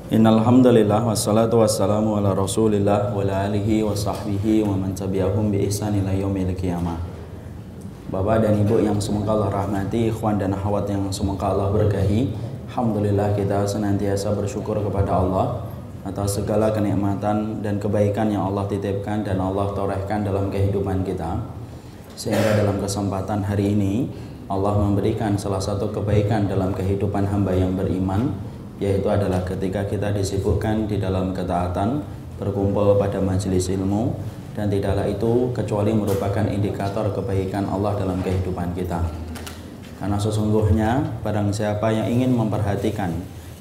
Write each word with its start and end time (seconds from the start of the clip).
Innalhamdulillah 0.09 1.05
wassalatu 1.05 1.61
wassalamu 1.61 2.17
ala 2.17 2.33
Rasulillah 2.33 3.13
wa 3.13 3.21
ala 3.21 3.45
alihi 3.45 3.85
wa 3.85 3.93
sahbihi 3.93 4.65
wa 4.65 4.73
man 4.73 4.97
tabi'ahum 4.97 5.53
bi 5.53 5.69
ihsan 5.69 6.01
ila 6.01 6.17
yaumil 6.17 6.49
qiyamah. 6.57 6.97
Bapak 8.09 8.41
dan 8.41 8.57
Ibu 8.57 8.81
yang 8.81 8.97
semoga 8.97 9.37
Allah 9.37 9.53
rahmati, 9.53 10.09
ikhwan 10.09 10.41
dan 10.41 10.57
akhwat 10.57 10.89
yang 10.89 11.05
semoga 11.13 11.53
Allah 11.53 11.69
berkahi. 11.69 12.48
Alhamdulillah 12.69 13.33
kita 13.33 13.65
senantiasa 13.65 14.37
bersyukur 14.37 14.77
kepada 14.77 15.25
Allah 15.25 15.57
atas 16.05 16.37
segala 16.37 16.69
kenikmatan 16.69 17.65
dan 17.65 17.81
kebaikan 17.81 18.29
yang 18.29 18.45
Allah 18.45 18.69
titipkan 18.69 19.25
dan 19.25 19.41
Allah 19.41 19.73
torehkan 19.73 20.21
dalam 20.21 20.53
kehidupan 20.53 21.01
kita. 21.01 21.49
Sehingga 22.13 22.61
dalam 22.61 22.77
kesempatan 22.77 23.41
hari 23.41 23.73
ini 23.73 24.05
Allah 24.53 24.85
memberikan 24.85 25.33
salah 25.33 25.57
satu 25.57 25.89
kebaikan 25.89 26.45
dalam 26.45 26.69
kehidupan 26.69 27.25
hamba 27.25 27.57
yang 27.57 27.73
beriman 27.73 28.37
yaitu 28.77 29.09
adalah 29.09 29.41
ketika 29.49 29.89
kita 29.89 30.13
disibukkan 30.13 30.85
di 30.85 31.01
dalam 31.01 31.33
ketaatan, 31.33 32.05
berkumpul 32.37 33.01
pada 33.01 33.17
majelis 33.17 33.65
ilmu 33.73 34.13
dan 34.53 34.69
tidaklah 34.69 35.09
itu 35.09 35.49
kecuali 35.57 35.89
merupakan 35.97 36.45
indikator 36.45 37.17
kebaikan 37.17 37.65
Allah 37.65 37.97
dalam 37.97 38.21
kehidupan 38.21 38.77
kita. 38.77 39.28
Karena 39.99 40.15
sesungguhnya 40.15 41.19
barang 41.19 41.51
siapa 41.51 41.91
yang 41.91 42.07
ingin 42.07 42.31
memperhatikan 42.31 43.11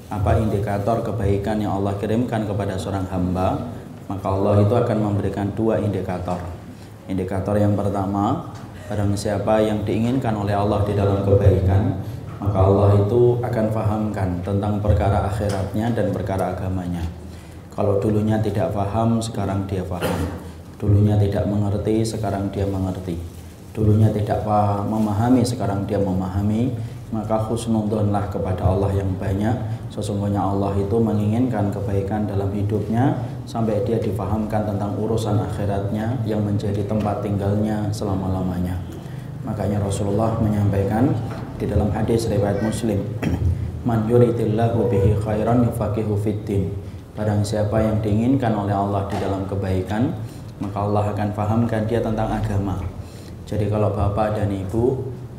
apa 0.08 0.38
indikator 0.38 1.02
kebaikan 1.02 1.58
yang 1.58 1.82
Allah 1.82 1.98
kirimkan 1.98 2.46
kepada 2.46 2.78
seorang 2.78 3.04
hamba, 3.10 3.68
maka 4.06 4.26
Allah 4.30 4.62
itu 4.62 4.72
akan 4.72 4.98
memberikan 5.02 5.50
dua 5.52 5.82
indikator. 5.82 6.38
Indikator 7.10 7.58
yang 7.58 7.74
pertama, 7.74 8.54
barang 8.86 9.18
siapa 9.18 9.60
yang 9.60 9.82
diinginkan 9.82 10.32
oleh 10.38 10.54
Allah 10.54 10.86
di 10.86 10.94
dalam 10.94 11.26
kebaikan, 11.26 12.00
maka 12.38 12.58
Allah 12.62 13.02
itu 13.02 13.42
akan 13.42 13.66
fahamkan 13.74 14.28
tentang 14.46 14.78
perkara 14.78 15.28
akhiratnya 15.28 15.90
dan 15.92 16.14
perkara 16.14 16.54
agamanya. 16.54 17.02
Kalau 17.74 17.98
dulunya 17.98 18.38
tidak 18.38 18.70
faham, 18.70 19.18
sekarang 19.18 19.66
dia 19.66 19.82
faham. 19.82 20.30
Dulunya 20.78 21.18
tidak 21.18 21.50
mengerti, 21.50 22.06
sekarang 22.06 22.48
dia 22.54 22.64
mengerti. 22.64 23.37
Dulunya 23.78 24.10
tidak 24.10 24.42
memahami, 24.90 25.46
sekarang 25.46 25.86
dia 25.86 26.02
memahami. 26.02 26.74
Maka 27.14 27.38
husnudonlah 27.46 28.26
kepada 28.26 28.66
Allah 28.66 28.90
yang 28.90 29.06
banyak. 29.14 29.54
Sesungguhnya 29.94 30.42
Allah 30.42 30.74
itu 30.74 30.98
menginginkan 30.98 31.70
kebaikan 31.70 32.26
dalam 32.26 32.50
hidupnya 32.50 33.14
sampai 33.46 33.80
dia 33.86 34.02
difahamkan 34.02 34.66
tentang 34.66 34.98
urusan 34.98 35.38
akhiratnya 35.38 36.20
yang 36.26 36.42
menjadi 36.42 36.82
tempat 36.90 37.22
tinggalnya 37.22 37.86
selama-lamanya. 37.94 38.82
Makanya 39.46 39.78
Rasulullah 39.80 40.36
menyampaikan 40.42 41.14
di 41.56 41.70
dalam 41.70 41.88
hadis 41.94 42.28
riwayat 42.28 42.60
Muslim, 42.60 43.00
"Man 43.88 44.04
yuridillahu 44.10 44.90
bihi 44.90 45.22
khairan 45.22 45.64
yufaqihu 45.70 46.18
fiddin." 46.18 46.74
Barang 47.14 47.46
siapa 47.46 47.78
yang 47.78 48.02
diinginkan 48.02 48.52
oleh 48.52 48.74
Allah 48.74 49.06
di 49.06 49.16
dalam 49.22 49.46
kebaikan, 49.46 50.12
maka 50.60 50.76
Allah 50.82 51.14
akan 51.14 51.28
fahamkan 51.32 51.86
dia 51.86 52.02
tentang 52.02 52.28
agama. 52.28 52.97
Jadi 53.48 53.64
kalau 53.72 53.96
Bapak 53.96 54.36
dan 54.36 54.52
Ibu 54.52 54.84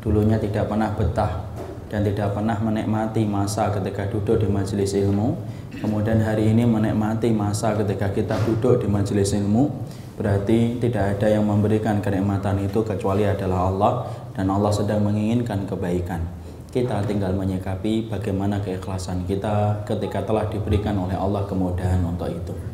dulunya 0.02 0.34
tidak 0.42 0.66
pernah 0.66 0.90
betah 0.98 1.46
dan 1.86 2.02
tidak 2.02 2.34
pernah 2.34 2.58
menikmati 2.58 3.22
masa 3.22 3.70
ketika 3.70 4.10
duduk 4.10 4.42
di 4.42 4.50
majelis 4.50 4.98
ilmu, 4.98 5.38
kemudian 5.78 6.18
hari 6.18 6.50
ini 6.50 6.66
menikmati 6.66 7.30
masa 7.30 7.78
ketika 7.78 8.10
kita 8.10 8.34
duduk 8.46 8.82
di 8.82 8.90
majelis 8.90 9.30
ilmu, 9.30 9.70
berarti 10.18 10.82
tidak 10.82 11.18
ada 11.18 11.38
yang 11.38 11.46
memberikan 11.46 12.02
kenikmatan 12.02 12.66
itu 12.66 12.82
kecuali 12.82 13.30
adalah 13.30 13.70
Allah 13.70 13.92
dan 14.34 14.50
Allah 14.50 14.74
sedang 14.74 15.06
menginginkan 15.06 15.70
kebaikan. 15.70 16.22
Kita 16.70 17.02
tinggal 17.06 17.34
menyikapi 17.34 18.10
bagaimana 18.10 18.62
keikhlasan 18.62 19.26
kita 19.26 19.86
ketika 19.86 20.22
telah 20.22 20.46
diberikan 20.50 20.94
oleh 20.98 21.18
Allah 21.18 21.42
kemudahan 21.46 22.02
untuk 22.06 22.30
itu. 22.30 22.69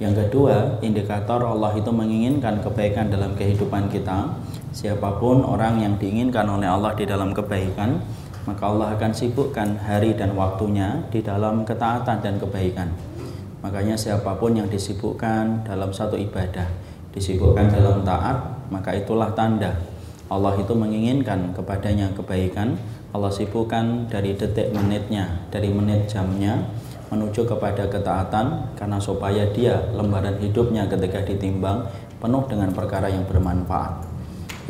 Yang 0.00 0.26
kedua, 0.26 0.80
indikator 0.80 1.44
Allah 1.44 1.76
itu 1.76 1.92
menginginkan 1.92 2.64
kebaikan 2.64 3.12
dalam 3.12 3.36
kehidupan 3.36 3.92
kita. 3.92 4.32
Siapa 4.72 5.20
pun 5.20 5.44
orang 5.44 5.84
yang 5.84 6.00
diinginkan 6.00 6.48
oleh 6.48 6.64
Allah 6.64 6.96
di 6.96 7.04
dalam 7.04 7.36
kebaikan, 7.36 8.00
maka 8.48 8.62
Allah 8.64 8.96
akan 8.96 9.12
sibukkan 9.12 9.76
hari 9.76 10.16
dan 10.16 10.32
waktunya 10.32 11.04
di 11.12 11.20
dalam 11.20 11.68
ketaatan 11.68 12.24
dan 12.24 12.40
kebaikan. 12.40 12.88
Makanya 13.60 13.92
siapa 14.00 14.40
pun 14.40 14.56
yang 14.56 14.72
disibukkan 14.72 15.68
dalam 15.68 15.92
satu 15.92 16.16
ibadah, 16.16 16.64
disibukkan 17.12 17.68
dalam 17.68 18.00
taat, 18.00 18.40
maka 18.72 18.96
itulah 18.96 19.36
tanda 19.36 19.76
Allah 20.30 20.54
itu 20.56 20.72
menginginkan 20.72 21.52
kepadanya 21.52 22.14
kebaikan. 22.14 22.78
Allah 23.10 23.34
sibukkan 23.34 24.06
dari 24.06 24.38
detik 24.38 24.70
menitnya, 24.70 25.44
dari 25.50 25.68
menit 25.74 26.06
jamnya 26.06 26.70
menuju 27.10 27.42
kepada 27.42 27.90
ketaatan 27.90 28.78
karena 28.78 28.98
supaya 29.02 29.50
dia 29.50 29.82
lembaran 29.90 30.38
hidupnya 30.38 30.86
ketika 30.86 31.26
ditimbang 31.26 31.90
penuh 32.22 32.46
dengan 32.46 32.70
perkara 32.70 33.10
yang 33.10 33.26
bermanfaat. 33.26 34.06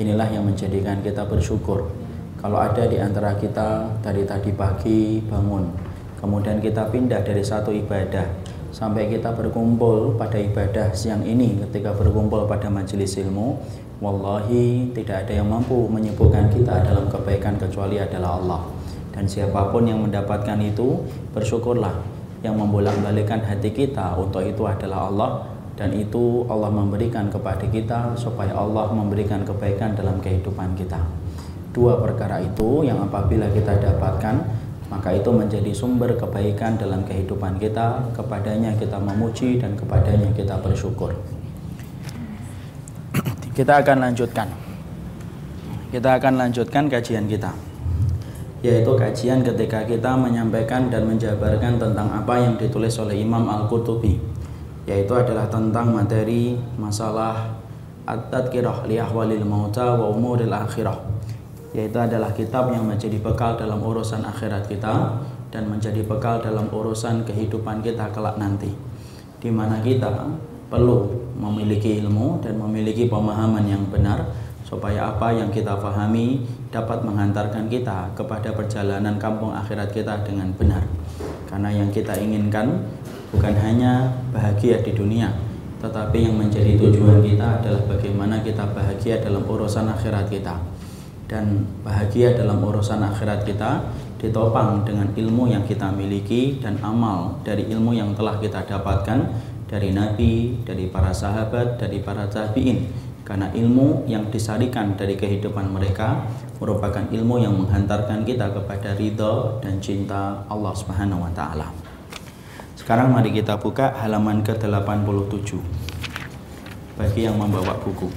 Inilah 0.00 0.32
yang 0.32 0.48
menjadikan 0.48 1.04
kita 1.04 1.28
bersyukur. 1.28 1.92
Kalau 2.40 2.56
ada 2.56 2.88
di 2.88 2.96
antara 2.96 3.36
kita 3.36 4.00
dari 4.00 4.24
tadi 4.24 4.56
pagi 4.56 5.20
bangun, 5.20 5.68
kemudian 6.16 6.64
kita 6.64 6.88
pindah 6.88 7.20
dari 7.20 7.44
satu 7.44 7.68
ibadah 7.68 8.24
sampai 8.72 9.12
kita 9.12 9.36
berkumpul 9.36 10.16
pada 10.16 10.40
ibadah 10.40 10.96
siang 10.96 11.20
ini 11.20 11.60
ketika 11.68 11.92
berkumpul 11.92 12.48
pada 12.48 12.72
majelis 12.72 13.20
ilmu, 13.20 13.60
wallahi 14.00 14.88
tidak 14.96 15.28
ada 15.28 15.44
yang 15.44 15.52
mampu 15.52 15.84
menyebutkan 15.92 16.48
kita 16.48 16.80
dalam 16.80 17.12
kebaikan 17.12 17.60
kecuali 17.60 18.00
adalah 18.00 18.40
Allah. 18.40 18.62
Dan 19.12 19.28
siapa 19.28 19.68
pun 19.68 19.84
yang 19.84 20.00
mendapatkan 20.00 20.56
itu, 20.64 21.04
bersyukurlah 21.36 22.19
yang 22.40 22.56
membolak-balikan 22.56 23.44
hati 23.44 23.68
kita 23.72 24.16
untuk 24.16 24.40
itu 24.40 24.64
adalah 24.64 25.12
Allah 25.12 25.30
dan 25.76 25.92
itu 25.92 26.44
Allah 26.48 26.72
memberikan 26.72 27.28
kepada 27.28 27.64
kita 27.68 28.16
supaya 28.16 28.52
Allah 28.56 28.88
memberikan 28.92 29.44
kebaikan 29.44 29.92
dalam 29.92 30.20
kehidupan 30.20 30.76
kita. 30.76 31.00
Dua 31.70 32.00
perkara 32.00 32.40
itu 32.40 32.84
yang 32.84 33.00
apabila 33.00 33.48
kita 33.52 33.76
dapatkan 33.78 34.36
maka 34.90 35.14
itu 35.14 35.30
menjadi 35.30 35.70
sumber 35.70 36.18
kebaikan 36.18 36.74
dalam 36.74 37.06
kehidupan 37.06 37.62
kita, 37.62 38.10
kepadanya 38.10 38.74
kita 38.74 38.98
memuji 38.98 39.62
dan 39.62 39.78
kepadanya 39.78 40.34
kita 40.34 40.58
bersyukur. 40.58 41.14
Kita 43.54 43.78
akan 43.86 44.10
lanjutkan. 44.10 44.48
Kita 45.94 46.18
akan 46.18 46.34
lanjutkan 46.38 46.90
kajian 46.90 47.30
kita 47.30 47.69
yaitu 48.60 48.92
kajian 48.92 49.40
ketika 49.40 49.88
kita 49.88 50.12
menyampaikan 50.20 50.92
dan 50.92 51.08
menjabarkan 51.08 51.80
tentang 51.80 52.12
apa 52.12 52.44
yang 52.44 52.60
ditulis 52.60 52.92
oleh 53.00 53.16
Imam 53.16 53.48
Al-Qurtubi 53.48 54.20
yaitu 54.84 55.12
adalah 55.16 55.48
tentang 55.48 55.92
materi 55.96 56.56
masalah 56.76 57.56
At-Tadkirah 58.04 58.84
li 58.90 59.00
ahwalil 59.00 59.44
mauta 59.44 59.96
wa 59.96 60.12
umuril 60.12 60.52
akhirah 60.52 60.98
yaitu 61.72 61.96
adalah 61.96 62.34
kitab 62.34 62.68
yang 62.74 62.84
menjadi 62.84 63.16
bekal 63.22 63.56
dalam 63.56 63.80
urusan 63.80 64.26
akhirat 64.26 64.66
kita 64.66 65.22
dan 65.54 65.64
menjadi 65.70 66.02
bekal 66.04 66.42
dalam 66.42 66.66
urusan 66.68 67.22
kehidupan 67.24 67.80
kita 67.80 68.10
kelak 68.12 68.36
nanti 68.36 68.70
di 69.40 69.48
mana 69.48 69.80
kita 69.80 70.10
perlu 70.68 71.08
memiliki 71.38 71.98
ilmu 72.02 72.44
dan 72.44 72.60
memiliki 72.60 73.08
pemahaman 73.08 73.64
yang 73.64 73.82
benar 73.88 74.28
supaya 74.70 75.10
apa 75.10 75.34
yang 75.34 75.50
kita 75.50 75.74
fahami 75.82 76.46
dapat 76.70 77.02
menghantarkan 77.02 77.66
kita 77.66 78.14
kepada 78.14 78.54
perjalanan 78.54 79.18
kampung 79.18 79.50
akhirat 79.50 79.90
kita 79.90 80.22
dengan 80.22 80.54
benar. 80.54 80.86
Karena 81.50 81.74
yang 81.74 81.90
kita 81.90 82.14
inginkan 82.14 82.86
bukan 83.34 83.50
hanya 83.58 84.14
bahagia 84.30 84.78
di 84.86 84.94
dunia, 84.94 85.34
tetapi 85.82 86.22
yang 86.22 86.38
menjadi 86.38 86.78
tujuan 86.78 87.18
kita 87.18 87.58
adalah 87.58 87.82
bagaimana 87.90 88.38
kita 88.46 88.70
bahagia 88.70 89.18
dalam 89.18 89.42
urusan 89.42 89.90
akhirat 89.90 90.30
kita. 90.30 90.54
Dan 91.26 91.66
bahagia 91.82 92.38
dalam 92.38 92.62
urusan 92.62 93.02
akhirat 93.02 93.42
kita 93.42 93.90
ditopang 94.22 94.86
dengan 94.86 95.10
ilmu 95.14 95.50
yang 95.50 95.66
kita 95.66 95.90
miliki 95.90 96.62
dan 96.62 96.78
amal 96.82 97.42
dari 97.42 97.66
ilmu 97.70 97.90
yang 97.94 98.14
telah 98.14 98.38
kita 98.38 98.66
dapatkan 98.66 99.18
dari 99.66 99.94
Nabi, 99.94 100.62
dari 100.66 100.90
para 100.90 101.14
sahabat, 101.14 101.78
dari 101.78 102.02
para 102.02 102.26
tabi'in 102.26 103.09
karena 103.22 103.52
ilmu 103.52 104.08
yang 104.10 104.28
disarikan 104.32 104.96
dari 104.98 105.14
kehidupan 105.14 105.70
mereka 105.70 106.26
merupakan 106.60 107.04
ilmu 107.08 107.40
yang 107.40 107.56
menghantarkan 107.56 108.26
kita 108.26 108.52
kepada 108.52 108.92
ridho 108.96 109.60
dan 109.64 109.80
cinta 109.80 110.44
Allah 110.48 110.74
Subhanahu 110.76 111.24
wa 111.24 111.32
taala. 111.32 111.72
Sekarang 112.76 113.12
mari 113.12 113.30
kita 113.30 113.60
buka 113.60 113.92
halaman 114.02 114.42
ke-87. 114.42 115.56
Bagi 116.96 117.20
yang 117.28 117.36
membawa 117.38 117.76
buku. 117.80 118.08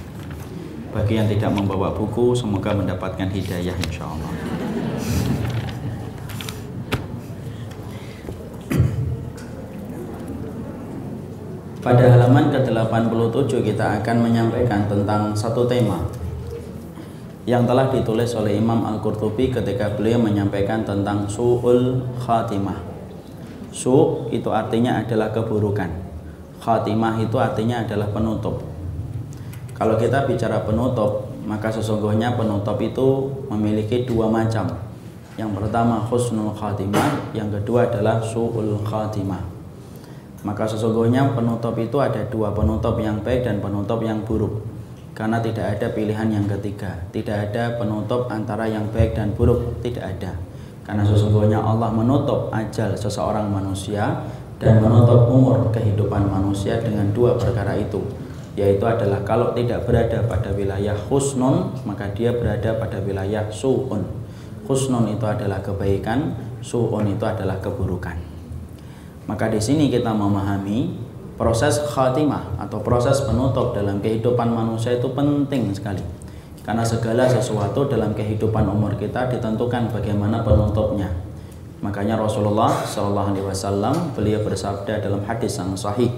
Bagi 0.90 1.20
yang 1.20 1.28
tidak 1.30 1.52
membawa 1.52 1.92
buku, 1.94 2.34
semoga 2.34 2.74
mendapatkan 2.74 3.28
hidayah 3.30 3.76
insya 3.86 4.04
Pada 11.84 12.00
halaman 12.16 12.48
ke-87 12.48 13.60
kita 13.60 14.00
akan 14.00 14.24
menyampaikan 14.24 14.88
tentang 14.88 15.36
satu 15.36 15.68
tema 15.68 16.00
yang 17.44 17.68
telah 17.68 17.92
ditulis 17.92 18.32
oleh 18.40 18.56
Imam 18.56 18.88
Al-Qurtubi 18.88 19.52
ketika 19.52 19.92
beliau 19.92 20.16
menyampaikan 20.16 20.80
tentang 20.80 21.28
su'ul 21.28 22.00
khatimah. 22.24 22.80
Su' 23.68 24.32
itu 24.32 24.48
artinya 24.48 25.04
adalah 25.04 25.28
keburukan. 25.28 25.92
Khatimah 26.64 27.20
itu 27.20 27.36
artinya 27.36 27.84
adalah 27.84 28.08
penutup. 28.08 28.64
Kalau 29.76 30.00
kita 30.00 30.24
bicara 30.24 30.64
penutup, 30.64 31.36
maka 31.44 31.68
sesungguhnya 31.68 32.32
penutup 32.32 32.80
itu 32.80 33.28
memiliki 33.52 34.08
dua 34.08 34.32
macam. 34.32 34.72
Yang 35.36 35.52
pertama 35.52 36.00
husnul 36.08 36.56
khatimah, 36.56 37.36
yang 37.36 37.52
kedua 37.52 37.92
adalah 37.92 38.24
su'ul 38.24 38.80
khatimah. 38.88 39.53
Maka 40.44 40.68
sesungguhnya 40.68 41.32
penutup 41.32 41.72
itu 41.80 41.96
ada 41.98 42.20
dua 42.28 42.52
penutup 42.52 43.00
yang 43.00 43.18
baik 43.24 43.48
dan 43.48 43.64
penutup 43.64 44.04
yang 44.04 44.20
buruk. 44.22 44.60
Karena 45.16 45.40
tidak 45.40 45.80
ada 45.80 45.88
pilihan 45.90 46.28
yang 46.28 46.44
ketiga. 46.44 47.00
Tidak 47.08 47.50
ada 47.50 47.80
penutup 47.80 48.28
antara 48.28 48.68
yang 48.68 48.84
baik 48.92 49.16
dan 49.16 49.32
buruk, 49.32 49.80
tidak 49.80 50.04
ada. 50.04 50.36
Karena 50.84 51.00
sesungguhnya 51.00 51.56
Allah 51.56 51.88
menutup 51.88 52.52
ajal 52.52 52.92
seseorang 52.92 53.48
manusia 53.48 54.20
dan 54.60 54.78
menutup 54.84 55.32
umur 55.32 55.72
kehidupan 55.72 56.28
manusia 56.28 56.78
dengan 56.78 57.10
dua 57.10 57.34
perkara 57.40 57.74
itu 57.74 58.00
yaitu 58.54 58.86
adalah 58.86 59.20
kalau 59.26 59.50
tidak 59.50 59.82
berada 59.82 60.22
pada 60.30 60.54
wilayah 60.54 60.94
husnun 61.10 61.74
maka 61.82 62.06
dia 62.14 62.30
berada 62.30 62.78
pada 62.78 63.02
wilayah 63.02 63.50
su'un 63.50 64.06
husnun 64.70 65.10
itu 65.10 65.26
adalah 65.26 65.58
kebaikan 65.58 66.38
su'un 66.62 67.02
itu 67.10 67.24
adalah 67.26 67.58
keburukan 67.58 68.14
maka 69.24 69.48
di 69.48 69.60
sini 69.60 69.88
kita 69.88 70.12
memahami 70.12 70.92
proses 71.34 71.82
khatimah 71.90 72.60
atau 72.60 72.78
proses 72.84 73.24
penutup 73.24 73.74
dalam 73.74 73.98
kehidupan 73.98 74.52
manusia 74.52 74.94
itu 74.94 75.10
penting 75.10 75.74
sekali. 75.74 76.02
Karena 76.64 76.80
segala 76.80 77.28
sesuatu 77.28 77.84
dalam 77.84 78.16
kehidupan 78.16 78.64
umur 78.64 78.96
kita 78.96 79.28
ditentukan 79.28 79.92
bagaimana 79.92 80.40
penutupnya. 80.40 81.12
Makanya 81.84 82.16
Rasulullah 82.16 82.72
Shallallahu 82.72 83.36
Alaihi 83.36 83.44
Wasallam 83.44 84.16
beliau 84.16 84.40
bersabda 84.40 85.04
dalam 85.04 85.20
hadis 85.28 85.60
yang 85.60 85.76
sahih, 85.76 86.08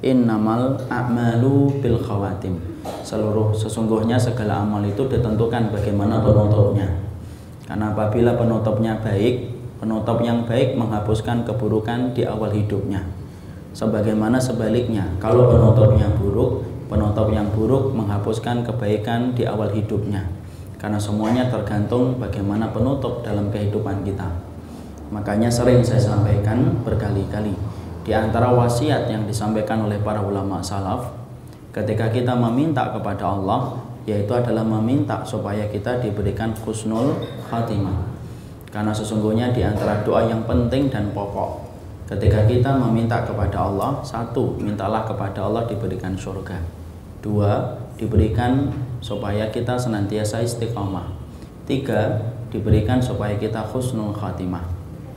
Innamal 0.00 0.80
a'malu 0.88 1.84
bil 1.84 2.00
khawatim. 2.00 2.56
Seluruh 3.04 3.52
sesungguhnya 3.52 4.16
segala 4.16 4.64
amal 4.64 4.80
itu 4.80 5.04
ditentukan 5.04 5.68
bagaimana 5.68 6.24
penutupnya. 6.24 6.88
Karena 7.68 7.92
apabila 7.92 8.32
penutupnya 8.40 8.96
baik, 9.04 9.59
Penutup 9.80 10.20
yang 10.20 10.44
baik 10.44 10.76
menghapuskan 10.76 11.48
keburukan 11.48 12.12
di 12.12 12.28
awal 12.28 12.52
hidupnya. 12.52 13.00
Sebagaimana 13.72 14.36
sebaliknya, 14.36 15.08
kalau 15.16 15.48
penutupnya 15.48 16.04
buruk, 16.20 16.68
penutup 16.92 17.32
yang 17.32 17.48
buruk 17.48 17.96
menghapuskan 17.96 18.60
kebaikan 18.60 19.32
di 19.32 19.48
awal 19.48 19.72
hidupnya. 19.72 20.28
Karena 20.76 21.00
semuanya 21.00 21.48
tergantung 21.48 22.20
bagaimana 22.20 22.68
penutup 22.76 23.24
dalam 23.24 23.48
kehidupan 23.48 24.04
kita. 24.04 24.28
Makanya 25.08 25.48
sering 25.48 25.80
saya 25.80 26.12
sampaikan 26.12 26.84
berkali-kali 26.84 27.56
di 28.04 28.12
antara 28.12 28.52
wasiat 28.52 29.08
yang 29.08 29.24
disampaikan 29.24 29.84
oleh 29.84 30.00
para 30.00 30.18
ulama 30.18 30.58
salaf 30.64 31.12
ketika 31.70 32.10
kita 32.10 32.34
meminta 32.34 32.90
kepada 32.90 33.32
Allah 33.32 33.76
yaitu 34.08 34.32
adalah 34.32 34.64
meminta 34.64 35.22
supaya 35.22 35.68
kita 35.68 36.00
diberikan 36.02 36.50
husnul 36.64 37.14
khatimah 37.46 38.09
karena 38.70 38.94
sesungguhnya 38.94 39.50
di 39.50 39.66
antara 39.66 40.06
doa 40.06 40.30
yang 40.30 40.46
penting 40.46 40.86
dan 40.86 41.10
pokok 41.10 41.70
ketika 42.10 42.42
kita 42.50 42.74
meminta 42.74 43.22
kepada 43.22 43.70
Allah, 43.70 44.02
satu, 44.02 44.58
mintalah 44.58 45.06
kepada 45.06 45.46
Allah 45.46 45.62
diberikan 45.70 46.18
surga. 46.18 46.58
Dua, 47.22 47.78
diberikan 47.94 48.74
supaya 48.98 49.46
kita 49.54 49.78
senantiasa 49.78 50.42
istiqomah. 50.42 51.06
Tiga, 51.70 52.18
diberikan 52.50 52.98
supaya 52.98 53.38
kita 53.38 53.62
husnul 53.70 54.10
khatimah. 54.10 54.66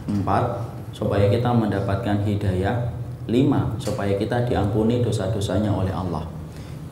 Empat, 0.05 0.69
supaya 0.93 1.25
kita 1.33 1.49
mendapatkan 1.49 2.21
hidayah. 2.21 2.93
Lima, 3.25 3.73
supaya 3.81 4.13
kita 4.13 4.45
diampuni 4.45 5.01
dosa-dosanya 5.01 5.73
oleh 5.73 5.95
Allah. 5.95 6.29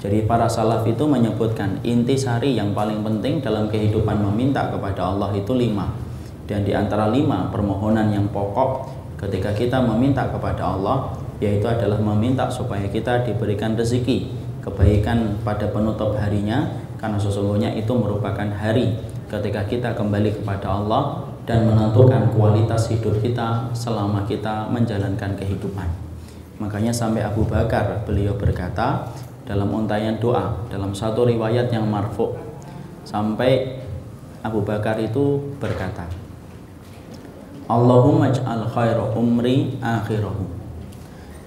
Jadi 0.01 0.25
para 0.25 0.49
salaf 0.49 0.81
itu 0.89 1.05
menyebutkan 1.05 1.77
inti 1.85 2.17
sari 2.17 2.57
yang 2.57 2.73
paling 2.73 3.05
penting 3.05 3.37
dalam 3.37 3.69
kehidupan 3.69 4.17
meminta 4.17 4.65
kepada 4.73 5.13
Allah 5.13 5.29
itu 5.37 5.53
lima 5.53 6.10
dan 6.51 6.68
di 6.68 6.75
antara 6.75 7.07
lima 7.07 7.48
permohonan 7.48 8.12
yang 8.12 8.27
pokok 8.27 8.92
ketika 9.24 9.56
kita 9.56 9.80
meminta 9.80 10.27
kepada 10.27 10.75
Allah 10.75 11.15
yaitu 11.39 11.63
adalah 11.63 11.95
meminta 12.03 12.51
supaya 12.51 12.83
kita 12.92 13.24
diberikan 13.24 13.80
rezeki 13.80 14.27
kebaikan 14.59 15.39
pada 15.48 15.71
penutup 15.71 16.19
harinya 16.19 16.68
karena 17.00 17.15
sesungguhnya 17.15 17.71
itu 17.80 17.95
merupakan 17.95 18.45
hari 18.51 19.00
ketika 19.31 19.63
kita 19.65 19.89
kembali 19.95 20.44
kepada 20.44 20.68
Allah 20.75 21.24
dan 21.48 21.65
menentukan 21.65 22.30
kualitas 22.36 22.92
hidup 22.94 23.18
kita 23.24 23.74
selama 23.74 24.27
kita 24.30 24.69
menjalankan 24.69 25.33
kehidupan. 25.39 25.88
Makanya 26.62 26.94
sampai 26.94 27.25
Abu 27.25 27.47
Bakar 27.50 28.06
beliau 28.06 28.38
berkata 28.38 29.09
dalam 29.50 29.74
untayan 29.74 30.21
doa 30.21 30.54
dalam 30.69 30.94
satu 30.94 31.25
riwayat 31.25 31.74
yang 31.74 31.89
marfu 31.89 32.38
sampai 33.01 33.81
Abu 34.45 34.62
Bakar 34.62 35.01
itu 35.01 35.42
berkata 35.57 36.06
Allahumma 37.71 38.27
ja'al 38.27 38.68
khaira 38.68 39.15
umri 39.15 39.79
akhirahu. 39.79 40.44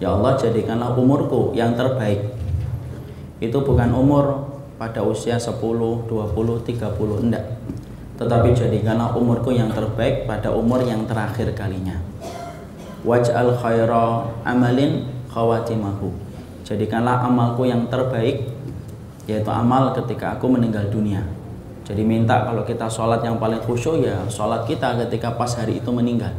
Ya 0.01 0.17
Allah 0.17 0.41
jadikanlah 0.41 0.97
umurku 0.97 1.53
yang 1.53 1.77
terbaik. 1.77 2.33
Itu 3.45 3.61
bukan 3.61 3.93
umur 3.93 4.49
pada 4.81 5.05
usia 5.05 5.37
10, 5.37 5.61
20, 5.61 6.09
30 6.09 7.25
enggak. 7.29 7.45
Tetapi 8.17 8.57
jadikanlah 8.57 9.13
umurku 9.13 9.53
yang 9.53 9.69
terbaik 9.69 10.25
pada 10.25 10.49
umur 10.49 10.81
yang 10.89 11.05
terakhir 11.05 11.53
kalinya. 11.53 12.01
Waj'al 13.05 13.61
khaira 13.61 14.33
amalin 14.49 15.05
khawatimahu. 15.29 16.09
Jadikanlah 16.65 17.21
amalku 17.29 17.69
yang 17.69 17.93
terbaik 17.93 18.49
Yaitu 19.25 19.49
amal 19.49 19.97
ketika 19.97 20.37
aku 20.37 20.53
meninggal 20.53 20.85
dunia 20.93 21.25
jadi 21.85 22.01
minta 22.01 22.49
kalau 22.49 22.65
kita 22.65 22.89
sholat 22.89 23.21
yang 23.21 23.37
paling 23.37 23.61
khusyuk 23.61 24.01
ya 24.01 24.25
sholat 24.33 24.65
kita 24.65 24.97
ketika 25.05 25.37
pas 25.37 25.53
hari 25.53 25.85
itu 25.85 25.91
meninggal. 25.93 26.33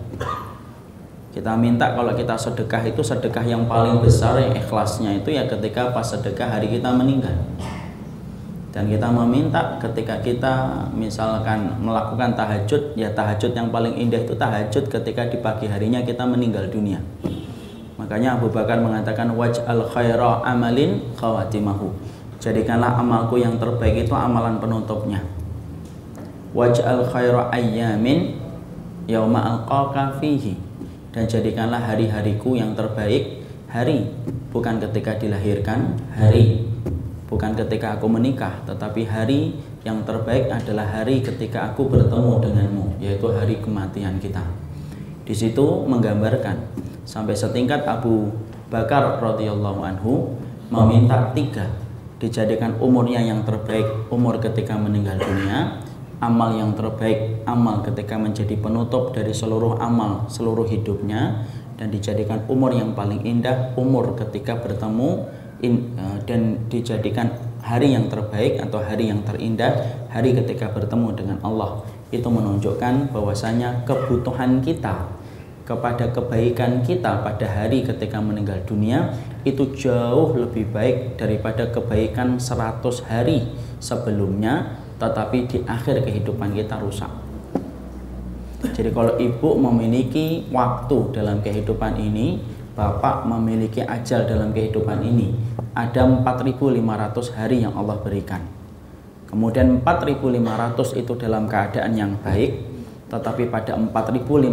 Kita 1.29 1.53
minta 1.53 1.93
kalau 1.93 2.17
kita 2.17 2.33
sedekah 2.33 2.81
itu 2.81 3.05
sedekah 3.05 3.45
yang 3.45 3.69
paling 3.69 4.01
besar 4.01 4.41
yang 4.41 4.57
ikhlasnya 4.57 5.21
itu 5.21 5.37
ya 5.37 5.45
ketika 5.45 5.93
pas 5.93 6.01
sedekah 6.01 6.49
hari 6.49 6.73
kita 6.73 6.89
meninggal. 6.89 7.37
Dan 8.73 8.89
kita 8.89 9.07
meminta 9.07 9.77
ketika 9.79 10.19
kita 10.19 10.53
misalkan 10.91 11.77
melakukan 11.79 12.33
tahajud 12.33 12.97
ya 12.97 13.13
tahajud 13.13 13.53
yang 13.53 13.69
paling 13.69 13.95
indah 13.95 14.25
itu 14.25 14.33
tahajud 14.35 14.89
ketika 14.89 15.29
di 15.29 15.37
pagi 15.39 15.69
harinya 15.69 16.01
kita 16.01 16.25
meninggal 16.25 16.67
dunia. 16.73 16.99
Makanya 18.01 18.35
Abu 18.41 18.49
Bakar 18.49 18.81
mengatakan 18.81 19.31
waj'al 19.37 19.93
khaira 19.93 20.41
amalin 20.43 21.05
khawatimahu. 21.15 22.14
Jadikanlah 22.39 22.99
amalku 22.99 23.39
yang 23.39 23.57
terbaik 23.57 24.05
itu 24.05 24.13
amalan 24.13 24.59
penutupnya. 24.61 25.23
Waj'al 26.55 27.07
khaira 27.09 27.51
ayyamin 27.51 28.39
yauma 29.07 29.41
alqaka 29.43 30.19
fihi. 30.19 30.55
Dan 31.15 31.31
jadikanlah 31.31 31.79
hari-hariku 31.79 32.59
yang 32.59 32.75
terbaik 32.75 33.45
hari 33.71 34.11
bukan 34.55 34.79
ketika 34.79 35.19
dilahirkan 35.19 35.99
hari 36.15 36.63
bukan 37.27 37.57
ketika 37.59 37.99
aku 37.99 38.07
menikah 38.07 38.63
tetapi 38.63 39.03
hari 39.03 39.51
yang 39.83 39.99
terbaik 40.07 40.47
adalah 40.47 40.87
hari 40.87 41.19
ketika 41.19 41.73
aku 41.73 41.91
bertemu 41.91 42.39
denganmu 42.39 42.85
yaitu 43.03 43.27
hari 43.35 43.59
kematian 43.59 44.15
kita. 44.23 44.41
Di 45.27 45.35
situ 45.35 45.83
menggambarkan 45.89 46.55
sampai 47.03 47.35
setingkat 47.35 47.83
Abu 47.83 48.31
Bakar 48.71 49.19
radhiyallahu 49.19 49.81
anhu 49.83 50.39
meminta 50.71 51.35
tiga 51.35 51.67
dijadikan 52.21 52.79
umurnya 52.79 53.19
yang 53.19 53.43
terbaik 53.43 54.07
umur 54.07 54.39
ketika 54.39 54.79
meninggal 54.79 55.19
dunia 55.19 55.83
amal 56.23 56.55
yang 56.55 56.71
terbaik, 56.73 57.43
amal 57.43 57.83
ketika 57.83 58.15
menjadi 58.15 58.55
penutup 58.55 59.11
dari 59.11 59.35
seluruh 59.35 59.77
amal 59.77 60.31
seluruh 60.31 60.65
hidupnya 60.67 61.43
dan 61.75 61.91
dijadikan 61.91 62.47
umur 62.47 62.71
yang 62.71 62.95
paling 62.95 63.19
indah, 63.27 63.75
umur 63.75 64.15
ketika 64.15 64.55
bertemu 64.63 65.27
in, 65.59 65.91
uh, 65.99 66.17
dan 66.23 66.71
dijadikan 66.71 67.35
hari 67.59 67.91
yang 67.91 68.07
terbaik 68.07 68.63
atau 68.63 68.79
hari 68.79 69.11
yang 69.11 69.27
terindah, 69.27 70.07
hari 70.07 70.31
ketika 70.31 70.71
bertemu 70.71 71.11
dengan 71.17 71.37
Allah. 71.43 71.83
Itu 72.15 72.31
menunjukkan 72.31 73.11
bahwasanya 73.11 73.83
kebutuhan 73.83 74.63
kita 74.63 75.24
kepada 75.65 76.13
kebaikan 76.13 76.85
kita 76.85 77.25
pada 77.25 77.45
hari 77.49 77.81
ketika 77.81 78.21
meninggal 78.21 78.61
dunia 78.69 79.17
itu 79.41 79.73
jauh 79.73 80.37
lebih 80.37 80.69
baik 80.69 81.17
daripada 81.17 81.65
kebaikan 81.73 82.37
100 82.37 82.85
hari 83.09 83.49
sebelumnya 83.81 84.77
tetapi 85.01 85.49
di 85.49 85.57
akhir 85.65 86.05
kehidupan 86.05 86.53
kita 86.55 86.79
rusak. 86.79 87.09
Jadi 88.65 88.89
kalau 88.93 89.17
ibu 89.17 89.49
memiliki 89.57 90.47
waktu 90.53 90.97
dalam 91.13 91.41
kehidupan 91.41 91.97
ini 91.99 92.55
Bapak 92.75 93.23
memiliki 93.23 93.79
ajal 93.79 94.27
dalam 94.27 94.51
kehidupan 94.51 94.99
ini 94.99 95.31
ada 95.71 96.03
4500 96.03 97.31
hari 97.31 97.63
yang 97.63 97.71
Allah 97.71 97.95
berikan. 98.03 98.43
Kemudian 99.31 99.79
4500 99.79 100.99
itu 100.99 101.15
dalam 101.15 101.47
keadaan 101.47 101.95
yang 101.95 102.19
baik, 102.19 102.74
tetapi 103.05 103.53
pada 103.53 103.77
4501 103.77 104.49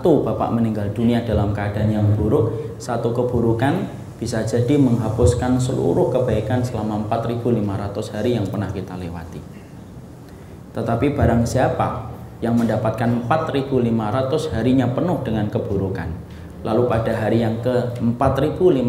Bapak 0.00 0.48
meninggal 0.52 0.88
dunia 0.96 1.20
dalam 1.22 1.52
keadaan 1.52 1.92
yang 1.92 2.08
buruk, 2.16 2.76
satu 2.80 3.12
keburukan 3.12 3.84
bisa 4.16 4.40
jadi 4.48 4.80
menghapuskan 4.80 5.60
seluruh 5.60 6.08
kebaikan 6.08 6.64
selama 6.64 7.04
4500 7.04 8.14
hari 8.16 8.40
yang 8.40 8.48
pernah 8.48 8.72
kita 8.72 8.96
lewati. 8.96 9.40
Tetapi 10.72 11.12
barang 11.12 11.44
siapa 11.44 12.08
yang 12.40 12.56
mendapatkan 12.56 13.28
4500 13.28 14.56
harinya 14.56 14.88
penuh 14.88 15.20
dengan 15.20 15.52
keburukan, 15.52 16.08
Lalu 16.66 16.82
pada 16.90 17.14
hari 17.14 17.46
yang 17.46 17.62
ke 17.62 17.94
4501 18.02 18.82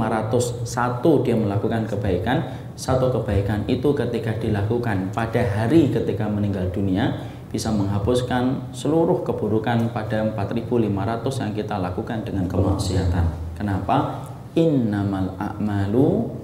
dia 1.22 1.36
melakukan 1.38 1.86
kebaikan. 1.86 2.66
Satu 2.74 3.10
kebaikan 3.14 3.66
itu 3.70 3.94
ketika 3.94 4.34
dilakukan 4.38 5.14
pada 5.14 5.42
hari 5.46 5.90
ketika 5.94 6.30
meninggal 6.30 6.70
dunia 6.74 7.18
bisa 7.58 7.74
menghapuskan 7.74 8.70
seluruh 8.70 9.26
keburukan 9.26 9.90
pada 9.90 10.22
4500 10.30 11.42
yang 11.42 11.52
kita 11.58 11.82
lakukan 11.82 12.22
dengan 12.22 12.46
kemaksiatan. 12.46 13.58
Kenapa? 13.58 14.30
Innamal 14.54 15.34
a'malu 15.42 16.38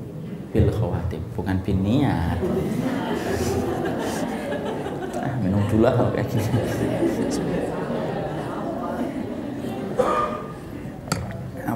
bil 0.50 0.74
khawatim, 0.74 1.22
bukan 1.38 1.62
bin 1.62 1.86
niat. 1.86 2.42
Ah, 5.24 5.40
minum 5.40 5.64
dulu 5.72 5.88
lah 5.88 5.96
kayak 6.12 6.28
gini. 6.28 6.52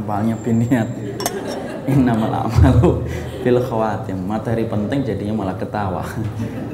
apalnya 0.08 0.40
biniat 0.40 0.88
innamal 1.84 2.32
a'malu 2.32 3.04
bil 3.44 3.60
khawatim 3.60 4.24
materi 4.24 4.64
penting 4.64 5.04
jadinya 5.04 5.44
malah 5.44 5.60
ketawa 5.60 6.00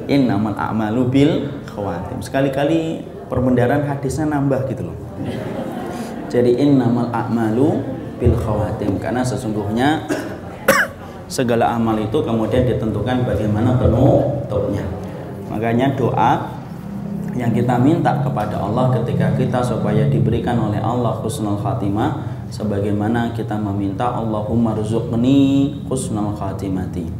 innamal 0.06 0.54
a'malu 0.54 1.02
bil 1.10 1.30
khawatim 1.74 2.22
sekali-kali 2.22 3.02
perbendaran 3.26 3.84
hadisnya 3.84 4.30
nambah 4.30 4.70
gitu 4.70 4.88
loh. 4.88 4.96
Jadi 6.30 6.58
innamal 6.58 7.10
a'malu 7.10 7.82
bil 8.18 8.34
khawatim. 8.38 8.98
Karena 9.02 9.26
sesungguhnya 9.26 10.06
segala 11.34 11.74
amal 11.74 11.98
itu 11.98 12.14
kemudian 12.22 12.62
ditentukan 12.68 13.26
bagaimana 13.26 13.74
penutupnya 13.80 14.86
makanya 15.50 15.90
doa 15.98 16.46
yang 17.34 17.50
kita 17.50 17.74
minta 17.82 18.22
kepada 18.22 18.62
Allah 18.62 18.94
ketika 18.94 19.34
kita 19.34 19.58
supaya 19.58 20.06
diberikan 20.06 20.54
oleh 20.60 20.78
Allah 20.78 21.18
husnul 21.18 21.58
khatimah 21.58 22.22
sebagaimana 22.54 23.34
kita 23.34 23.58
meminta 23.58 24.14
Allahumma 24.14 24.78
rizukni 24.78 25.74
husnul 25.90 26.38
khatimati. 26.38 27.10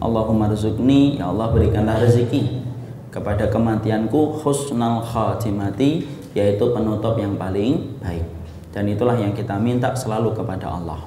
Allahumma 0.00 0.48
rizukni 0.48 1.20
ya 1.20 1.28
Allah 1.28 1.52
berikanlah 1.52 2.00
rezeki 2.00 2.61
kepada 3.12 3.46
kematianku 3.52 4.40
husnul 4.40 5.04
khatimati 5.04 6.08
yaitu 6.32 6.64
penutup 6.72 7.20
yang 7.20 7.36
paling 7.36 8.00
baik. 8.00 8.24
Dan 8.72 8.88
itulah 8.88 9.20
yang 9.20 9.36
kita 9.36 9.60
minta 9.60 9.92
selalu 9.92 10.32
kepada 10.32 10.72
Allah. 10.72 11.04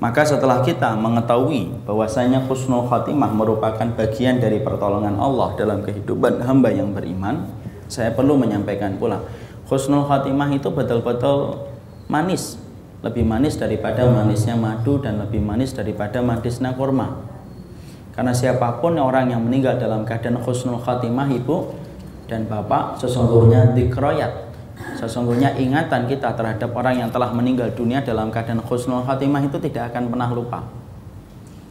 Maka 0.00 0.24
setelah 0.24 0.64
kita 0.64 0.96
mengetahui 0.96 1.84
bahwasanya 1.84 2.48
husnul 2.48 2.88
khatimah 2.88 3.28
merupakan 3.36 3.84
bagian 3.92 4.40
dari 4.40 4.64
pertolongan 4.64 5.20
Allah 5.20 5.52
dalam 5.60 5.84
kehidupan 5.84 6.40
hamba 6.40 6.72
yang 6.72 6.96
beriman 6.96 7.44
saya 7.88 8.12
perlu 8.14 8.38
menyampaikan 8.40 8.96
pula 8.96 9.20
husnul 9.68 10.08
khatimah 10.08 10.48
itu 10.56 10.72
betul-betul 10.72 11.68
manis. 12.08 12.56
Lebih 12.98 13.22
manis 13.22 13.54
daripada 13.54 14.10
manisnya 14.10 14.58
madu 14.58 14.98
dan 14.98 15.22
lebih 15.22 15.38
manis 15.38 15.70
daripada 15.70 16.18
manisnya 16.18 16.74
kurma 16.74 17.37
karena 18.18 18.34
siapa 18.34 18.82
pun 18.82 18.98
orang 18.98 19.30
yang 19.30 19.46
meninggal 19.46 19.78
dalam 19.78 20.02
keadaan 20.02 20.42
khusnul 20.42 20.82
khatimah 20.82 21.30
ibu 21.30 21.70
dan 22.26 22.50
bapak 22.50 22.98
sesungguhnya 22.98 23.78
dikroyat 23.78 24.50
sesungguhnya 24.98 25.54
ingatan 25.54 26.10
kita 26.10 26.34
terhadap 26.34 26.74
orang 26.74 26.98
yang 26.98 27.10
telah 27.14 27.30
meninggal 27.30 27.70
dunia 27.78 28.02
dalam 28.02 28.34
keadaan 28.34 28.58
khusnul 28.58 29.06
khatimah 29.06 29.46
itu 29.46 29.62
tidak 29.62 29.94
akan 29.94 30.10
pernah 30.10 30.30
lupa. 30.34 30.66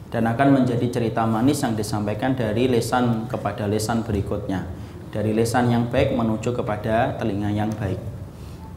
Dan 0.07 0.23
akan 0.23 0.63
menjadi 0.63 0.87
cerita 0.87 1.27
manis 1.27 1.59
yang 1.59 1.75
disampaikan 1.75 2.31
dari 2.31 2.71
lesan 2.71 3.27
kepada 3.27 3.67
lesan 3.67 4.07
berikutnya. 4.07 4.63
Dari 5.11 5.35
lesan 5.35 5.67
yang 5.67 5.91
baik 5.91 6.15
menuju 6.15 6.55
kepada 6.55 7.19
telinga 7.19 7.51
yang 7.51 7.67
baik. 7.75 7.99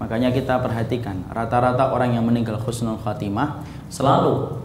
Makanya 0.03 0.35
kita 0.35 0.59
perhatikan, 0.59 1.23
rata-rata 1.31 1.95
orang 1.95 2.19
yang 2.19 2.27
meninggal 2.27 2.59
khusnul 2.59 2.99
khatimah 2.99 3.63
selalu 3.87 4.59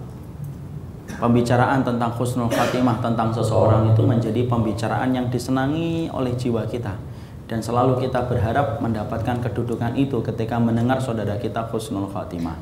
pembicaraan 1.05 1.85
tentang 1.85 2.12
khusnul 2.13 2.50
khatimah 2.50 3.00
tentang 3.00 3.29
seseorang 3.31 3.93
itu 3.93 4.01
menjadi 4.01 4.41
pembicaraan 4.50 5.13
yang 5.13 5.27
disenangi 5.29 6.09
oleh 6.09 6.33
jiwa 6.33 6.65
kita. 6.65 6.93
Dan 7.45 7.62
selalu 7.62 8.01
kita 8.01 8.25
berharap 8.25 8.81
mendapatkan 8.81 9.38
kedudukan 9.38 9.93
itu 9.93 10.17
ketika 10.25 10.57
mendengar 10.57 10.97
saudara 10.97 11.38
kita 11.38 11.69
khusnul 11.69 12.09
khatimah. 12.09 12.57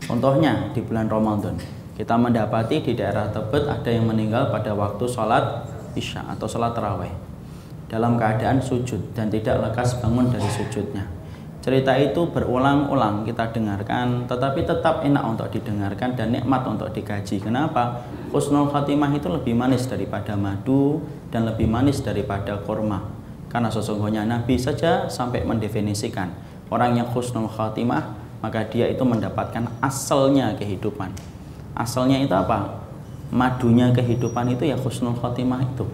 Contohnya 0.00 0.72
di 0.72 0.80
bulan 0.80 1.12
Ramadan, 1.12 1.60
kita 1.92 2.16
mendapati 2.16 2.80
di 2.80 2.96
daerah 2.96 3.28
Tebet 3.28 3.68
ada 3.68 3.90
yang 3.90 4.08
meninggal 4.08 4.48
pada 4.48 4.72
waktu 4.72 5.04
sholat 5.04 5.66
isya 5.92 6.24
atau 6.30 6.46
sholat 6.48 6.72
taraweh 6.72 7.10
dalam 7.90 8.14
keadaan 8.16 8.62
sujud 8.62 9.12
dan 9.12 9.28
tidak 9.28 9.60
lekas 9.60 9.98
bangun 9.98 10.30
dari 10.30 10.46
sujudnya 10.46 11.17
Cerita 11.68 11.92
itu 12.00 12.24
berulang-ulang 12.32 13.28
kita 13.28 13.52
dengarkan, 13.52 14.24
tetapi 14.24 14.64
tetap 14.64 15.04
enak 15.04 15.20
untuk 15.20 15.52
didengarkan 15.52 16.16
dan 16.16 16.32
nikmat 16.32 16.64
untuk 16.64 16.88
dikaji. 16.96 17.44
Kenapa? 17.44 18.08
Husnul 18.32 18.72
khatimah 18.72 19.12
itu 19.12 19.28
lebih 19.28 19.52
manis 19.52 19.84
daripada 19.84 20.32
madu 20.32 21.04
dan 21.28 21.44
lebih 21.44 21.68
manis 21.68 22.00
daripada 22.00 22.56
kurma. 22.64 23.04
Karena 23.52 23.68
sesungguhnya 23.68 24.24
Nabi 24.24 24.56
saja 24.56 25.12
sampai 25.12 25.44
mendefinisikan 25.44 26.32
orang 26.72 27.04
yang 27.04 27.12
husnul 27.12 27.52
khatimah, 27.52 28.16
maka 28.40 28.64
dia 28.64 28.88
itu 28.88 29.04
mendapatkan 29.04 29.68
asalnya 29.84 30.56
kehidupan. 30.56 31.12
Asalnya 31.76 32.16
itu 32.16 32.32
apa? 32.32 32.80
Madunya 33.28 33.92
kehidupan 33.92 34.56
itu 34.56 34.72
ya 34.72 34.80
husnul 34.80 35.20
khatimah 35.20 35.60
itu. 35.68 35.84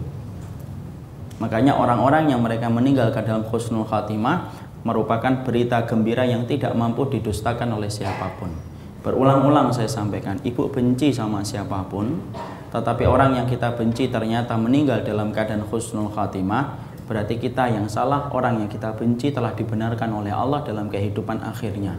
Makanya 1.35 1.75
orang-orang 1.75 2.31
yang 2.31 2.39
mereka 2.39 2.71
meninggal 2.71 3.11
ke 3.11 3.19
dalam 3.19 3.43
husnul 3.43 3.83
khatimah 3.83 4.64
merupakan 4.85 5.41
berita 5.41 5.81
gembira 5.89 6.29
yang 6.29 6.45
tidak 6.45 6.77
mampu 6.77 7.09
didustakan 7.09 7.73
oleh 7.73 7.89
siapa 7.89 8.37
pun. 8.37 8.53
Berulang-ulang 9.01 9.73
saya 9.73 9.89
sampaikan, 9.89 10.37
ibu 10.45 10.69
benci 10.69 11.09
sama 11.09 11.41
siapa 11.41 11.89
pun, 11.89 12.21
tetapi 12.69 13.09
orang 13.09 13.37
yang 13.41 13.47
kita 13.49 13.73
benci 13.73 14.13
ternyata 14.13 14.53
meninggal 14.53 15.01
dalam 15.01 15.33
keadaan 15.33 15.65
khusnul 15.65 16.13
khatimah, 16.13 16.77
berarti 17.09 17.41
kita 17.41 17.69
yang 17.73 17.89
salah, 17.89 18.29
orang 18.29 18.61
yang 18.61 18.69
kita 18.69 18.93
benci 18.93 19.33
telah 19.33 19.57
dibenarkan 19.57 20.09
oleh 20.13 20.33
Allah 20.33 20.61
dalam 20.61 20.85
kehidupan 20.89 21.41
akhirnya. 21.41 21.97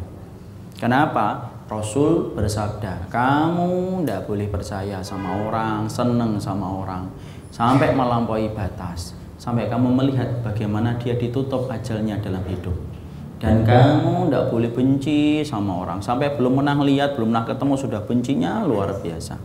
Kenapa? 0.79 1.59
Rasul 1.67 2.31
bersabda, 2.39 3.11
kamu 3.11 4.07
tidak 4.07 4.31
boleh 4.31 4.47
percaya 4.47 5.03
sama 5.03 5.35
orang, 5.51 5.91
seneng 5.91 6.39
sama 6.39 6.71
orang, 6.71 7.11
sampai 7.51 7.91
melampaui 7.91 8.47
batas 8.55 9.26
sampai 9.47 9.71
kamu 9.71 9.95
melihat 9.95 10.43
bagaimana 10.43 10.99
dia 10.99 11.15
ditutup 11.15 11.71
ajalnya 11.71 12.19
dalam 12.19 12.43
hidup. 12.51 12.75
Dan 13.39 13.63
kamu 13.63 14.27
tidak 14.27 14.51
boleh 14.51 14.71
benci 14.75 15.47
sama 15.47 15.87
orang. 15.87 16.03
Sampai 16.03 16.35
belum 16.35 16.59
pernah 16.59 16.75
lihat 16.83 17.15
belum 17.15 17.31
pernah 17.31 17.47
ketemu 17.47 17.75
sudah 17.79 18.01
bencinya 18.03 18.67
luar 18.67 18.91
biasa. 18.99 19.39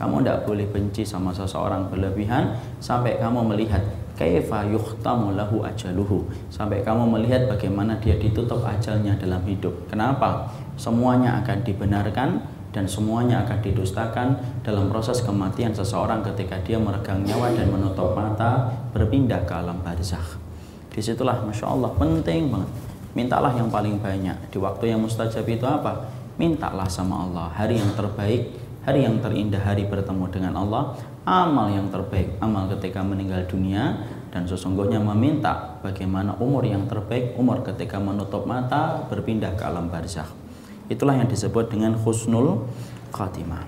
Kamu 0.00 0.24
tidak 0.24 0.48
boleh 0.48 0.64
benci 0.64 1.04
sama 1.04 1.28
seseorang 1.36 1.92
berlebihan 1.92 2.56
sampai 2.80 3.20
kamu 3.20 3.44
melihat 3.52 3.84
kaifa 4.16 4.64
yuhtamu 4.70 5.36
lahu 5.36 5.60
ajaluhu. 5.60 6.24
Sampai 6.48 6.80
kamu 6.80 7.04
melihat 7.20 7.44
bagaimana 7.44 8.00
dia 8.00 8.16
ditutup 8.16 8.64
ajalnya 8.64 9.12
dalam 9.20 9.44
hidup. 9.44 9.74
Kenapa? 9.92 10.48
Semuanya 10.80 11.44
akan 11.44 11.58
dibenarkan 11.66 12.40
dan 12.74 12.90
semuanya 12.90 13.46
akan 13.46 13.62
didustakan 13.62 14.34
dalam 14.66 14.90
proses 14.90 15.22
kematian 15.22 15.70
seseorang 15.70 16.26
ketika 16.26 16.58
dia 16.66 16.74
meregang 16.74 17.22
nyawa 17.22 17.54
dan 17.54 17.70
menutup 17.70 18.18
mata 18.18 18.66
berpindah 18.90 19.46
ke 19.46 19.54
alam 19.54 19.78
barzakh. 19.78 20.42
Di 20.90 20.98
situlah 20.98 21.38
Masya 21.46 21.70
Allah 21.70 21.94
penting 21.94 22.50
banget. 22.50 22.70
Mintalah 23.14 23.54
yang 23.54 23.70
paling 23.70 24.02
banyak. 24.02 24.50
Di 24.50 24.58
waktu 24.58 24.90
yang 24.90 25.06
mustajab 25.06 25.46
itu 25.46 25.62
apa? 25.62 26.10
Mintalah 26.34 26.90
sama 26.90 27.22
Allah. 27.22 27.46
Hari 27.54 27.78
yang 27.78 27.94
terbaik, 27.94 28.50
hari 28.82 29.06
yang 29.06 29.22
terindah, 29.22 29.62
hari 29.62 29.86
bertemu 29.86 30.26
dengan 30.34 30.58
Allah. 30.58 30.98
Amal 31.22 31.70
yang 31.70 31.94
terbaik, 31.94 32.42
amal 32.42 32.66
ketika 32.74 33.06
meninggal 33.06 33.46
dunia. 33.46 34.02
Dan 34.34 34.50
sesungguhnya 34.50 34.98
meminta 34.98 35.78
bagaimana 35.78 36.34
umur 36.42 36.66
yang 36.66 36.90
terbaik, 36.90 37.38
umur 37.38 37.62
ketika 37.62 38.02
menutup 38.02 38.50
mata 38.50 39.06
berpindah 39.06 39.54
ke 39.54 39.62
alam 39.62 39.86
barzakh. 39.86 40.43
Itulah 40.92 41.16
yang 41.16 41.28
disebut 41.28 41.72
dengan 41.72 41.96
husnul 41.96 42.68
khatimah. 43.14 43.64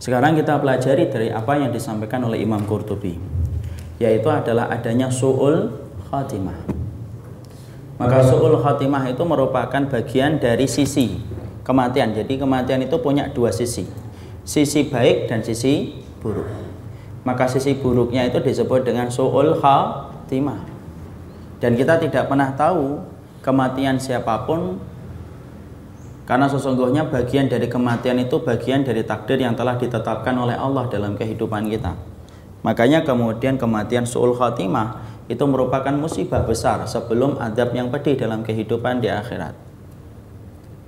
Sekarang 0.00 0.38
kita 0.38 0.56
pelajari 0.56 1.12
dari 1.12 1.28
apa 1.28 1.58
yang 1.60 1.68
disampaikan 1.74 2.24
oleh 2.24 2.40
Imam 2.40 2.64
Qurtubi 2.64 3.40
yaitu 4.00 4.32
adalah 4.32 4.72
adanya 4.72 5.12
su'ul 5.12 5.76
khatimah. 6.08 6.56
Maka 8.00 8.24
su'ul 8.24 8.56
khatimah 8.64 9.12
itu 9.12 9.20
merupakan 9.28 9.82
bagian 9.92 10.40
dari 10.40 10.64
sisi 10.64 11.20
kematian. 11.60 12.16
Jadi 12.16 12.40
kematian 12.40 12.80
itu 12.80 12.96
punya 12.96 13.28
dua 13.28 13.52
sisi. 13.52 13.84
Sisi 14.40 14.88
baik 14.88 15.28
dan 15.28 15.44
sisi 15.44 16.00
buruk. 16.24 16.48
Maka 17.28 17.44
sisi 17.44 17.76
buruknya 17.76 18.24
itu 18.24 18.40
disebut 18.40 18.88
dengan 18.88 19.12
su'ul 19.12 19.60
khatimah. 19.60 20.64
Dan 21.60 21.76
kita 21.76 22.00
tidak 22.00 22.32
pernah 22.32 22.56
tahu 22.56 23.04
kematian 23.44 24.00
siapa 24.00 24.48
pun 24.48 24.80
karena 26.30 26.46
sesungguhnya 26.46 27.10
bagian 27.10 27.50
dari 27.50 27.66
kematian 27.66 28.22
itu 28.22 28.38
bagian 28.38 28.86
dari 28.86 29.02
takdir 29.02 29.42
yang 29.42 29.58
telah 29.58 29.74
ditetapkan 29.74 30.30
oleh 30.38 30.54
Allah 30.54 30.86
dalam 30.86 31.18
kehidupan 31.18 31.66
kita. 31.66 31.98
Makanya 32.62 33.02
kemudian 33.02 33.58
kematian 33.58 34.06
su'ul 34.06 34.38
khatimah 34.38 35.02
itu 35.26 35.42
merupakan 35.50 35.90
musibah 35.90 36.46
besar 36.46 36.86
sebelum 36.86 37.34
adab 37.42 37.74
yang 37.74 37.90
pedih 37.90 38.14
dalam 38.14 38.46
kehidupan 38.46 39.02
di 39.02 39.10
akhirat. 39.10 39.58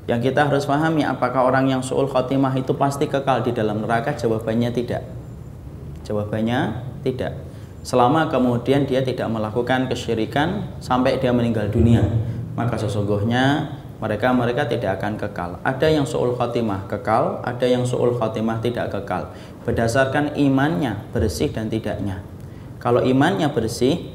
Yang 0.06 0.30
kita 0.30 0.46
harus 0.46 0.62
pahami 0.62 1.02
apakah 1.02 1.42
orang 1.42 1.74
yang 1.74 1.82
su'ul 1.82 2.06
khatimah 2.06 2.54
itu 2.54 2.78
pasti 2.78 3.10
kekal 3.10 3.42
di 3.42 3.50
dalam 3.50 3.82
neraka? 3.82 4.14
Jawabannya 4.14 4.70
tidak. 4.70 5.02
Jawabannya 6.06 6.86
tidak. 7.02 7.34
Selama 7.82 8.30
kemudian 8.30 8.86
dia 8.86 9.02
tidak 9.02 9.26
melakukan 9.26 9.90
kesyirikan 9.90 10.70
sampai 10.78 11.18
dia 11.18 11.34
meninggal 11.34 11.66
dunia, 11.66 12.06
maka 12.54 12.78
sesungguhnya 12.78 13.81
mereka 14.02 14.34
mereka 14.34 14.66
tidak 14.66 14.98
akan 14.98 15.14
kekal. 15.14 15.50
Ada 15.62 15.86
yang 15.86 16.02
su'ul 16.02 16.34
khatimah 16.34 16.90
kekal, 16.90 17.38
ada 17.46 17.66
yang 17.70 17.86
su'ul 17.86 18.18
khatimah 18.18 18.58
tidak 18.58 18.90
kekal. 18.90 19.30
Berdasarkan 19.62 20.34
imannya 20.34 21.06
bersih 21.14 21.54
dan 21.54 21.70
tidaknya. 21.70 22.18
Kalau 22.82 22.98
imannya 22.98 23.46
bersih, 23.54 24.10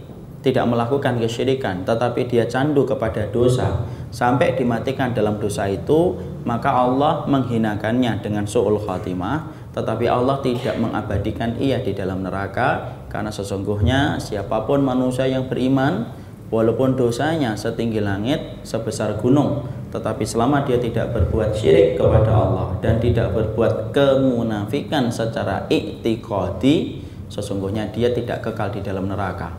tidak 0.48 0.63
melakukan 0.70 1.17
kesyirikan 1.17 1.82
tetapi 1.84 2.29
dia 2.29 2.46
candu 2.46 2.86
kepada 2.86 3.27
dosa 3.34 3.84
sampai 4.13 4.56
dimatikan 4.56 5.12
dalam 5.12 5.41
dosa 5.41 5.67
itu 5.67 6.15
maka 6.46 6.72
Allah 6.72 7.27
menghinakannya 7.27 8.24
dengan 8.24 8.46
su'ul 8.46 8.79
khatimah 8.79 9.51
tetapi 9.74 10.06
Allah 10.08 10.39
tidak 10.39 10.79
mengabadikan 10.79 11.58
ia 11.60 11.82
di 11.82 11.91
dalam 11.91 12.24
neraka 12.24 12.96
karena 13.12 13.34
sesungguhnya 13.34 14.22
siapa 14.24 14.63
pun 14.63 14.86
manusia 14.86 15.27
yang 15.27 15.51
beriman 15.51 16.08
walaupun 16.48 16.96
dosanya 16.96 17.58
setinggi 17.60 18.00
langit 18.00 18.63
sebesar 18.63 19.20
gunung 19.20 19.67
tetapi 19.88 20.27
selama 20.27 20.67
dia 20.67 20.75
tidak 20.75 21.15
berbuat 21.15 21.56
syirik 21.56 21.96
kepada 21.96 22.32
Allah 22.32 22.75
dan 22.84 23.00
tidak 23.00 23.32
berbuat 23.32 23.96
kemunafikan 23.96 25.08
secara 25.08 25.63
iktiqadi 25.72 27.03
sesungguhnya 27.32 27.88
dia 27.96 28.12
tidak 28.12 28.44
kekal 28.44 28.67
di 28.72 28.84
dalam 28.84 29.08
neraka. 29.08 29.56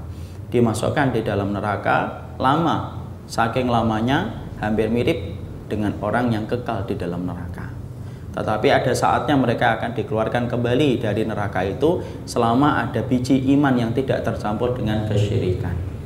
Dimasukkan 0.49 1.17
di 1.17 1.21
dalam 1.25 1.53
neraka 1.53 2.29
lama 2.37 3.01
saking 3.29 3.69
lamanya 3.69 4.49
hampir 4.61 4.89
mirip 4.93 5.37
dengan 5.69 5.97
orang 6.01 6.33
yang 6.33 6.45
kekal 6.45 6.85
di 6.85 6.97
dalam 6.97 7.25
neraka. 7.25 7.69
Tetapi 8.33 8.69
ada 8.69 8.93
saatnya 8.93 9.35
mereka 9.37 9.81
akan 9.81 9.97
dikeluarkan 9.97 10.49
kembali 10.49 11.01
dari 11.01 11.25
neraka 11.25 11.65
itu 11.65 12.05
selama 12.29 12.85
ada 12.85 13.01
biji 13.01 13.49
iman 13.57 13.75
yang 13.77 13.93
tidak 13.97 14.25
tercampur 14.25 14.77
dengan 14.77 15.09
kesyirikan 15.09 15.98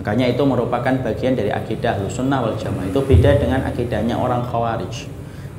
makanya 0.00 0.32
itu 0.32 0.40
merupakan 0.48 0.96
bagian 1.04 1.36
dari 1.36 1.52
akidah 1.52 2.00
sunnah 2.08 2.40
wal 2.40 2.56
jamaah. 2.56 2.88
Itu 2.88 3.04
beda 3.04 3.36
dengan 3.36 3.60
akidahnya 3.68 4.16
orang 4.16 4.48
khawarij. 4.48 5.12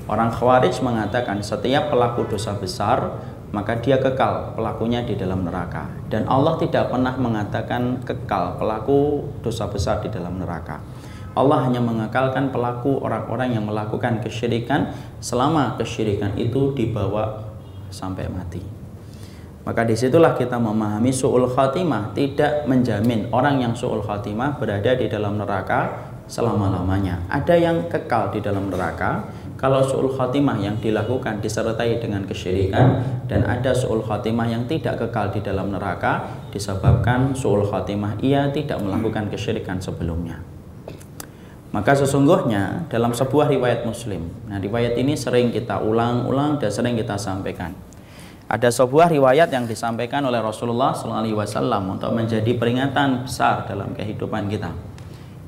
Orang 0.10 0.34
khawarij 0.34 0.82
mengatakan 0.82 1.46
setiap 1.46 1.94
pelaku 1.94 2.26
dosa 2.26 2.58
besar 2.58 3.22
maka 3.54 3.78
dia 3.78 4.02
kekal 4.02 4.58
pelakunya 4.58 5.06
di 5.06 5.14
dalam 5.14 5.46
neraka. 5.46 5.86
Dan 6.10 6.26
Allah 6.26 6.58
tidak 6.58 6.90
pernah 6.90 7.14
mengatakan 7.14 8.02
kekal 8.02 8.58
pelaku 8.58 9.30
dosa 9.46 9.70
besar 9.70 10.02
di 10.02 10.10
dalam 10.10 10.42
neraka. 10.42 10.82
Allah 11.38 11.62
hanya 11.70 11.80
mengekalkan 11.80 12.50
pelaku 12.50 12.98
orang-orang 12.98 13.54
yang 13.54 13.70
melakukan 13.70 14.20
kesyirikan 14.26 14.90
selama 15.22 15.78
kesyirikan 15.78 16.34
itu 16.36 16.74
dibawa 16.74 17.46
sampai 17.88 18.26
mati 18.28 18.81
maka 19.62 19.86
di 19.86 19.94
situlah 19.94 20.34
kita 20.34 20.58
memahami 20.58 21.14
su'ul 21.14 21.50
khatimah 21.52 22.18
tidak 22.18 22.66
menjamin 22.66 23.30
orang 23.30 23.62
yang 23.62 23.74
su'ul 23.78 24.02
khatimah 24.02 24.58
berada 24.58 24.98
di 24.98 25.06
dalam 25.06 25.38
neraka 25.38 26.12
selama-lamanya 26.26 27.30
ada 27.30 27.54
yang 27.54 27.86
kekal 27.92 28.34
di 28.34 28.42
dalam 28.42 28.74
neraka 28.74 29.28
kalau 29.62 29.86
su'ul 29.86 30.18
khatimah 30.18 30.58
yang 30.58 30.82
dilakukan 30.82 31.38
disertai 31.38 32.02
dengan 32.02 32.26
kesyirikan 32.26 32.98
dan 33.30 33.46
ada 33.46 33.78
su'ul 33.78 34.02
khatimah 34.02 34.50
yang 34.50 34.66
tidak 34.66 34.98
kekal 34.98 35.30
di 35.30 35.38
dalam 35.46 35.70
neraka 35.70 36.34
disebabkan 36.50 37.38
su'ul 37.38 37.70
khatimah 37.70 38.18
ia 38.26 38.50
tidak 38.50 38.82
melakukan 38.82 39.30
kesyirikan 39.30 39.78
sebelumnya. 39.78 40.42
Maka 41.78 41.94
sesungguhnya 41.94 42.90
dalam 42.90 43.14
sebuah 43.14 43.54
riwayat 43.54 43.86
Muslim, 43.86 44.34
nah 44.50 44.58
riwayat 44.58 44.98
ini 44.98 45.14
sering 45.14 45.54
kita 45.54 45.78
ulang-ulang 45.78 46.58
dan 46.58 46.74
sering 46.74 46.98
kita 46.98 47.16
sampaikan. 47.22 47.72
Ada 48.52 48.68
sebuah 48.68 49.08
riwayat 49.08 49.48
yang 49.48 49.64
disampaikan 49.64 50.28
oleh 50.28 50.44
Rasulullah 50.44 50.92
SAW 50.92 51.56
untuk 51.88 52.12
menjadi 52.12 52.52
peringatan 52.52 53.24
besar 53.24 53.64
dalam 53.64 53.96
kehidupan 53.96 54.52
kita, 54.52 54.76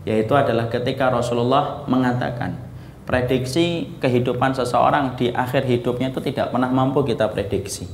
yaitu 0.08 0.32
adalah 0.32 0.72
ketika 0.72 1.12
Rasulullah 1.12 1.84
mengatakan, 1.92 2.56
prediksi 3.04 3.92
kehidupan 4.00 4.56
seseorang 4.56 5.20
di 5.20 5.28
akhir 5.36 5.68
hidupnya 5.68 6.16
itu 6.16 6.24
tidak 6.24 6.56
pernah 6.56 6.72
mampu 6.72 7.04
kita 7.04 7.28
prediksi. 7.28 7.92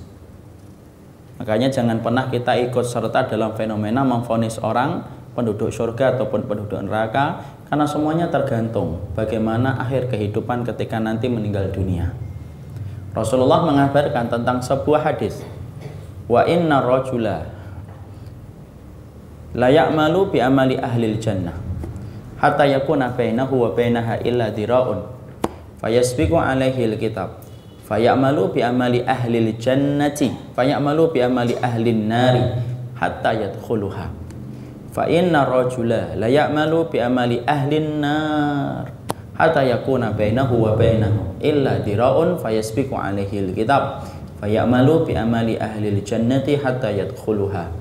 Makanya 1.41 1.73
jangan 1.73 2.05
pernah 2.05 2.29
kita 2.29 2.61
ikut 2.69 2.85
serta 2.85 3.25
dalam 3.25 3.57
fenomena 3.57 4.05
memfonis 4.05 4.61
orang 4.61 5.01
penduduk 5.33 5.73
surga 5.73 6.21
ataupun 6.21 6.45
penduduk 6.45 6.85
neraka 6.85 7.41
karena 7.65 7.89
semuanya 7.89 8.29
tergantung 8.29 9.01
bagaimana 9.17 9.81
akhir 9.81 10.13
kehidupan 10.13 10.69
ketika 10.69 11.01
nanti 11.01 11.25
meninggal 11.33 11.73
dunia. 11.73 12.28
Rasulullah 13.19 13.67
mengabarkan 13.67 14.31
tentang 14.31 14.63
sebuah 14.63 15.03
hadis. 15.03 15.43
Wa 16.31 16.47
inna 16.47 16.79
rajula 16.79 17.43
la 19.53 19.67
ya'malu 19.67 20.29
bi 20.29 20.39
amali 20.39 20.77
ahli 20.77 21.17
jannah 21.17 21.57
hatta 22.39 22.63
yakuna 22.69 23.11
bainahu 23.11 23.65
wa 23.65 23.69
bainaha 23.75 24.21
illa 24.23 24.53
dira'un 24.53 25.03
fayasbiqu 25.83 26.37
alaihi 26.37 26.85
alkitab 26.85 27.43
fayamalu 27.89 28.55
bi 28.55 28.61
amali 28.63 29.03
ahli 29.03 29.57
jannati 29.59 30.53
fayamalu 30.55 31.09
bi 31.11 31.19
amali 31.25 31.57
ahli 31.57 31.91
nari 31.97 32.43
hatta 32.95 33.35
yadkhuluha 33.35 34.05
fa 34.93 35.03
inna 35.09 35.49
rajula 35.49 36.13
la 36.13 36.29
ya'malu 36.29 36.87
bi 36.93 36.97
amali 37.01 37.41
ahli 37.43 37.81
nar 37.99 38.87
hatta 39.39 39.63
yakuna 39.63 40.11
bainahu 40.11 40.67
wa 40.67 40.75
bainahu 40.75 41.39
illa 41.39 41.79
dira'un 41.79 42.35
fayasbiqu 42.35 42.91
alaihi 42.91 43.47
alkitab 43.47 44.03
fayamalu 44.43 45.07
bi 45.07 45.15
amali 45.15 45.55
ahli 45.55 46.03
jannati 46.03 46.59
hatta 46.59 46.91
yadkhuluha 46.91 47.71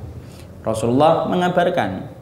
Rasulullah 0.62 1.26
mengabarkan 1.26 2.14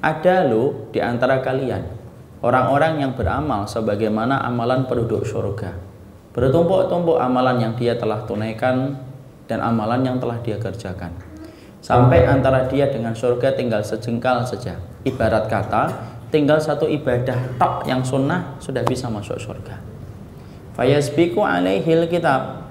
ada 0.00 0.48
lo 0.48 0.88
di 0.88 0.98
antara 1.04 1.44
kalian 1.44 2.02
orang-orang 2.42 3.06
yang 3.06 3.12
beramal 3.14 3.64
sebagaimana 3.70 4.42
amalan 4.42 4.84
penduduk 4.84 5.22
surga. 5.22 5.78
Bertumpuk-tumpuk 6.34 7.16
amalan 7.22 7.62
yang 7.62 7.72
dia 7.78 7.94
telah 7.94 8.26
tunaikan 8.26 8.98
dan 9.46 9.62
amalan 9.62 10.02
yang 10.02 10.16
telah 10.18 10.42
dia 10.42 10.58
kerjakan. 10.58 11.14
Sampai 11.82 12.26
antara 12.26 12.66
dia 12.66 12.90
dengan 12.90 13.14
surga 13.14 13.54
tinggal 13.54 13.82
sejengkal 13.82 14.46
saja. 14.46 14.78
Ibarat 15.02 15.50
kata, 15.50 16.11
tinggal 16.32 16.56
satu 16.58 16.88
ibadah 16.88 17.60
tok 17.60 17.84
yang 17.84 18.00
sunnah 18.00 18.56
sudah 18.58 18.80
bisa 18.82 19.12
masuk 19.12 19.36
surga. 19.36 19.78
Fayasbiku 20.72 21.44
alaihil 21.44 22.08
kitab. 22.08 22.64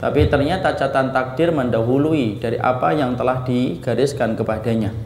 Tapi 0.00 0.32
ternyata 0.32 0.72
catatan 0.72 1.12
takdir 1.12 1.52
mendahului 1.52 2.40
dari 2.40 2.56
apa 2.56 2.96
yang 2.96 3.20
telah 3.20 3.44
digariskan 3.44 4.32
kepadanya. 4.32 4.96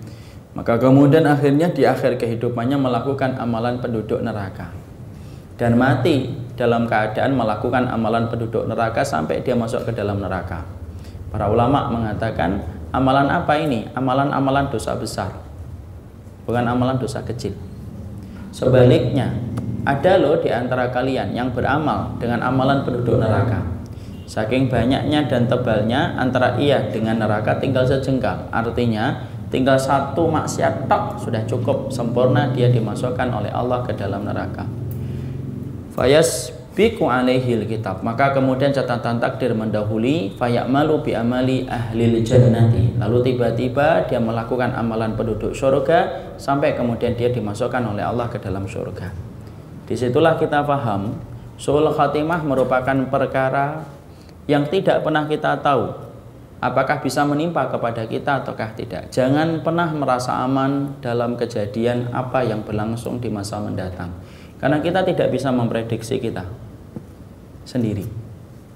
Maka 0.55 0.79
kemudian 0.79 1.27
akhirnya 1.27 1.75
di 1.75 1.83
akhir 1.83 2.15
kehidupannya 2.15 2.79
melakukan 2.79 3.35
amalan 3.43 3.83
penduduk 3.83 4.23
neraka 4.23 4.71
dan 5.55 5.79
mati 5.79 6.31
dalam 6.55 6.87
keadaan 6.87 7.35
melakukan 7.35 7.91
amalan 7.91 8.31
penduduk 8.31 8.67
neraka 8.67 9.03
sampai 9.03 9.43
dia 9.43 9.59
masuk 9.59 9.87
ke 9.87 9.93
dalam 9.95 10.23
neraka. 10.23 10.63
Para 11.35 11.51
ulama 11.51 11.91
mengatakan 11.91 12.63
amalan 12.95 13.27
apa 13.27 13.59
ini? 13.59 13.91
Amalan-amalan 13.99 14.71
dosa 14.71 14.95
besar. 14.95 15.35
Bukan 16.45 16.65
amalan 16.65 17.01
dosa 17.01 17.25
kecil. 17.25 17.57
Sebaliknya, 18.53 19.33
ada 19.85 20.21
loh 20.21 20.39
di 20.39 20.53
antara 20.53 20.93
kalian 20.93 21.33
yang 21.33 21.51
beramal 21.51 22.15
dengan 22.21 22.45
amalan 22.45 22.85
penduduk 22.85 23.19
neraka. 23.19 23.61
Saking 24.25 24.73
banyaknya 24.73 25.29
dan 25.29 25.49
tebalnya 25.49 26.17
antara 26.17 26.57
ia 26.57 26.89
dengan 26.89 27.21
neraka 27.21 27.61
tinggal 27.61 27.85
sejengkal. 27.85 28.49
Artinya 28.49 29.29
tinggal 29.55 29.79
satu 29.79 30.27
maksiat 30.27 30.91
tok 30.91 31.23
sudah 31.23 31.47
cukup 31.47 31.87
sempurna 31.87 32.51
dia 32.51 32.75
dimasukkan 32.75 33.31
oleh 33.31 33.55
Allah 33.55 33.87
ke 33.87 33.95
dalam 33.95 34.27
neraka 34.27 34.67
fayas 35.95 36.51
biku 36.75 37.07
alaihil 37.07 37.65
kitab 37.71 38.03
maka 38.03 38.35
kemudian 38.35 38.75
catatan 38.75 39.23
takdir 39.23 39.55
mendahului 39.55 40.35
fayamalu 40.35 41.07
bi 41.07 41.13
amali 41.15 41.71
ahli 41.71 42.21
jannati 42.27 42.99
lalu 42.99 43.33
tiba-tiba 43.33 44.11
dia 44.11 44.19
melakukan 44.19 44.75
amalan 44.75 45.15
penduduk 45.15 45.55
surga 45.55 46.35
sampai 46.35 46.75
kemudian 46.75 47.15
dia 47.15 47.31
dimasukkan 47.31 47.95
oleh 47.95 48.03
Allah 48.03 48.27
ke 48.27 48.43
dalam 48.43 48.67
surga 48.67 49.15
di 49.87 49.95
situlah 49.95 50.35
kita 50.35 50.67
paham 50.67 51.15
Suul 51.55 51.87
khatimah 51.87 52.43
merupakan 52.43 52.99
perkara 53.07 53.87
yang 54.51 54.67
tidak 54.67 55.07
pernah 55.07 55.23
kita 55.31 55.55
tahu 55.63 55.95
apakah 56.59 56.99
bisa 56.99 57.23
menimpa 57.23 57.71
kepada 57.71 58.09
kita 58.09 58.43
ataukah 58.43 58.75
tidak. 58.75 59.13
Jangan 59.15 59.63
pernah 59.63 59.93
merasa 59.95 60.43
aman 60.43 60.99
dalam 60.99 61.39
kejadian 61.39 62.11
apa 62.11 62.43
yang 62.43 62.67
berlangsung 62.67 63.23
di 63.23 63.31
masa 63.31 63.63
mendatang. 63.63 64.11
Karena 64.59 64.79
kita 64.81 65.03
tidak 65.03 65.29
bisa 65.31 65.51
memprediksi 65.51 66.19
kita 66.19 66.47
sendiri. 67.64 68.07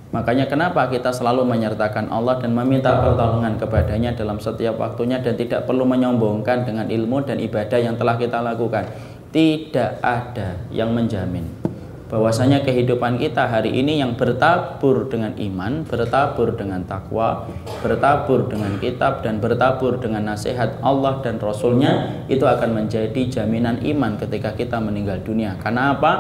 Makanya 0.09 0.49
kenapa 0.49 0.89
kita 0.89 1.13
selalu 1.13 1.45
menyertakan 1.45 2.09
Allah 2.09 2.41
dan 2.41 2.57
meminta 2.57 2.97
pertolongan 2.97 3.61
kepadanya 3.61 4.17
dalam 4.17 4.41
setiap 4.41 4.81
waktunya 4.81 5.21
dan 5.21 5.37
tidak 5.37 5.69
perlu 5.69 5.85
menyombongkan 5.85 6.65
dengan 6.65 6.89
ilmu 6.89 7.29
dan 7.29 7.37
ibadah 7.37 7.77
yang 7.77 7.95
telah 8.01 8.17
kita 8.17 8.41
lakukan. 8.41 8.89
Tidak 9.29 10.01
ada 10.01 10.57
yang 10.73 10.97
menjamin 10.97 11.69
bahwasanya 12.09 12.65
kehidupan 12.65 13.21
kita 13.21 13.47
hari 13.47 13.77
ini 13.77 14.01
yang 14.01 14.17
bertabur 14.17 15.13
dengan 15.13 15.37
iman, 15.37 15.85
bertabur 15.85 16.57
dengan 16.57 16.81
takwa, 16.89 17.45
bertabur 17.85 18.49
dengan 18.49 18.81
kitab 18.81 19.21
dan 19.21 19.39
bertabur 19.39 20.01
dengan 20.01 20.33
nasihat 20.33 20.81
Allah 20.81 21.21
dan 21.21 21.37
Rasulnya 21.37 22.25
itu 22.33 22.49
akan 22.49 22.85
menjadi 22.85 23.29
jaminan 23.29 23.85
iman 23.85 24.17
ketika 24.17 24.57
kita 24.57 24.81
meninggal 24.81 25.21
dunia. 25.21 25.61
Karena 25.61 25.95
apa? 25.95 26.13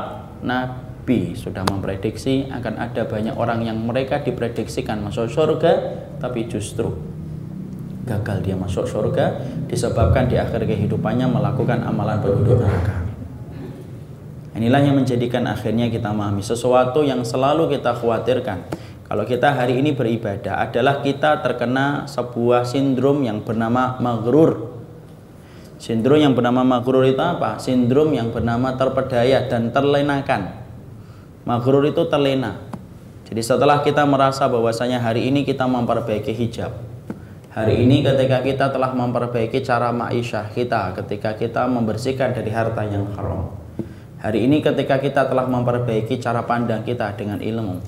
Nabi 0.44 1.34
sudah 1.34 1.64
memprediksi 1.66 2.46
akan 2.52 2.78
ada 2.78 3.08
banyak 3.08 3.34
orang 3.34 3.64
yang 3.64 3.80
mereka 3.80 4.20
diprediksikan 4.22 5.02
masuk 5.02 5.26
surga 5.26 5.72
tapi 6.20 6.46
justru 6.46 6.94
gagal 8.06 8.44
dia 8.44 8.56
masuk 8.56 8.84
surga 8.86 9.40
disebabkan 9.66 10.28
di 10.28 10.36
akhir 10.36 10.64
kehidupannya 10.64 11.28
melakukan 11.28 11.80
amalan 11.84 12.20
penduduk 12.20 12.60
neraka. 12.60 13.07
Inilah 14.56 14.80
yang 14.80 14.96
menjadikan 14.96 15.44
akhirnya 15.44 15.92
kita 15.92 16.08
memahami 16.08 16.40
sesuatu 16.40 17.04
yang 17.04 17.20
selalu 17.26 17.68
kita 17.76 17.92
khawatirkan. 17.92 18.64
Kalau 19.08 19.24
kita 19.24 19.56
hari 19.56 19.80
ini 19.80 19.96
beribadah 19.96 20.68
adalah 20.68 21.00
kita 21.00 21.40
terkena 21.40 22.04
sebuah 22.04 22.68
sindrom 22.68 23.24
yang 23.24 23.40
bernama 23.40 23.96
maghrur. 24.00 24.80
Sindrom 25.80 26.20
yang 26.20 26.36
bernama 26.36 26.60
maghrur 26.60 27.08
itu 27.08 27.20
apa? 27.20 27.56
Sindrom 27.56 28.12
yang 28.12 28.28
bernama 28.28 28.76
terpedaya 28.76 29.48
dan 29.48 29.72
terlenakan. 29.72 30.60
Maghrur 31.48 31.88
itu 31.88 32.04
terlena. 32.12 32.60
Jadi 33.28 33.40
setelah 33.44 33.84
kita 33.84 34.08
merasa 34.08 34.48
bahwasanya 34.48 35.00
hari 35.00 35.28
ini 35.28 35.44
kita 35.44 35.68
memperbaiki 35.68 36.32
hijab. 36.32 36.72
Hari 37.52 37.84
ini 37.84 38.04
ketika 38.04 38.44
kita 38.44 38.66
telah 38.72 38.92
memperbaiki 38.92 39.64
cara 39.64 39.88
ma'isyah 39.88 40.52
kita 40.52 40.96
ketika 41.00 41.32
kita 41.36 41.64
membersihkan 41.64 42.36
dari 42.36 42.52
harta 42.52 42.84
yang 42.84 43.08
haram. 43.16 43.67
Hari 44.18 44.50
ini 44.50 44.58
ketika 44.58 44.98
kita 44.98 45.30
telah 45.30 45.46
memperbaiki 45.46 46.18
cara 46.18 46.42
pandang 46.42 46.82
kita 46.82 47.14
dengan 47.14 47.38
ilmu. 47.38 47.78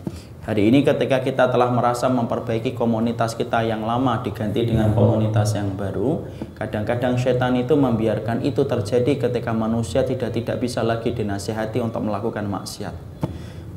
Hari 0.47 0.71
ini 0.71 0.87
ketika 0.87 1.27
kita 1.27 1.51
telah 1.51 1.75
merasa 1.75 2.07
memperbaiki 2.07 2.79
komunitas 2.79 3.35
kita 3.35 3.67
yang 3.67 3.83
lama 3.83 4.23
diganti 4.23 4.63
dengan 4.63 4.95
komunitas 4.95 5.59
yang 5.59 5.75
baru, 5.75 6.23
kadang-kadang 6.55 7.19
setan 7.19 7.59
itu 7.59 7.75
membiarkan 7.75 8.47
itu 8.47 8.63
terjadi 8.63 9.27
ketika 9.27 9.51
manusia 9.51 10.07
tidak 10.07 10.31
tidak 10.31 10.63
bisa 10.63 10.87
lagi 10.87 11.11
dinasihati 11.11 11.83
untuk 11.83 12.07
melakukan 12.07 12.47
maksiat. 12.47 12.95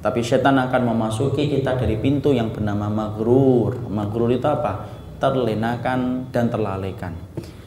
Tapi 0.05 0.21
setan 0.21 0.61
akan 0.61 0.93
memasuki 0.93 1.49
kita 1.49 1.73
dari 1.73 1.97
pintu 1.97 2.37
yang 2.37 2.53
bernama 2.53 2.85
maghrur. 2.85 3.81
Maghrur 3.89 4.29
itu 4.29 4.45
apa? 4.45 4.85
Terlenakan 5.17 6.29
dan 6.29 6.53
terlalaikan. 6.53 7.17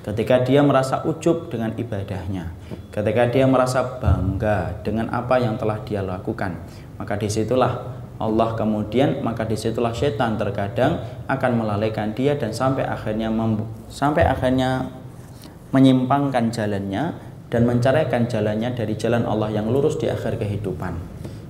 Ketika 0.06 0.46
dia 0.46 0.62
merasa 0.62 1.02
ujub 1.02 1.50
dengan 1.50 1.74
ibadahnya, 1.74 2.54
ketika 2.94 3.26
dia 3.26 3.42
merasa 3.42 3.98
bangga 3.98 4.78
dengan 4.86 5.10
apa 5.10 5.34
yang 5.42 5.58
telah 5.58 5.82
dia 5.82 5.98
lakukan, 5.98 6.62
maka 6.94 7.18
di 7.18 7.26
situlah 7.26 7.90
Allah 8.22 8.54
kemudian 8.54 9.18
maka 9.26 9.42
di 9.42 9.58
situlah 9.58 9.90
setan 9.90 10.38
terkadang 10.38 11.02
akan 11.26 11.52
melalaikan 11.58 12.14
dia 12.14 12.38
dan 12.38 12.54
sampai 12.54 12.86
akhirnya 12.86 13.34
sampai 13.90 14.22
akhirnya 14.22 14.94
menyimpangkan 15.74 16.54
jalannya 16.54 17.18
dan 17.50 17.66
menceraikan 17.66 18.30
jalannya 18.30 18.78
dari 18.78 18.94
jalan 18.94 19.26
Allah 19.26 19.58
yang 19.58 19.66
lurus 19.74 19.98
di 19.98 20.06
akhir 20.06 20.38
kehidupan. 20.38 20.94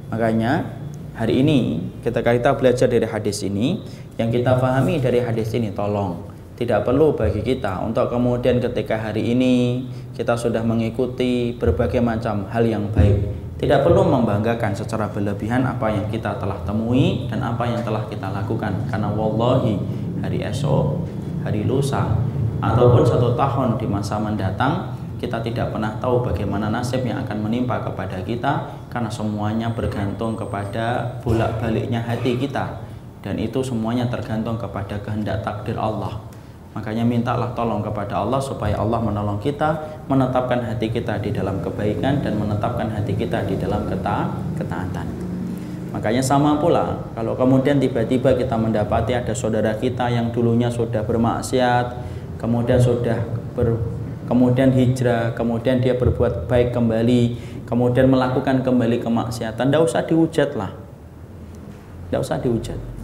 Makanya 0.09 0.65
hari 1.13 1.45
ini 1.45 1.93
ketika 2.01 2.33
kita 2.33 2.57
belajar 2.57 2.89
dari 2.89 3.05
hadis 3.05 3.45
ini, 3.45 3.85
yang 4.17 4.33
kita 4.33 4.57
pahami 4.57 4.97
dari 4.97 5.21
hadis 5.21 5.53
ini 5.53 5.77
tolong 5.77 6.36
tidak 6.57 6.89
perlu 6.89 7.13
bagi 7.13 7.45
kita. 7.45 7.85
Untuk 7.85 8.09
kemudian 8.09 8.59
ketika 8.59 8.97
hari 8.97 9.37
ini 9.37 9.87
kita 10.17 10.35
sudah 10.35 10.65
mengikuti 10.65 11.53
berbagai 11.55 12.01
macam 12.01 12.49
hal 12.49 12.65
yang 12.65 12.89
baik 12.91 13.47
tidak 13.57 13.89
perlu 13.89 14.05
membanggakan 14.05 14.77
secara 14.77 15.09
berlebihan 15.09 15.65
apa 15.65 15.89
yang 15.89 16.05
kita 16.13 16.37
telah 16.37 16.61
temui 16.69 17.25
dan 17.33 17.41
apa 17.41 17.65
yang 17.65 17.81
telah 17.81 18.05
kita 18.05 18.29
lakukan. 18.29 18.73
Karena 18.93 19.09
wallahi 19.09 19.81
hari 20.21 20.45
esok 20.45 21.01
hari 21.41 21.65
lusa 21.65 22.05
ataupun 22.61 23.05
satu 23.05 23.33
tahun 23.33 23.81
di 23.81 23.89
masa 23.89 24.21
mendatang 24.21 24.93
kita 25.17 25.41
tidak 25.41 25.73
pernah 25.73 25.97
tahu 25.97 26.21
bagaimana 26.29 26.69
nasib 26.69 27.01
yang 27.09 27.17
akan 27.25 27.49
menimpa 27.49 27.81
kepada 27.81 28.21
kita 28.21 28.69
karena 28.93 29.09
semuanya 29.09 29.73
bergantung 29.73 30.37
kepada 30.37 31.17
bolak-baliknya 31.25 32.05
hati 32.05 32.37
kita. 32.37 32.85
Dan 33.25 33.41
itu 33.41 33.65
semuanya 33.65 34.07
tergantung 34.13 34.61
kepada 34.61 35.01
kehendak 35.01 35.41
takdir 35.41 35.81
Allah. 35.81 36.26
Makanya 36.77 37.09
mintalah 37.09 37.57
tolong 37.57 37.81
kepada 37.81 38.21
Allah 38.21 38.37
supaya 38.37 38.77
Allah 38.77 39.01
menolong 39.01 39.41
kita 39.41 40.05
menetapkan 40.13 40.61
hati 40.61 40.93
kita 40.93 41.17
di 41.25 41.33
dalam 41.33 41.65
kebaikan 41.65 42.21
dan 42.21 42.37
menetapkan 42.37 42.93
hati 42.93 43.17
kita 43.17 43.49
di 43.49 43.57
dalam 43.57 43.89
keta 43.89 44.29
ketaatan. 44.61 45.09
Makanya 45.97 46.21
sama 46.21 46.61
pula 46.61 47.01
kalau 47.17 47.33
kemudian 47.33 47.81
tiba-tiba 47.81 48.37
kita 48.37 48.61
mendapati 48.61 49.17
ada 49.17 49.33
saudara 49.33 49.73
kita 49.81 50.13
yang 50.13 50.29
dulunya 50.29 50.69
sudah 50.69 51.01
bermaksiat, 51.01 51.97
kemudian 52.37 52.77
sudah 52.77 53.25
ber, 53.57 53.81
kemudian 54.29 54.69
hijrah, 54.77 55.33
kemudian 55.33 55.81
dia 55.81 55.97
berbuat 55.97 56.45
baik 56.45 56.77
kembali, 56.77 57.41
kemudian 57.65 58.13
melakukan 58.13 58.61
kembali 58.61 59.01
kemaksiatan, 59.01 59.73
tidak 59.73 59.81
usah 59.81 60.05
dihujat 60.05 60.53
lah. 60.53 60.77
Tidak 62.13 62.21
usah 62.21 62.37
dihujat. 62.37 62.96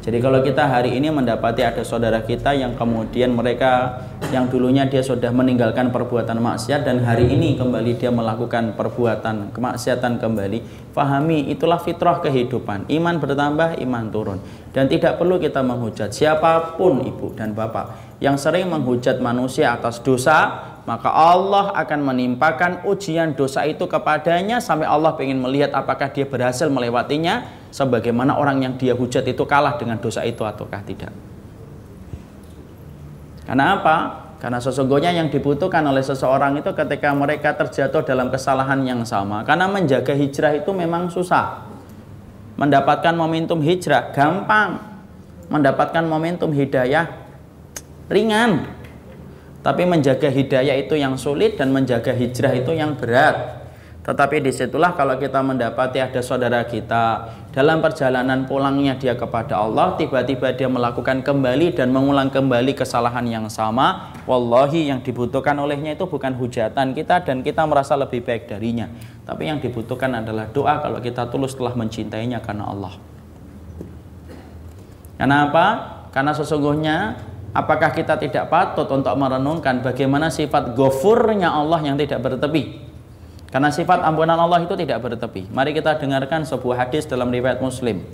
Jadi 0.00 0.16
kalau 0.24 0.40
kita 0.40 0.64
hari 0.64 0.96
ini 0.96 1.12
mendapati 1.12 1.60
ada 1.60 1.84
saudara 1.84 2.24
kita 2.24 2.56
yang 2.56 2.72
kemudian 2.72 3.36
mereka 3.36 4.00
yang 4.32 4.48
dulunya 4.48 4.88
dia 4.88 5.04
sudah 5.04 5.28
meninggalkan 5.28 5.92
perbuatan 5.92 6.40
maksiat 6.40 6.88
dan 6.88 7.04
hari 7.04 7.28
ini 7.28 7.60
kembali 7.60 8.00
dia 8.00 8.08
melakukan 8.08 8.72
perbuatan 8.80 9.52
kemaksiatan 9.52 10.16
kembali, 10.16 10.88
fahami 10.96 11.52
itulah 11.52 11.76
fitrah 11.76 12.16
kehidupan. 12.24 12.88
Iman 12.88 13.20
bertambah, 13.20 13.76
iman 13.84 14.04
turun. 14.08 14.40
Dan 14.72 14.88
tidak 14.88 15.20
perlu 15.20 15.36
kita 15.36 15.60
menghujat 15.60 16.16
siapa 16.16 16.80
pun 16.80 17.04
ibu 17.04 17.36
dan 17.36 17.52
bapak 17.52 18.16
yang 18.24 18.40
sering 18.40 18.72
menghujat 18.72 19.20
manusia 19.20 19.76
atas 19.76 20.00
dosa, 20.00 20.64
maka 20.84 21.12
Allah 21.12 21.76
akan 21.76 22.00
menimpakan 22.12 22.88
ujian 22.88 23.36
dosa 23.36 23.68
itu 23.68 23.84
kepadanya 23.84 24.64
sampai 24.64 24.88
Allah 24.88 25.12
ingin 25.20 25.40
melihat 25.40 25.76
apakah 25.76 26.08
dia 26.08 26.24
berhasil 26.24 26.68
melewatinya 26.72 27.59
sebagaimana 27.70 28.36
orang 28.36 28.62
yang 28.62 28.74
dia 28.76 28.94
hujat 28.94 29.26
itu 29.26 29.42
kalah 29.46 29.78
dengan 29.78 29.98
dosa 29.98 30.26
itu 30.26 30.42
ataukah 30.42 30.82
tidak. 30.82 31.14
Karena 33.46 33.82
apa? 33.82 33.96
Karena 34.40 34.56
sesungguhnya 34.56 35.12
yang 35.12 35.28
dibutuhkan 35.28 35.84
oleh 35.84 36.00
seseorang 36.00 36.56
itu 36.56 36.72
ketika 36.72 37.12
mereka 37.12 37.52
terjatuh 37.58 38.00
dalam 38.06 38.32
kesalahan 38.32 38.80
yang 38.86 39.04
sama. 39.04 39.44
Karena 39.44 39.68
menjaga 39.68 40.16
hijrah 40.16 40.56
itu 40.56 40.72
memang 40.72 41.12
susah. 41.12 41.68
Mendapatkan 42.56 43.12
momentum 43.12 43.60
hijrah 43.60 44.16
gampang. 44.16 44.80
Mendapatkan 45.52 46.06
momentum 46.08 46.56
hidayah 46.56 47.10
ringan. 48.08 48.64
Tapi 49.60 49.84
menjaga 49.84 50.32
hidayah 50.32 50.72
itu 50.80 50.96
yang 50.96 51.20
sulit 51.20 51.60
dan 51.60 51.68
menjaga 51.68 52.16
hijrah 52.16 52.56
itu 52.56 52.72
yang 52.72 52.96
berat. 52.96 53.59
Tetapi 54.10 54.42
di 54.42 54.50
situlah 54.50 54.98
kalau 54.98 55.14
kita 55.22 55.38
mendapati 55.38 56.02
ada 56.02 56.18
saudara 56.18 56.66
kita 56.66 57.30
dalam 57.54 57.78
perjalanan 57.78 58.42
pulangnya 58.42 58.98
dia 58.98 59.14
kepada 59.14 59.62
Allah, 59.62 59.94
tiba-tiba 59.94 60.50
dia 60.50 60.66
melakukan 60.66 61.22
kembali 61.22 61.78
dan 61.78 61.94
mengulang 61.94 62.26
kembali 62.26 62.74
kesalahan 62.74 63.22
yang 63.30 63.46
sama. 63.46 64.10
Wallahi 64.26 64.90
yang 64.90 64.98
dibutuhkan 65.06 65.54
olehnya 65.62 65.94
itu 65.94 66.10
bukan 66.10 66.34
hujatan 66.34 66.90
kita 66.90 67.22
dan 67.22 67.46
kita 67.46 67.62
merasa 67.70 67.94
lebih 67.94 68.26
baik 68.26 68.50
darinya. 68.50 68.90
Tapi 69.22 69.46
yang 69.46 69.62
dibutuhkan 69.62 70.10
adalah 70.10 70.50
doa 70.50 70.82
kalau 70.82 70.98
kita 70.98 71.30
tulus 71.30 71.54
telah 71.54 71.78
mencintainya 71.78 72.42
karena 72.42 72.66
Allah. 72.66 72.98
Kenapa? 75.22 75.66
Karena 76.10 76.34
sesungguhnya 76.34 77.14
apakah 77.54 77.94
kita 77.94 78.18
tidak 78.18 78.50
patut 78.50 78.90
untuk 78.90 79.14
merenungkan 79.14 79.86
bagaimana 79.86 80.34
sifat 80.34 80.74
gofurnya 80.74 81.54
Allah 81.54 81.78
yang 81.86 81.94
tidak 81.94 82.26
bertepi 82.26 82.89
karena 83.50 83.66
sifat 83.74 84.06
ampunan 84.06 84.38
Allah 84.38 84.62
itu 84.62 84.78
tidak 84.78 85.02
bertepi. 85.02 85.50
Mari 85.50 85.74
kita 85.74 85.98
dengarkan 85.98 86.46
sebuah 86.46 86.86
hadis 86.86 87.02
dalam 87.02 87.34
riwayat 87.34 87.58
Muslim. 87.58 88.06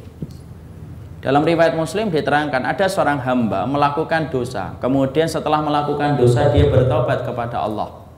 Dalam 1.20 1.44
riwayat 1.44 1.77
Muslim 1.77 2.09
diterangkan 2.09 2.64
ada 2.64 2.88
seorang 2.88 3.20
hamba 3.20 3.68
melakukan 3.68 4.33
dosa. 4.33 4.81
Kemudian 4.81 5.29
setelah 5.29 5.61
melakukan 5.61 6.16
dosa 6.16 6.49
dia 6.49 6.72
bertobat 6.72 7.29
kepada 7.29 7.61
Allah. 7.68 8.09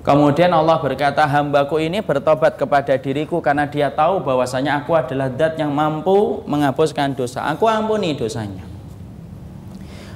Kemudian 0.00 0.50
Allah 0.50 0.80
berkata, 0.80 1.22
hambaku 1.28 1.76
ini 1.76 2.00
bertobat 2.00 2.56
kepada 2.56 2.96
diriku 2.96 3.38
karena 3.38 3.68
dia 3.68 3.92
tahu 3.92 4.24
bahwasanya 4.24 4.82
aku 4.82 4.96
adalah 4.96 5.28
zat 5.36 5.60
yang 5.60 5.70
mampu 5.70 6.40
menghapuskan 6.50 7.14
dosa. 7.14 7.46
Aku 7.52 7.68
ampuni 7.68 8.16
dosanya. 8.16 8.64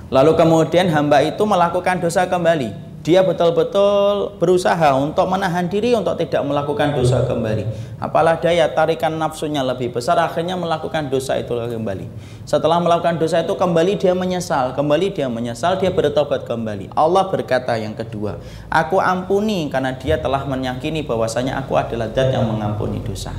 Lalu 0.08 0.34
kemudian 0.34 0.88
hamba 0.88 1.20
itu 1.22 1.44
melakukan 1.44 2.00
dosa 2.00 2.24
kembali 2.24 2.93
dia 3.04 3.20
betul-betul 3.20 4.40
berusaha 4.40 4.96
untuk 4.96 5.28
menahan 5.28 5.68
diri 5.68 5.92
untuk 5.92 6.16
tidak 6.16 6.40
melakukan 6.40 6.96
dosa 6.96 7.20
kembali. 7.28 7.68
Apalah 8.00 8.40
daya 8.40 8.64
tarikan 8.72 9.12
nafsunya 9.20 9.60
lebih 9.60 9.92
besar 9.92 10.16
akhirnya 10.16 10.56
melakukan 10.56 11.12
dosa 11.12 11.36
itu 11.36 11.52
kembali. 11.52 12.08
Setelah 12.48 12.80
melakukan 12.80 13.20
dosa 13.20 13.44
itu 13.44 13.52
kembali 13.52 14.00
dia 14.00 14.16
menyesal, 14.16 14.72
kembali 14.72 15.12
dia 15.12 15.28
menyesal, 15.28 15.76
dia 15.76 15.92
bertobat 15.92 16.48
kembali. 16.48 16.96
Allah 16.96 17.28
berkata 17.28 17.76
yang 17.76 17.92
kedua, 17.92 18.40
aku 18.72 18.96
ampuni 18.96 19.68
karena 19.68 19.92
dia 19.92 20.16
telah 20.16 20.48
menyakini 20.48 21.04
bahwasanya 21.04 21.60
aku 21.60 21.76
adalah 21.76 22.08
zat 22.08 22.32
yang 22.32 22.48
mengampuni 22.48 23.04
dosa. 23.04 23.36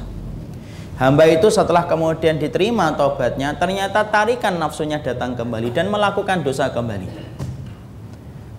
Hamba 1.01 1.25
itu 1.25 1.49
setelah 1.49 1.89
kemudian 1.89 2.37
diterima 2.37 2.93
tobatnya, 2.93 3.57
ternyata 3.57 4.05
tarikan 4.13 4.61
nafsunya 4.61 5.01
datang 5.01 5.33
kembali 5.33 5.73
dan 5.73 5.89
melakukan 5.89 6.45
dosa 6.45 6.69
kembali. 6.69 7.34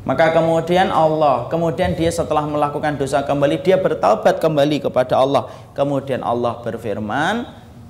Maka 0.06 0.30
kemudian 0.30 0.94
Allah, 0.94 1.50
kemudian 1.50 1.98
dia 1.98 2.14
setelah 2.14 2.46
melakukan 2.46 2.94
dosa 2.94 3.26
kembali, 3.26 3.58
dia 3.58 3.74
bertaubat 3.74 4.38
kembali 4.38 4.86
kepada 4.86 5.18
Allah. 5.18 5.50
Kemudian 5.74 6.22
Allah 6.22 6.62
berfirman, 6.62 7.42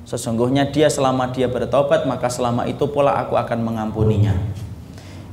sesungguhnya 0.09 0.65
dia 0.73 0.89
selama 0.89 1.29
dia 1.29 1.45
bertobat, 1.45 2.09
maka 2.09 2.33
selama 2.33 2.65
itu 2.65 2.89
pula 2.89 3.21
aku 3.21 3.37
akan 3.37 3.61
mengampuninya. 3.61 4.33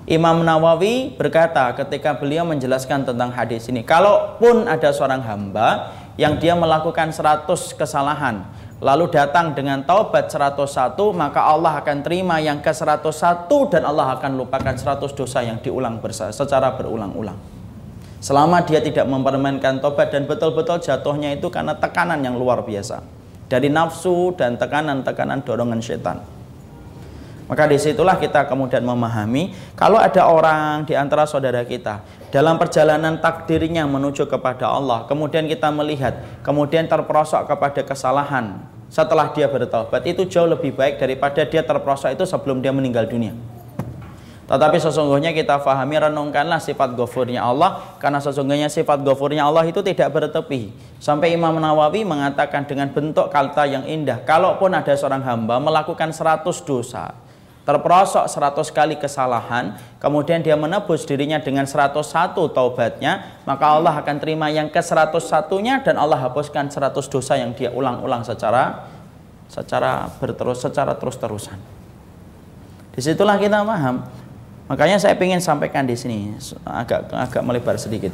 Imam 0.04 0.44
Nawawi 0.44 1.16
berkata 1.16 1.72
ketika 1.72 2.20
beliau 2.20 2.44
menjelaskan 2.44 3.08
tentang 3.08 3.32
hadis 3.32 3.72
ini, 3.72 3.88
kalaupun 3.88 4.68
ada 4.68 4.92
seorang 4.92 5.24
hamba 5.24 5.96
yang 6.20 6.36
dia 6.36 6.52
melakukan 6.52 7.16
100 7.16 7.48
kesalahan, 7.80 8.44
lalu 8.84 9.08
datang 9.08 9.56
dengan 9.56 9.80
taubat 9.88 10.28
101 10.28 10.60
maka 11.16 11.40
Allah 11.40 11.80
akan 11.80 12.04
terima 12.04 12.44
yang 12.44 12.60
ke 12.60 12.76
101 12.76 13.48
dan 13.72 13.88
Allah 13.88 14.20
akan 14.20 14.36
lupakan 14.36 14.76
100 14.76 15.00
dosa 15.16 15.40
yang 15.40 15.64
diulang 15.64 16.04
secara 16.12 16.76
berulang-ulang. 16.76 17.40
Selama 18.20 18.64
dia 18.64 18.84
tidak 18.84 19.08
mempermainkan 19.08 19.80
taubat 19.80 20.12
dan 20.12 20.28
betul-betul 20.28 20.84
jatuhnya 20.84 21.32
itu 21.32 21.48
karena 21.48 21.76
tekanan 21.80 22.20
yang 22.24 22.36
luar 22.36 22.64
biasa. 22.64 23.00
Dari 23.48 23.72
nafsu 23.72 24.36
dan 24.36 24.60
tekanan-tekanan 24.60 25.44
dorongan 25.44 25.80
setan. 25.80 26.24
Maka 27.48 27.68
di 27.68 27.76
situlah 27.76 28.16
kita 28.16 28.48
kemudian 28.48 28.84
memahami 28.84 29.52
kalau 29.76 30.00
ada 30.00 30.28
orang 30.28 30.88
di 30.88 30.96
antara 30.96 31.28
saudara 31.28 31.68
kita 31.68 32.00
dalam 32.34 32.58
perjalanan 32.58 33.22
takdirnya 33.22 33.86
menuju 33.86 34.26
kepada 34.26 34.66
Allah, 34.66 35.06
kemudian 35.06 35.46
kita 35.46 35.70
melihat, 35.70 36.18
kemudian 36.42 36.90
terperosok 36.90 37.46
kepada 37.46 37.86
kesalahan, 37.86 38.58
setelah 38.90 39.30
dia 39.38 39.46
bertobat 39.46 40.02
itu 40.10 40.26
jauh 40.26 40.50
lebih 40.50 40.74
baik 40.74 40.98
daripada 40.98 41.46
dia 41.46 41.62
terprosok 41.62 42.18
itu 42.18 42.26
sebelum 42.26 42.58
dia 42.66 42.74
meninggal 42.74 43.06
dunia. 43.06 43.38
Tetapi 44.50 44.82
sesungguhnya 44.82 45.30
kita 45.30 45.62
fahami 45.62 46.10
renungkanlah 46.10 46.58
sifat 46.58 46.98
gofurnya 46.98 47.46
Allah 47.46 47.96
karena 48.02 48.18
sesungguhnya 48.18 48.68
sifat 48.68 49.06
gofurnya 49.06 49.46
Allah 49.46 49.64
itu 49.70 49.86
tidak 49.86 50.10
bertepi. 50.12 50.74
Sampai 50.98 51.38
Imam 51.38 51.54
Nawawi 51.62 52.02
mengatakan 52.02 52.66
dengan 52.66 52.90
bentuk 52.90 53.30
kata 53.30 53.70
yang 53.70 53.86
indah, 53.86 54.26
kalaupun 54.26 54.74
ada 54.74 54.92
seorang 54.98 55.22
hamba 55.22 55.62
melakukan 55.62 56.10
100 56.10 56.44
dosa, 56.66 57.14
terperosok 57.64 58.28
100 58.28 58.76
kali 58.76 58.96
kesalahan, 59.00 59.80
kemudian 60.04 60.44
dia 60.44 60.60
menebus 60.60 61.08
dirinya 61.08 61.40
dengan 61.40 61.64
101 61.64 61.96
taubatnya, 62.52 63.40
maka 63.48 63.66
Allah 63.72 63.96
akan 64.04 64.16
terima 64.20 64.52
yang 64.52 64.68
ke 64.68 64.84
101-nya 64.84 65.84
dan 65.88 65.96
Allah 65.96 66.20
hapuskan 66.20 66.68
100 66.68 66.92
dosa 67.08 67.40
yang 67.40 67.56
dia 67.56 67.72
ulang-ulang 67.72 68.28
secara 68.28 68.92
secara 69.48 70.12
berterus 70.20 70.60
secara 70.60 70.92
terus-terusan. 71.00 71.56
Di 72.94 73.02
situlah 73.02 73.40
kita 73.40 73.64
paham. 73.64 74.06
Makanya 74.68 74.98
saya 75.00 75.16
ingin 75.20 75.44
sampaikan 75.44 75.84
di 75.84 75.96
sini 75.96 76.34
agak 76.64 77.12
agak 77.12 77.44
melebar 77.44 77.76
sedikit. 77.76 78.12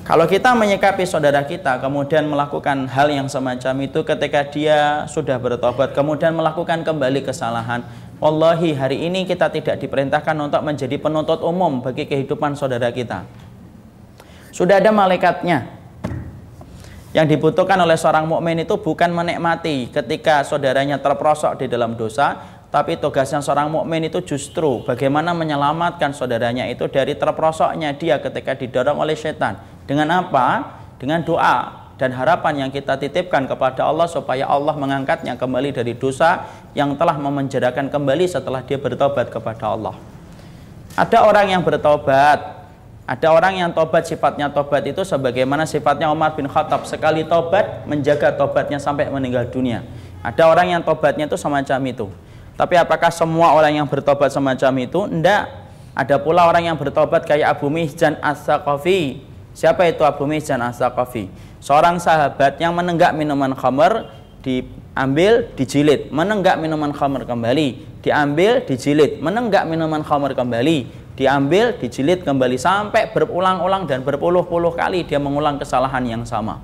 Kalau 0.00 0.26
kita 0.26 0.56
menyikapi 0.56 1.06
saudara 1.06 1.44
kita 1.44 1.78
kemudian 1.78 2.26
melakukan 2.26 2.88
hal 2.90 3.12
yang 3.12 3.28
semacam 3.30 3.84
itu 3.84 4.00
ketika 4.02 4.42
dia 4.48 5.06
sudah 5.06 5.38
bertobat 5.38 5.92
kemudian 5.94 6.34
melakukan 6.34 6.82
kembali 6.82 7.22
kesalahan 7.22 7.84
Wallahi 8.20 8.76
hari 8.76 9.08
ini 9.08 9.24
kita 9.24 9.48
tidak 9.48 9.80
diperintahkan 9.80 10.36
untuk 10.36 10.60
menjadi 10.60 11.00
penuntut 11.00 11.40
umum 11.40 11.80
bagi 11.80 12.04
kehidupan 12.04 12.52
saudara 12.52 12.92
kita. 12.92 13.24
Sudah 14.52 14.76
ada 14.76 14.92
malaikatnya. 14.92 15.80
Yang 17.16 17.26
dibutuhkan 17.34 17.80
oleh 17.80 17.96
seorang 17.96 18.28
mukmin 18.28 18.60
itu 18.60 18.76
bukan 18.76 19.10
menikmati 19.10 19.88
ketika 19.88 20.44
saudaranya 20.44 21.00
terperosok 21.00 21.64
di 21.64 21.66
dalam 21.66 21.96
dosa, 21.96 22.38
tapi 22.70 23.00
tugasnya 23.00 23.40
seorang 23.42 23.72
mukmin 23.72 24.06
itu 24.06 24.22
justru 24.22 24.84
bagaimana 24.84 25.34
menyelamatkan 25.34 26.14
saudaranya 26.14 26.68
itu 26.70 26.86
dari 26.86 27.16
terperosoknya 27.18 27.96
dia 27.98 28.20
ketika 28.20 28.52
didorong 28.54 29.00
oleh 29.00 29.16
setan. 29.16 29.58
Dengan 29.88 30.22
apa? 30.22 30.78
Dengan 31.00 31.24
doa 31.24 31.88
dan 32.00 32.16
harapan 32.16 32.64
yang 32.64 32.70
kita 32.72 32.96
titipkan 32.96 33.44
kepada 33.44 33.84
Allah 33.84 34.08
supaya 34.08 34.48
Allah 34.48 34.72
mengangkatnya 34.72 35.36
kembali 35.36 35.76
dari 35.76 35.92
dosa 35.92 36.48
yang 36.72 36.96
telah 36.96 37.20
memenjarakan 37.20 37.92
kembali 37.92 38.24
setelah 38.24 38.64
dia 38.64 38.80
bertobat 38.80 39.28
kepada 39.28 39.76
Allah. 39.76 39.92
Ada 40.96 41.28
orang 41.28 41.52
yang 41.52 41.60
bertobat, 41.60 42.40
ada 43.04 43.28
orang 43.28 43.60
yang 43.60 43.68
tobat 43.76 44.08
sifatnya 44.08 44.48
tobat 44.48 44.80
itu 44.88 45.04
sebagaimana 45.04 45.68
sifatnya 45.68 46.08
Umar 46.08 46.32
bin 46.32 46.48
Khattab 46.48 46.88
sekali 46.88 47.28
tobat 47.28 47.84
menjaga 47.84 48.32
tobatnya 48.32 48.80
sampai 48.80 49.12
meninggal 49.12 49.52
dunia. 49.52 49.84
Ada 50.24 50.48
orang 50.48 50.72
yang 50.72 50.80
tobatnya 50.80 51.28
itu 51.28 51.36
semacam 51.36 51.80
itu. 51.84 52.08
Tapi 52.56 52.80
apakah 52.80 53.12
semua 53.12 53.52
orang 53.52 53.76
yang 53.76 53.84
bertobat 53.84 54.32
semacam 54.32 54.72
itu? 54.80 55.04
Tidak. 55.04 55.42
Ada 55.92 56.16
pula 56.16 56.48
orang 56.48 56.64
yang 56.64 56.76
bertobat 56.80 57.28
kayak 57.28 57.60
Abu 57.60 57.68
Mihjan 57.68 58.16
As-Saqafi. 58.24 59.20
Siapa 59.52 59.84
itu 59.84 60.00
Abu 60.00 60.24
Mihjan 60.24 60.62
As-Saqafi? 60.64 61.49
Seorang 61.60 62.00
sahabat 62.00 62.56
yang 62.58 62.72
menenggak 62.72 63.12
minuman 63.12 63.52
khamr 63.52 64.08
diambil 64.40 65.46
dijilid. 65.54 66.08
Menenggak 66.10 66.56
minuman 66.58 66.90
khamr 66.90 67.28
kembali 67.28 68.00
diambil 68.00 68.64
dijilid. 68.64 69.20
Menenggak 69.20 69.68
minuman 69.68 70.00
khamr 70.00 70.32
kembali 70.32 70.88
diambil 71.14 71.76
dijilid 71.76 72.24
kembali. 72.24 72.56
Sampai 72.56 73.12
berulang-ulang 73.12 73.84
dan 73.84 74.00
berpuluh-puluh 74.00 74.72
kali 74.72 75.04
dia 75.04 75.20
mengulang 75.20 75.60
kesalahan 75.60 76.02
yang 76.08 76.24
sama. 76.24 76.58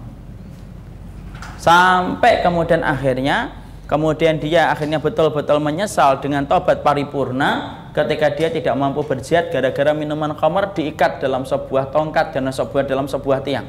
Sampai 1.60 2.40
kemudian 2.40 2.80
akhirnya 2.80 3.52
kemudian 3.86 4.42
dia 4.42 4.72
akhirnya 4.72 4.98
betul-betul 4.98 5.62
menyesal 5.62 6.18
dengan 6.18 6.42
tobat 6.42 6.82
paripurna 6.82 7.84
ketika 7.94 8.34
dia 8.34 8.48
tidak 8.50 8.74
mampu 8.74 9.00
berjihad 9.06 9.48
gara-gara 9.48 9.94
minuman 9.94 10.34
khamr 10.34 10.74
diikat 10.74 11.22
dalam 11.22 11.46
sebuah 11.46 11.94
tongkat 11.94 12.34
dan 12.34 12.50
sebuah 12.50 12.82
dalam 12.82 13.06
sebuah 13.06 13.46
tiang 13.46 13.66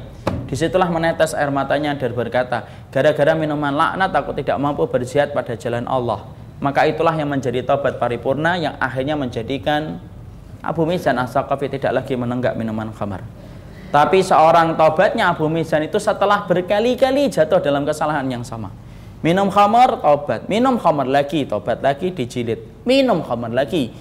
Di 0.48 0.56
situlah 0.56 0.88
menetes 0.88 1.36
air 1.36 1.52
matanya 1.52 1.92
dan 1.92 2.16
berkata, 2.16 2.64
gara-gara 2.88 3.36
minuman 3.36 3.68
laknat 3.68 4.16
aku 4.16 4.32
tidak 4.32 4.56
mampu 4.56 4.88
berjihad 4.88 5.36
pada 5.36 5.52
jalan 5.60 5.84
Allah. 5.84 6.24
Maka 6.64 6.88
itulah 6.88 7.12
yang 7.12 7.28
menjadi 7.28 7.60
tobat 7.68 8.00
paripurna 8.00 8.56
yang 8.56 8.74
akhirnya 8.80 9.12
menjadikan 9.12 10.00
Abu 10.64 10.88
Mizan 10.88 11.20
As-Saqafi 11.20 11.68
tidak 11.68 12.00
lagi 12.00 12.16
menenggak 12.16 12.56
minuman 12.56 12.88
khamar. 12.96 13.20
Tapi 13.92 14.24
seorang 14.24 14.72
tobatnya 14.72 15.36
Abu 15.36 15.52
Mizan 15.52 15.84
itu 15.84 16.00
setelah 16.00 16.48
berkali-kali 16.48 17.28
jatuh 17.28 17.60
dalam 17.60 17.84
kesalahan 17.84 18.24
yang 18.32 18.42
sama. 18.42 18.72
Minum 19.20 19.52
khamar, 19.52 20.00
tobat. 20.00 20.48
Minum 20.48 20.80
khamar 20.80 21.04
lagi, 21.04 21.44
tobat 21.44 21.84
lagi, 21.84 22.08
dijilid. 22.08 22.88
Minum 22.88 23.20
khamar 23.20 23.52
lagi, 23.52 23.92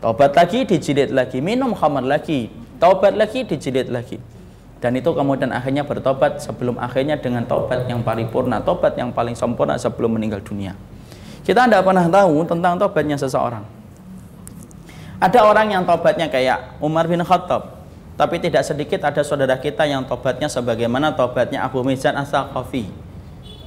tobat 0.00 0.32
lagi, 0.32 0.64
dijilid 0.64 1.12
lagi. 1.12 1.44
Minum 1.44 1.76
khamar 1.76 2.08
lagi, 2.08 2.48
tobat 2.80 3.12
lagi, 3.20 3.44
dijilid 3.44 3.92
lagi 3.92 4.39
dan 4.80 4.96
itu 4.96 5.12
kemudian 5.12 5.52
akhirnya 5.52 5.84
bertobat 5.84 6.40
sebelum 6.40 6.80
akhirnya 6.80 7.20
dengan 7.20 7.44
tobat 7.44 7.84
yang 7.84 8.00
paripurna, 8.00 8.64
tobat 8.64 8.96
yang 8.96 9.12
paling 9.12 9.36
sempurna 9.36 9.76
sebelum 9.76 10.16
meninggal 10.16 10.40
dunia. 10.40 10.72
Kita 11.44 11.68
tidak 11.68 11.84
pernah 11.84 12.08
tahu 12.08 12.48
tentang 12.48 12.80
tobatnya 12.80 13.20
seseorang. 13.20 13.64
Ada 15.20 15.44
orang 15.44 15.76
yang 15.76 15.84
tobatnya 15.84 16.32
kayak 16.32 16.80
Umar 16.80 17.04
bin 17.04 17.20
Khattab, 17.20 17.76
tapi 18.16 18.40
tidak 18.40 18.64
sedikit 18.64 19.04
ada 19.04 19.20
saudara 19.20 19.60
kita 19.60 19.84
yang 19.84 20.08
tobatnya 20.08 20.48
sebagaimana 20.48 21.12
tobatnya 21.12 21.60
Abu 21.60 21.84
Mizan 21.84 22.16
As-Saqafi. 22.16 22.88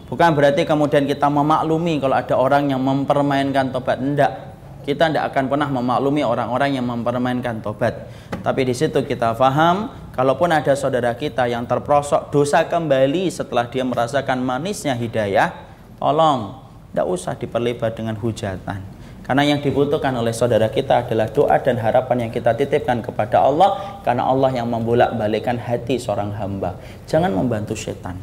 Bukan 0.09 0.29
berarti 0.33 0.65
kemudian 0.65 1.09
kita 1.09 1.29
memaklumi 1.29 2.01
kalau 2.01 2.17
ada 2.17 2.37
orang 2.37 2.69
yang 2.69 2.81
mempermainkan 2.81 3.73
tobat. 3.73 3.97
Tidak. 3.97 4.52
Kita 4.83 5.07
tidak 5.07 5.31
akan 5.31 5.47
pernah 5.47 5.71
memaklumi 5.71 6.21
orang-orang 6.27 6.75
yang 6.75 6.85
mempermainkan 6.85 7.63
tobat. 7.63 8.11
Tapi 8.43 8.67
di 8.67 8.75
situ 8.75 8.99
kita 9.07 9.31
faham 9.33 10.03
Kalaupun 10.13 10.53
ada 10.53 10.77
saudara 10.77 11.17
kita 11.17 11.49
yang 11.49 11.65
terprosok 11.65 12.29
dosa 12.29 12.69
kembali 12.69 13.33
setelah 13.33 13.65
dia 13.65 13.81
merasakan 13.81 14.45
manisnya 14.45 14.93
hidayah, 14.93 15.49
tolong 15.97 16.61
tidak 16.93 17.07
usah 17.09 17.33
diperlebar 17.33 17.97
dengan 17.97 18.13
hujatan. 18.21 18.77
Karena 19.25 19.41
yang 19.41 19.65
dibutuhkan 19.65 20.13
oleh 20.13 20.29
saudara 20.29 20.69
kita 20.69 21.09
adalah 21.09 21.33
doa 21.33 21.57
dan 21.57 21.81
harapan 21.81 22.29
yang 22.29 22.31
kita 22.31 22.53
titipkan 22.53 23.01
kepada 23.01 23.41
Allah 23.41 24.05
karena 24.05 24.29
Allah 24.29 24.53
yang 24.53 24.69
membolak-balikkan 24.69 25.57
hati 25.57 25.97
seorang 25.97 26.29
hamba. 26.37 26.77
Jangan 27.09 27.33
membantu 27.33 27.73
setan 27.73 28.21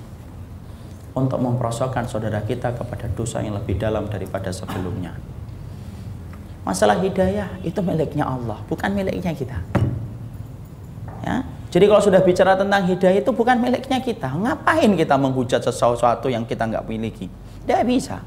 untuk 1.18 1.42
memperosokkan 1.42 2.07
saudara 2.07 2.38
kita 2.46 2.70
kepada 2.70 3.11
dosa 3.11 3.42
yang 3.42 3.59
lebih 3.59 3.83
dalam 3.83 4.07
daripada 4.07 4.55
sebelumnya. 4.55 5.30
Masalah 6.61 7.01
hidayah 7.01 7.49
itu 7.64 7.81
miliknya 7.81 8.29
Allah, 8.29 8.61
bukan 8.68 8.92
miliknya 8.92 9.33
kita. 9.33 9.59
Ya. 11.25 11.44
Jadi 11.70 11.85
kalau 11.87 12.03
sudah 12.03 12.20
bicara 12.20 12.59
tentang 12.59 12.83
hidayah 12.85 13.23
itu 13.23 13.31
bukan 13.31 13.57
miliknya 13.62 14.03
kita. 14.03 14.35
Ngapain 14.35 14.90
kita 14.99 15.14
menghujat 15.14 15.62
sesuatu 15.62 16.27
yang 16.27 16.42
kita 16.42 16.66
nggak 16.66 16.85
miliki? 16.90 17.31
Tidak 17.64 17.83
bisa. 17.87 18.18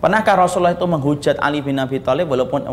Pernahkah 0.00 0.48
Rasulullah 0.48 0.76
itu 0.76 0.84
menghujat 0.84 1.36
Ali 1.40 1.60
bin 1.60 1.76
Abi 1.76 2.00
Thalib 2.00 2.28
walaupun 2.28 2.64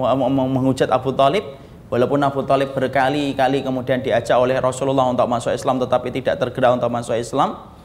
menghujat 0.51 0.87
Abu 0.91 1.11
Thalib 1.11 1.43
walaupun 1.91 2.19
Abu 2.23 2.43
Thalib 2.43 2.71
berkali-kali 2.71 3.63
kemudian 3.63 3.99
diajak 3.99 4.35
oleh 4.35 4.59
Rasulullah 4.59 5.07
untuk 5.07 5.27
masuk 5.27 5.51
Islam 5.51 5.79
tetapi 5.79 6.11
tidak 6.11 6.39
tergerak 6.39 6.79
untuk 6.79 6.91
masuk 6.91 7.15
Islam? 7.15 7.76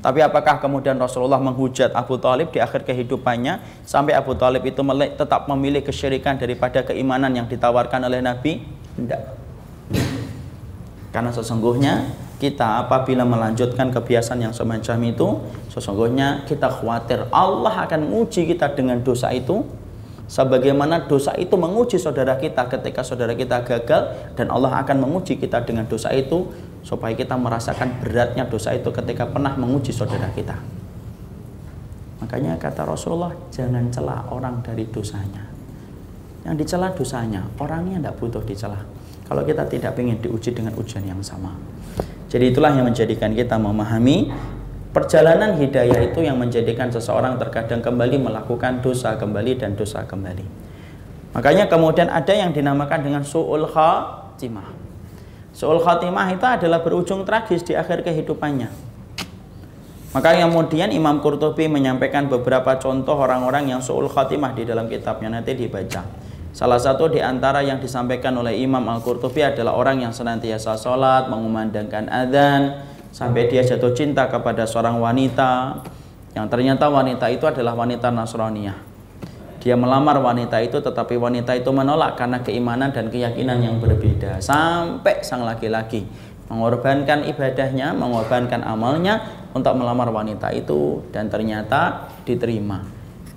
Tapi 0.00 0.24
apakah 0.24 0.56
kemudian 0.64 0.96
Rasulullah 0.96 1.36
menghujat 1.36 1.92
Abu 1.92 2.16
Talib 2.16 2.48
di 2.48 2.58
akhir 2.58 2.88
kehidupannya 2.88 3.84
sampai 3.84 4.16
Abu 4.16 4.32
Talib 4.32 4.64
itu 4.64 4.80
tetap 5.16 5.44
memilih 5.44 5.84
kesyirikan 5.84 6.40
daripada 6.40 6.80
keimanan 6.80 7.36
yang 7.36 7.44
ditawarkan 7.44 8.08
oleh 8.08 8.24
Nabi? 8.24 8.64
Tidak. 8.96 9.22
Karena 11.12 11.30
sesungguhnya 11.34 12.16
kita 12.40 12.88
apabila 12.88 13.28
melanjutkan 13.28 13.92
kebiasaan 13.92 14.40
yang 14.40 14.54
semacam 14.56 14.96
itu 15.04 15.28
sesungguhnya 15.68 16.48
kita 16.48 16.72
khawatir 16.72 17.28
Allah 17.28 17.84
akan 17.84 18.08
menguji 18.08 18.48
kita 18.48 18.72
dengan 18.72 19.04
dosa 19.04 19.28
itu 19.28 19.60
sebagaimana 20.30 21.10
dosa 21.10 21.34
itu 21.34 21.58
menguji 21.58 21.98
saudara 21.98 22.38
kita 22.38 22.70
ketika 22.70 23.02
saudara 23.02 23.34
kita 23.34 23.66
gagal 23.66 24.30
dan 24.38 24.46
Allah 24.54 24.78
akan 24.78 25.02
menguji 25.02 25.42
kita 25.42 25.66
dengan 25.66 25.90
dosa 25.90 26.14
itu 26.14 26.46
supaya 26.86 27.18
kita 27.18 27.34
merasakan 27.34 27.98
beratnya 27.98 28.46
dosa 28.46 28.70
itu 28.70 28.94
ketika 28.94 29.26
pernah 29.26 29.58
menguji 29.58 29.90
saudara 29.90 30.30
kita. 30.30 30.54
Makanya 32.22 32.54
kata 32.62 32.86
Rasulullah 32.86 33.34
jangan 33.50 33.90
celah 33.90 34.30
orang 34.30 34.62
dari 34.62 34.86
dosanya. 34.86 35.50
Yang 36.46 36.64
dicela 36.64 36.94
dosanya 36.94 37.42
orangnya 37.58 37.98
tidak 37.98 38.14
butuh 38.22 38.42
dicela. 38.46 38.80
Kalau 39.26 39.42
kita 39.42 39.66
tidak 39.66 39.98
ingin 39.98 40.22
diuji 40.22 40.54
dengan 40.54 40.78
ujian 40.78 41.02
yang 41.02 41.18
sama. 41.26 41.58
Jadi 42.30 42.54
itulah 42.54 42.70
yang 42.70 42.86
menjadikan 42.86 43.34
kita 43.34 43.58
memahami 43.58 44.30
perjalanan 44.90 45.54
hidayah 45.54 46.10
itu 46.10 46.22
yang 46.22 46.38
menjadikan 46.38 46.90
seseorang 46.90 47.38
terkadang 47.38 47.78
kembali 47.82 48.18
melakukan 48.18 48.82
dosa 48.82 49.14
kembali 49.14 49.52
dan 49.58 49.78
dosa 49.78 50.02
kembali. 50.02 50.46
Makanya 51.30 51.70
kemudian 51.70 52.10
ada 52.10 52.34
yang 52.34 52.50
dinamakan 52.50 53.06
dengan 53.06 53.22
su'ul 53.22 53.70
khatimah. 53.70 54.74
Su'ul 55.54 55.78
khatimah 55.78 56.34
itu 56.34 56.46
adalah 56.46 56.82
berujung 56.82 57.22
tragis 57.22 57.62
di 57.62 57.78
akhir 57.78 58.02
kehidupannya. 58.02 58.90
Maka 60.10 60.34
kemudian 60.34 60.90
Imam 60.90 61.22
Qurtubi 61.22 61.70
menyampaikan 61.70 62.26
beberapa 62.26 62.74
contoh 62.82 63.14
orang-orang 63.14 63.70
yang 63.70 63.78
su'ul 63.78 64.10
khatimah 64.10 64.58
di 64.58 64.66
dalam 64.66 64.90
kitabnya 64.90 65.38
nanti 65.38 65.54
dibaca. 65.54 66.02
Salah 66.50 66.82
satu 66.82 67.06
di 67.06 67.22
antara 67.22 67.62
yang 67.62 67.78
disampaikan 67.78 68.34
oleh 68.34 68.58
Imam 68.58 68.82
Al-Qurtubi 68.90 69.38
adalah 69.46 69.78
orang 69.78 70.02
yang 70.02 70.10
senantiasa 70.10 70.74
sholat, 70.74 71.30
mengumandangkan 71.30 72.10
adzan, 72.10 72.89
sampai 73.10 73.50
dia 73.50 73.62
jatuh 73.62 73.94
cinta 73.94 74.26
kepada 74.30 74.66
seorang 74.66 74.98
wanita 74.98 75.82
yang 76.34 76.46
ternyata 76.46 76.86
wanita 76.86 77.26
itu 77.30 77.44
adalah 77.46 77.74
wanita 77.74 78.10
Nasraniyah. 78.14 78.78
Dia 79.60 79.76
melamar 79.76 80.16
wanita 80.22 80.56
itu 80.64 80.80
tetapi 80.80 81.20
wanita 81.20 81.52
itu 81.52 81.68
menolak 81.68 82.16
karena 82.16 82.40
keimanan 82.40 82.96
dan 82.96 83.12
keyakinan 83.12 83.60
yang 83.60 83.76
berbeda. 83.76 84.40
Sampai 84.40 85.20
sang 85.20 85.44
laki-laki 85.44 86.08
mengorbankan 86.50 87.28
ibadahnya, 87.28 87.94
mengorbankan 87.94 88.66
amalnya 88.66 89.22
untuk 89.52 89.76
melamar 89.78 90.10
wanita 90.10 90.50
itu 90.50 91.04
dan 91.14 91.30
ternyata 91.30 92.10
diterima. 92.26 92.82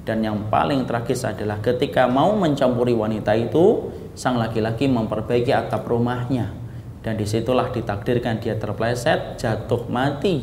Dan 0.03 0.19
yang 0.19 0.51
paling 0.51 0.83
tragis 0.83 1.23
adalah 1.23 1.63
ketika 1.63 2.07
mau 2.11 2.35
mencampuri 2.35 2.91
wanita 2.91 3.31
itu, 3.39 3.87
sang 4.15 4.35
laki-laki 4.35 4.87
memperbaiki 4.87 5.51
atap 5.55 5.87
rumahnya. 5.87 6.62
Dan 7.03 7.19
di 7.19 7.27
situlah 7.27 7.67
ditakdirkan 7.69 8.39
dia 8.39 8.55
terpleset, 8.55 9.35
jatuh 9.35 9.85
mati. 9.91 10.41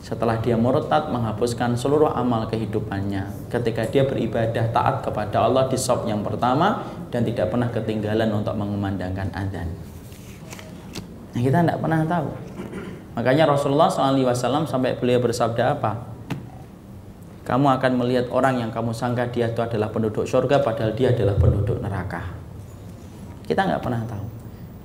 Setelah 0.00 0.40
dia 0.40 0.56
murtad 0.56 1.12
menghapuskan 1.12 1.76
seluruh 1.76 2.08
amal 2.16 2.48
kehidupannya. 2.48 3.52
Ketika 3.52 3.84
dia 3.84 4.08
beribadah 4.08 4.72
taat 4.72 5.04
kepada 5.04 5.44
Allah 5.44 5.68
di 5.68 5.76
sop 5.76 6.08
yang 6.08 6.24
pertama 6.24 6.88
dan 7.12 7.20
tidak 7.28 7.52
pernah 7.52 7.68
ketinggalan 7.68 8.32
untuk 8.32 8.56
mengumandangkan 8.56 9.28
adzan. 9.36 9.68
Nah, 11.36 11.40
kita 11.44 11.60
tidak 11.60 11.78
pernah 11.78 12.00
tahu. 12.08 12.28
Makanya 13.20 13.52
Rasulullah 13.52 13.92
SAW 13.92 14.64
sampai 14.64 14.96
beliau 14.96 15.20
bersabda 15.20 15.76
apa? 15.76 16.10
kamu 17.50 17.66
akan 17.82 17.92
melihat 17.98 18.30
orang 18.30 18.62
yang 18.62 18.70
kamu 18.70 18.94
sangka 18.94 19.26
dia 19.26 19.50
itu 19.50 19.58
adalah 19.58 19.90
penduduk 19.90 20.22
surga 20.22 20.62
padahal 20.62 20.94
dia 20.94 21.10
adalah 21.10 21.34
penduduk 21.34 21.82
neraka. 21.82 22.22
Kita 23.42 23.66
nggak 23.66 23.82
pernah 23.82 24.06
tahu. 24.06 24.26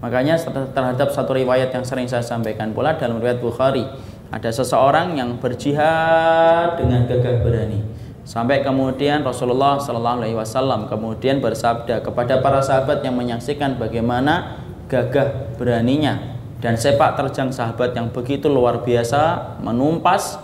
Makanya 0.05 0.37
terhadap 0.69 1.09
satu 1.09 1.33
riwayat 1.33 1.73
yang 1.73 1.81
sering 1.81 2.05
saya 2.05 2.21
sampaikan 2.21 2.77
pula 2.77 2.93
dalam 2.93 3.17
riwayat 3.17 3.41
Bukhari 3.41 3.81
ada 4.29 4.53
seseorang 4.53 5.17
yang 5.17 5.41
berjihad 5.41 6.77
dengan 6.77 7.09
gagah 7.09 7.41
berani. 7.41 7.81
Sampai 8.21 8.61
kemudian 8.61 9.25
Rasulullah 9.25 9.81
Shallallahu 9.81 10.21
Alaihi 10.21 10.37
Wasallam 10.37 10.85
kemudian 10.85 11.41
bersabda 11.41 12.05
kepada 12.05 12.37
para 12.45 12.61
sahabat 12.61 13.01
yang 13.01 13.17
menyaksikan 13.17 13.81
bagaimana 13.81 14.61
gagah 14.93 15.57
beraninya. 15.57 16.37
Dan 16.61 16.77
sepak 16.77 17.17
terjang 17.17 17.49
sahabat 17.49 17.97
yang 17.97 18.13
begitu 18.13 18.45
luar 18.45 18.85
biasa 18.85 19.57
menumpas 19.65 20.37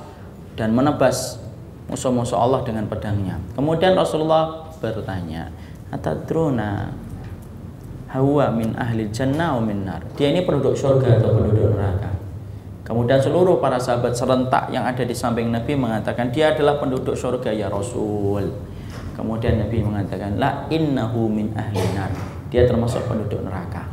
dan 0.57 0.73
menebas 0.73 1.37
musuh-musuh 1.85 2.37
Allah 2.37 2.65
dengan 2.65 2.89
pedangnya. 2.89 3.37
Kemudian 3.53 3.93
Rasulullah 3.93 4.73
bertanya, 4.81 5.53
"Atadruna 5.93 6.93
hawa 8.11 8.51
min 8.51 8.75
ahli 8.75 9.07
jannah 9.09 9.55
min 9.63 9.87
nar?" 9.87 10.03
Dia 10.19 10.35
ini 10.35 10.43
penduduk 10.43 10.75
surga 10.75 11.17
atau 11.23 11.31
penduduk 11.35 11.73
neraka? 11.73 12.11
Kemudian 12.83 13.23
seluruh 13.23 13.63
para 13.63 13.79
sahabat 13.79 14.11
serentak 14.11 14.67
yang 14.69 14.83
ada 14.83 15.01
di 15.01 15.15
samping 15.15 15.47
Nabi 15.47 15.79
mengatakan 15.79 16.27
dia 16.29 16.51
adalah 16.51 16.75
penduduk 16.75 17.15
surga 17.15 17.55
ya 17.55 17.71
Rasul. 17.71 18.51
Kemudian 19.15 19.63
Nabi 19.63 19.79
mengatakan 19.79 20.35
la 20.35 20.67
innahu 20.67 21.31
min 21.31 21.55
ahli 21.55 21.79
nar. 21.95 22.11
Dia 22.51 22.67
termasuk 22.67 23.07
penduduk 23.07 23.39
neraka. 23.47 23.87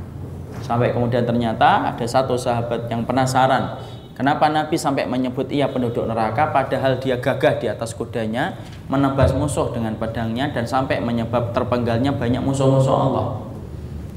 Sampai 0.58 0.90
kemudian 0.90 1.22
ternyata 1.22 1.94
ada 1.94 2.02
satu 2.02 2.34
sahabat 2.34 2.90
yang 2.90 3.06
penasaran 3.06 3.78
Kenapa 4.18 4.50
Nabi 4.50 4.74
sampai 4.74 5.06
menyebut 5.06 5.46
ia 5.46 5.70
penduduk 5.70 6.02
neraka 6.02 6.50
padahal 6.50 6.98
dia 6.98 7.22
gagah 7.22 7.62
di 7.62 7.70
atas 7.70 7.94
kudanya 7.94 8.58
menebas 8.90 9.30
musuh 9.30 9.70
dengan 9.70 9.94
pedangnya 9.94 10.50
dan 10.50 10.66
sampai 10.66 10.98
menyebab 10.98 11.54
terpenggalnya 11.54 12.10
banyak 12.10 12.42
musuh-musuh 12.42 12.98
Allah. 12.98 13.47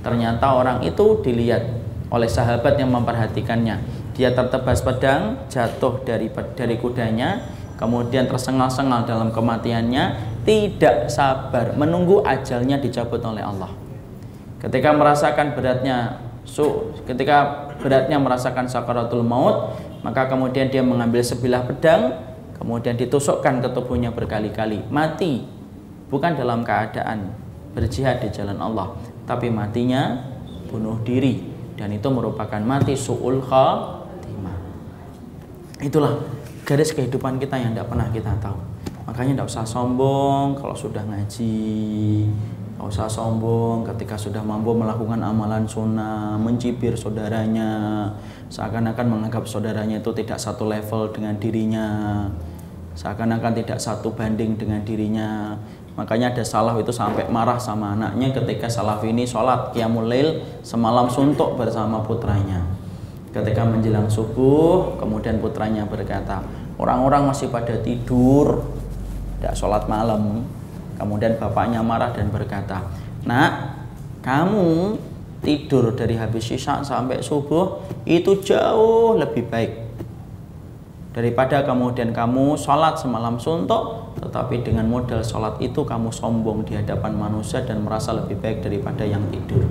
Ternyata 0.01 0.57
orang 0.57 0.81
itu 0.81 1.21
dilihat 1.21 1.63
oleh 2.11 2.27
sahabat 2.27 2.75
yang 2.77 2.91
memperhatikannya. 2.91 3.79
Dia 4.17 4.35
tertebas 4.35 4.83
pedang, 4.83 5.47
jatuh 5.47 6.03
dari 6.03 6.27
dari 6.57 6.75
kudanya, 6.75 7.47
kemudian 7.79 8.27
tersengal-sengal 8.27 9.07
dalam 9.07 9.31
kematiannya, 9.31 10.35
tidak 10.43 11.07
sabar 11.07 11.73
menunggu 11.77 12.21
ajalnya 12.27 12.77
dicabut 12.77 13.23
oleh 13.23 13.41
Allah. 13.41 13.71
Ketika 14.61 14.93
merasakan 14.93 15.57
beratnya 15.57 16.21
su, 16.45 16.93
ketika 17.09 17.69
beratnya 17.81 18.21
merasakan 18.21 18.69
sakaratul 18.69 19.25
maut, 19.25 19.73
maka 20.05 20.29
kemudian 20.29 20.69
dia 20.69 20.85
mengambil 20.85 21.25
sebilah 21.25 21.65
pedang, 21.65 22.13
kemudian 22.61 22.93
ditusukkan 22.93 23.63
ke 23.65 23.69
tubuhnya 23.73 24.13
berkali-kali. 24.13 24.85
Mati 24.93 25.47
bukan 26.13 26.37
dalam 26.37 26.61
keadaan 26.61 27.33
berjihad 27.73 28.21
di 28.21 28.29
jalan 28.29 28.59
Allah, 28.61 28.93
tapi 29.31 29.47
matinya 29.47 30.19
bunuh 30.67 30.99
diri. 31.07 31.39
Dan 31.79 31.95
itu 31.95 32.11
merupakan 32.11 32.59
mati 32.59 32.99
su'ul 32.99 33.39
khatimah. 33.39 34.59
Itulah 35.79 36.19
garis 36.67 36.91
kehidupan 36.91 37.39
kita 37.39 37.55
yang 37.55 37.71
tidak 37.71 37.87
pernah 37.87 38.11
kita 38.11 38.35
tahu. 38.43 38.59
Makanya 39.07 39.39
tidak 39.39 39.47
usah 39.49 39.65
sombong 39.65 40.59
kalau 40.59 40.75
sudah 40.75 41.01
ngaji, 41.01 42.27
tidak 42.27 42.85
usah 42.85 43.07
sombong 43.09 43.87
ketika 43.87 44.13
sudah 44.13 44.45
mampu 44.45 44.77
melakukan 44.77 45.17
amalan 45.19 45.65
sunnah, 45.65 46.37
mencibir 46.37 46.93
saudaranya, 46.93 48.07
seakan-akan 48.53 49.07
menganggap 49.09 49.47
saudaranya 49.49 50.03
itu 50.03 50.11
tidak 50.13 50.37
satu 50.37 50.69
level 50.69 51.09
dengan 51.09 51.33
dirinya. 51.41 51.87
Seakan-akan 52.91 53.55
tidak 53.55 53.79
satu 53.79 54.11
banding 54.13 54.59
dengan 54.59 54.83
dirinya 54.83 55.55
makanya 56.01 56.33
ada 56.33 56.41
salaf 56.41 56.81
itu 56.81 56.89
sampai 56.89 57.29
marah 57.29 57.61
sama 57.61 57.93
anaknya 57.93 58.33
ketika 58.33 58.65
salaf 58.65 59.05
ini 59.05 59.21
sholat 59.21 59.69
qiyamul 59.69 60.09
lail 60.09 60.41
semalam 60.65 61.05
suntuk 61.05 61.53
bersama 61.61 62.01
putranya. 62.01 62.65
Ketika 63.29 63.61
menjelang 63.61 64.09
subuh 64.09 64.97
kemudian 64.97 65.37
putranya 65.37 65.85
berkata 65.85 66.41
orang-orang 66.81 67.29
masih 67.29 67.53
pada 67.53 67.77
tidur 67.85 68.65
tidak 69.37 69.53
sholat 69.53 69.85
malam. 69.85 70.41
Kemudian 70.97 71.37
bapaknya 71.37 71.81
marah 71.85 72.13
dan 72.13 72.33
berkata, 72.33 72.81
"Nak, 73.25 73.77
kamu 74.25 74.97
tidur 75.41 75.93
dari 75.97 76.17
habis 76.17 76.49
sisa 76.49 76.81
sampai 76.85 77.21
subuh 77.21 77.81
itu 78.05 78.41
jauh 78.41 79.17
lebih 79.17 79.49
baik 79.49 79.90
daripada 81.11 81.67
kemudian 81.67 82.15
kamu 82.15 82.55
sholat 82.55 82.95
semalam 82.95 83.35
suntuk 83.35 84.15
tetapi 84.23 84.63
dengan 84.63 84.87
modal 84.87 85.19
sholat 85.19 85.59
itu 85.59 85.83
kamu 85.83 86.07
sombong 86.07 86.63
di 86.63 86.79
hadapan 86.79 87.11
manusia 87.19 87.59
dan 87.67 87.83
merasa 87.83 88.15
lebih 88.15 88.39
baik 88.39 88.63
daripada 88.63 89.03
yang 89.03 89.23
tidur 89.27 89.67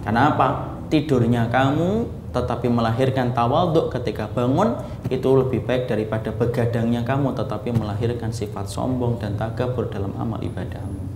karena 0.00 0.32
apa? 0.32 0.48
tidurnya 0.88 1.48
kamu 1.52 2.08
tetapi 2.32 2.68
melahirkan 2.72 3.36
tawaduk 3.36 3.92
ketika 3.92 4.28
bangun 4.32 4.72
itu 5.12 5.28
lebih 5.36 5.60
baik 5.68 5.88
daripada 5.88 6.32
begadangnya 6.32 7.04
kamu 7.04 7.36
tetapi 7.36 7.76
melahirkan 7.76 8.32
sifat 8.32 8.68
sombong 8.68 9.20
dan 9.20 9.36
takabur 9.36 9.92
dalam 9.92 10.16
amal 10.16 10.40
ibadahmu 10.40 11.11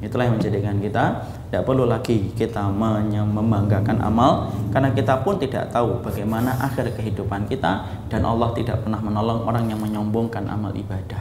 itulah 0.00 0.24
yang 0.24 0.40
menjadikan 0.40 0.80
kita 0.80 1.28
tidak 1.52 1.62
perlu 1.68 1.84
lagi 1.84 2.32
kita 2.32 2.72
membanggakan 2.72 4.00
amal 4.00 4.48
karena 4.72 4.88
kita 4.96 5.20
pun 5.20 5.36
tidak 5.36 5.68
tahu 5.68 6.00
bagaimana 6.00 6.56
akhir 6.56 6.96
kehidupan 6.96 7.44
kita 7.52 7.84
dan 8.08 8.24
Allah 8.24 8.48
tidak 8.56 8.80
pernah 8.80 9.00
menolong 9.00 9.44
orang 9.44 9.68
yang 9.68 9.80
menyombongkan 9.80 10.48
amal 10.48 10.72
ibadah. 10.72 11.20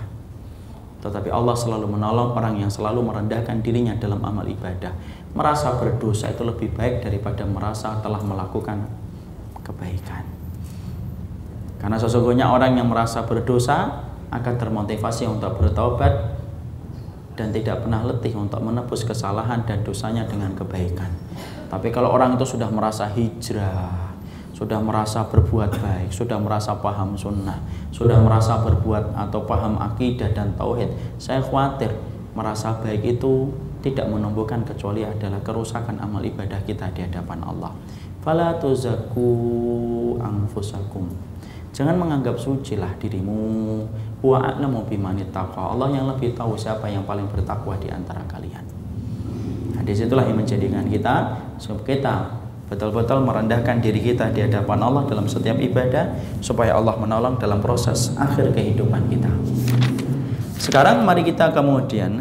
Tetapi 1.00 1.32
Allah 1.32 1.56
selalu 1.56 1.88
menolong 1.96 2.36
orang 2.36 2.60
yang 2.60 2.68
selalu 2.68 3.00
merendahkan 3.04 3.64
dirinya 3.64 3.96
dalam 3.96 4.20
amal 4.20 4.44
ibadah. 4.44 4.92
Merasa 5.32 5.80
berdosa 5.80 6.28
itu 6.28 6.44
lebih 6.44 6.76
baik 6.76 7.04
daripada 7.04 7.48
merasa 7.48 7.96
telah 8.04 8.20
melakukan 8.20 8.84
kebaikan. 9.64 10.28
Karena 11.80 11.96
sesungguhnya 11.96 12.52
orang 12.52 12.76
yang 12.76 12.92
merasa 12.92 13.24
berdosa 13.24 14.04
akan 14.30 14.56
termotivasi 14.60 15.24
untuk 15.26 15.56
bertobat 15.58 16.39
dan 17.40 17.56
tidak 17.56 17.88
pernah 17.88 18.04
letih 18.04 18.36
untuk 18.36 18.60
menebus 18.60 19.08
kesalahan 19.08 19.64
dan 19.64 19.80
dosanya 19.88 20.28
dengan 20.28 20.52
kebaikan. 20.52 21.08
Tapi 21.72 21.88
kalau 21.88 22.12
orang 22.12 22.36
itu 22.36 22.44
sudah 22.44 22.68
merasa 22.68 23.08
hijrah, 23.08 24.12
sudah 24.52 24.84
merasa 24.84 25.24
berbuat 25.24 25.72
baik, 25.80 26.12
sudah 26.12 26.36
merasa 26.36 26.76
paham 26.84 27.16
sunnah, 27.16 27.64
sudah 27.96 28.20
merasa 28.20 28.60
berbuat 28.60 29.16
atau 29.16 29.48
paham 29.48 29.80
akidah 29.80 30.36
dan 30.36 30.52
tauhid, 30.60 30.92
saya 31.16 31.40
khawatir 31.40 31.96
merasa 32.36 32.76
baik 32.84 33.08
itu 33.08 33.48
tidak 33.80 34.12
menumbuhkan 34.12 34.68
kecuali 34.68 35.08
adalah 35.08 35.40
kerusakan 35.40 36.04
amal 36.04 36.20
ibadah 36.20 36.60
kita 36.68 36.92
di 36.92 37.08
hadapan 37.08 37.40
Allah. 37.48 37.72
Fala 38.20 38.60
tuzaku 38.60 39.32
anfusakum 40.20 41.08
Jangan 41.80 41.96
menganggap 41.96 42.36
suci 42.36 42.76
lah 42.76 42.92
dirimu. 43.00 43.88
Wa 44.20 44.52
a'lamu 44.52 44.84
bimanit 44.84 45.32
Allah 45.32 45.88
yang 45.88 46.12
lebih 46.12 46.36
tahu 46.36 46.60
siapa 46.60 46.92
yang 46.92 47.08
paling 47.08 47.24
bertakwa 47.32 47.80
di 47.80 47.88
antara 47.88 48.20
kalian. 48.28 48.68
Nah, 49.72 49.82
di 49.88 49.96
situlah 49.96 50.28
yang 50.28 50.36
menjadikan 50.36 50.84
kita 50.92 51.40
sebab 51.56 51.88
kita 51.88 52.36
betul-betul 52.68 53.24
merendahkan 53.24 53.80
diri 53.80 54.04
kita 54.12 54.28
di 54.36 54.44
hadapan 54.44 54.76
Allah 54.84 55.08
dalam 55.08 55.24
setiap 55.32 55.56
ibadah 55.56 56.20
supaya 56.44 56.76
Allah 56.76 57.00
menolong 57.00 57.40
dalam 57.40 57.64
proses 57.64 58.12
akhir 58.20 58.52
kehidupan 58.52 59.08
kita. 59.08 59.32
Sekarang 60.60 61.08
mari 61.08 61.24
kita 61.24 61.56
kemudian 61.56 62.20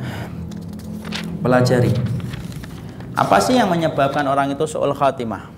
pelajari 1.43 1.91
apa 3.19 3.43
sih 3.43 3.59
yang 3.59 3.67
menyebabkan 3.67 4.23
orang 4.31 4.55
itu 4.55 4.63
su'ul 4.71 4.95
khatimah? 4.95 5.58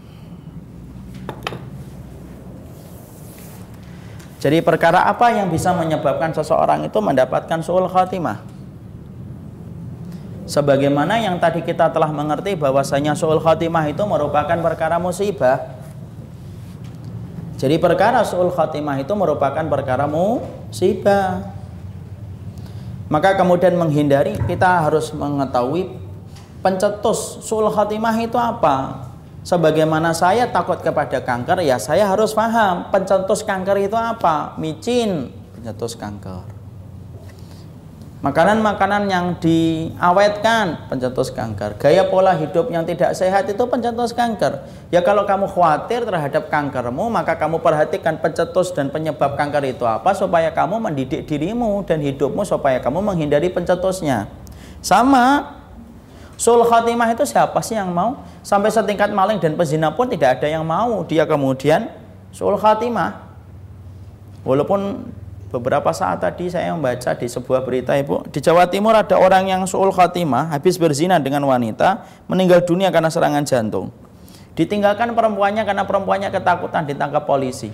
Jadi 4.40 4.64
perkara 4.64 5.04
apa 5.04 5.28
yang 5.36 5.52
bisa 5.52 5.76
menyebabkan 5.76 6.32
seseorang 6.32 6.88
itu 6.88 6.96
mendapatkan 6.96 7.60
suul 7.60 7.84
khatimah? 7.84 8.40
Sebagaimana 10.48 11.20
yang 11.20 11.36
tadi 11.36 11.60
kita 11.60 11.92
telah 11.92 12.08
mengerti 12.08 12.56
bahwasanya 12.56 13.12
suul 13.12 13.36
khatimah 13.36 13.92
itu 13.92 14.00
merupakan 14.08 14.56
perkara 14.64 14.96
musibah. 14.96 15.76
Jadi 17.60 17.76
perkara 17.76 18.24
suul 18.24 18.48
khatimah 18.48 19.04
itu 19.04 19.12
merupakan 19.12 19.60
perkara 19.68 20.08
musibah. 20.08 21.44
Maka 23.12 23.36
kemudian 23.36 23.76
menghindari 23.76 24.40
kita 24.48 24.88
harus 24.88 25.12
mengetahui 25.12 25.92
pencetus 26.64 27.44
suul 27.44 27.68
khatimah 27.68 28.16
itu 28.24 28.40
apa? 28.40 29.09
Sebagaimana 29.40 30.12
saya 30.12 30.52
takut 30.52 30.84
kepada 30.84 31.24
kanker, 31.24 31.64
ya 31.64 31.80
saya 31.80 32.04
harus 32.04 32.36
paham 32.36 32.92
pencetus 32.92 33.40
kanker 33.40 33.88
itu 33.88 33.96
apa? 33.96 34.52
Micin, 34.60 35.32
pencetus 35.56 35.96
kanker. 35.96 36.60
Makanan-makanan 38.20 39.08
yang 39.08 39.40
diawetkan, 39.40 40.92
pencetus 40.92 41.32
kanker. 41.32 41.80
Gaya 41.80 42.04
pola 42.04 42.36
hidup 42.36 42.68
yang 42.68 42.84
tidak 42.84 43.16
sehat 43.16 43.48
itu 43.48 43.64
pencetus 43.64 44.12
kanker. 44.12 44.60
Ya 44.92 45.00
kalau 45.00 45.24
kamu 45.24 45.48
khawatir 45.48 46.04
terhadap 46.04 46.52
kankermu, 46.52 47.08
maka 47.08 47.40
kamu 47.40 47.64
perhatikan 47.64 48.20
pencetus 48.20 48.76
dan 48.76 48.92
penyebab 48.92 49.40
kanker 49.40 49.64
itu 49.72 49.88
apa 49.88 50.12
supaya 50.12 50.52
kamu 50.52 50.84
mendidik 50.84 51.24
dirimu 51.24 51.80
dan 51.88 52.04
hidupmu 52.04 52.44
supaya 52.44 52.76
kamu 52.84 53.00
menghindari 53.00 53.48
pencetusnya. 53.48 54.28
Sama 54.84 55.56
Sul 56.40 56.64
khatimah 56.64 57.12
itu 57.12 57.28
siapa 57.28 57.60
sih 57.60 57.76
yang 57.76 57.92
mau? 57.92 58.24
Sampai 58.40 58.72
setingkat 58.72 59.12
maling 59.12 59.36
dan 59.44 59.60
pezina 59.60 59.92
pun 59.92 60.08
tidak 60.08 60.40
ada 60.40 60.48
yang 60.48 60.64
mau. 60.64 61.04
Dia 61.04 61.28
kemudian 61.28 61.92
sul 62.32 62.56
khatimah. 62.56 63.28
Walaupun 64.40 65.04
beberapa 65.52 65.92
saat 65.92 66.24
tadi 66.24 66.48
saya 66.48 66.72
membaca 66.72 67.12
di 67.12 67.28
sebuah 67.28 67.60
berita 67.60 67.92
Ibu, 67.92 68.32
di 68.32 68.40
Jawa 68.40 68.64
Timur 68.72 68.96
ada 68.96 69.20
orang 69.20 69.52
yang 69.52 69.68
sul 69.68 69.92
khatimah 69.92 70.48
habis 70.56 70.80
berzina 70.80 71.20
dengan 71.20 71.44
wanita, 71.44 72.08
meninggal 72.24 72.64
dunia 72.64 72.88
karena 72.88 73.12
serangan 73.12 73.44
jantung. 73.44 73.92
Ditinggalkan 74.56 75.12
perempuannya 75.12 75.68
karena 75.68 75.84
perempuannya 75.84 76.32
ketakutan 76.32 76.88
ditangkap 76.88 77.28
polisi. 77.28 77.68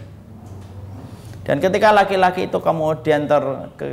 Dan 1.46 1.62
ketika 1.62 1.94
laki-laki 1.94 2.50
itu 2.50 2.58
kemudian 2.58 3.30
ter, 3.30 3.42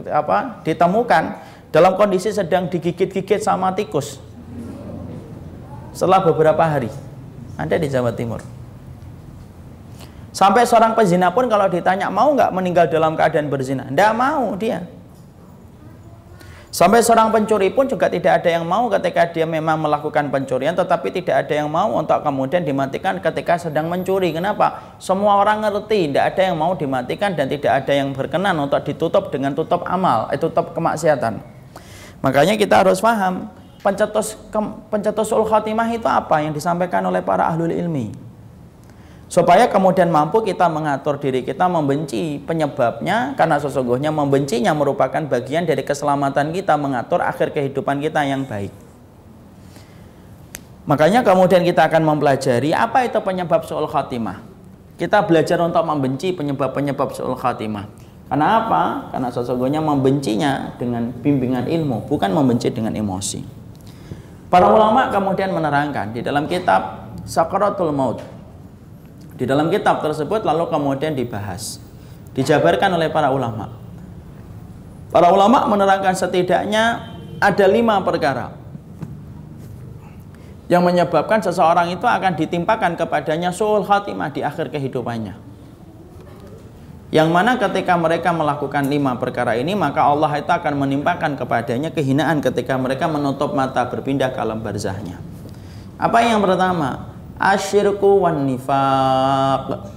apa, 0.10 0.66
ditemukan 0.66 1.24
dalam 1.70 1.94
kondisi 1.94 2.34
sedang 2.34 2.66
digigit-gigit 2.66 3.38
sama 3.38 3.70
tikus, 3.78 4.18
setelah 5.94 6.20
beberapa 6.26 6.62
hari. 6.66 6.90
Ada 7.56 7.78
di 7.78 7.88
Jawa 7.88 8.12
Timur. 8.12 8.42
Sampai 10.34 10.66
seorang 10.66 10.98
pezina 10.98 11.30
pun 11.30 11.46
kalau 11.46 11.70
ditanya 11.70 12.10
mau 12.10 12.34
nggak 12.34 12.50
meninggal 12.50 12.90
dalam 12.90 13.14
keadaan 13.14 13.54
berzina, 13.54 13.86
tidak 13.86 14.12
mau 14.18 14.58
dia. 14.58 14.82
Sampai 16.74 17.06
seorang 17.06 17.30
pencuri 17.30 17.70
pun 17.70 17.86
juga 17.86 18.10
tidak 18.10 18.42
ada 18.42 18.50
yang 18.50 18.66
mau 18.66 18.90
ketika 18.90 19.30
dia 19.30 19.46
memang 19.46 19.78
melakukan 19.78 20.34
pencurian, 20.34 20.74
tetapi 20.74 21.14
tidak 21.14 21.46
ada 21.46 21.62
yang 21.62 21.70
mau 21.70 21.94
untuk 21.94 22.18
kemudian 22.26 22.66
dimatikan 22.66 23.22
ketika 23.22 23.62
sedang 23.62 23.94
mencuri. 23.94 24.34
Kenapa? 24.34 24.98
Semua 24.98 25.38
orang 25.38 25.62
ngerti, 25.62 26.10
tidak 26.10 26.34
ada 26.34 26.50
yang 26.50 26.58
mau 26.58 26.74
dimatikan 26.74 27.38
dan 27.38 27.46
tidak 27.46 27.86
ada 27.86 27.94
yang 27.94 28.10
berkenan 28.10 28.58
untuk 28.58 28.82
ditutup 28.90 29.30
dengan 29.30 29.54
tutup 29.54 29.86
amal, 29.86 30.34
eh, 30.34 30.40
tutup 30.42 30.74
kemaksiatan. 30.74 31.46
Makanya 32.26 32.58
kita 32.58 32.82
harus 32.82 32.98
paham, 32.98 33.54
pencetus 33.84 34.40
pencetusul 34.88 35.44
khatimah 35.44 35.92
itu 35.92 36.08
apa 36.08 36.40
yang 36.40 36.56
disampaikan 36.56 37.04
oleh 37.04 37.20
para 37.20 37.52
ahlul 37.52 37.70
ilmi 37.70 38.16
supaya 39.28 39.68
kemudian 39.68 40.08
mampu 40.08 40.40
kita 40.40 40.72
mengatur 40.72 41.20
diri 41.20 41.44
kita 41.44 41.68
membenci 41.68 42.40
penyebabnya 42.48 43.36
karena 43.36 43.60
sesungguhnya 43.60 44.10
membencinya 44.16 44.72
merupakan 44.72 45.20
bagian 45.28 45.68
dari 45.68 45.84
keselamatan 45.84 46.56
kita 46.56 46.80
mengatur 46.80 47.20
akhir 47.20 47.52
kehidupan 47.52 48.00
kita 48.00 48.24
yang 48.24 48.48
baik 48.48 48.72
makanya 50.88 51.20
kemudian 51.28 51.68
kita 51.68 51.92
akan 51.92 52.08
mempelajari 52.08 52.72
apa 52.72 53.04
itu 53.04 53.20
penyebab 53.20 53.68
suul 53.68 53.92
khatimah 53.92 54.40
kita 54.96 55.20
belajar 55.28 55.60
untuk 55.60 55.84
membenci 55.84 56.32
penyebab-penyebab 56.32 57.12
suul 57.12 57.36
khatimah 57.36 58.04
karena 58.34 58.66
apa? 58.66 59.14
Karena 59.14 59.30
sesungguhnya 59.30 59.78
membencinya 59.78 60.74
dengan 60.82 61.14
bimbingan 61.22 61.70
ilmu, 61.70 62.10
bukan 62.10 62.34
membenci 62.34 62.74
dengan 62.74 62.98
emosi. 62.98 63.63
Para 64.54 64.70
ulama 64.70 65.10
kemudian 65.10 65.50
menerangkan 65.50 66.14
di 66.14 66.22
dalam 66.22 66.46
kitab 66.46 67.10
Sakaratul 67.26 67.90
Maut. 67.90 68.22
Di 69.34 69.50
dalam 69.50 69.74
kitab 69.74 70.06
tersebut 70.06 70.46
lalu 70.46 70.70
kemudian 70.70 71.18
dibahas, 71.18 71.82
dijabarkan 72.38 72.94
oleh 72.94 73.10
para 73.10 73.34
ulama. 73.34 73.74
Para 75.10 75.34
ulama 75.34 75.66
menerangkan 75.66 76.14
setidaknya 76.14 77.02
ada 77.42 77.66
lima 77.66 77.98
perkara 78.06 78.54
yang 80.70 80.86
menyebabkan 80.86 81.42
seseorang 81.42 81.90
itu 81.90 82.06
akan 82.06 82.38
ditimpakan 82.38 82.94
kepadanya 82.94 83.50
suul 83.50 83.82
khatimah 83.82 84.30
di 84.38 84.46
akhir 84.46 84.70
kehidupannya. 84.70 85.34
Yang 87.14 87.30
mana 87.30 87.62
ketika 87.62 87.94
mereka 87.94 88.34
melakukan 88.34 88.90
lima 88.90 89.14
perkara 89.22 89.54
ini 89.54 89.78
maka 89.78 90.02
Allah 90.02 90.34
itu 90.42 90.50
akan 90.50 90.74
menimpakan 90.82 91.38
kepadanya 91.38 91.94
kehinaan 91.94 92.42
ketika 92.42 92.74
mereka 92.74 93.06
menutup 93.06 93.54
mata 93.54 93.86
berpindah 93.86 94.34
ke 94.34 94.42
alam 94.42 94.66
barzahnya. 94.66 95.22
Apa 96.02 96.26
yang 96.26 96.42
pertama? 96.42 97.14
Asyirku 97.38 98.26
wan 98.26 98.50
nifaq. 98.50 99.94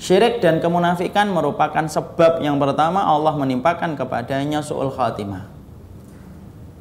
Syirik 0.00 0.40
dan 0.40 0.56
kemunafikan 0.64 1.28
merupakan 1.28 1.84
sebab 1.84 2.40
yang 2.40 2.56
pertama 2.56 3.04
Allah 3.04 3.36
menimpakan 3.36 3.92
kepadanya 3.92 4.64
su'ul 4.64 4.88
khatimah. 4.88 5.52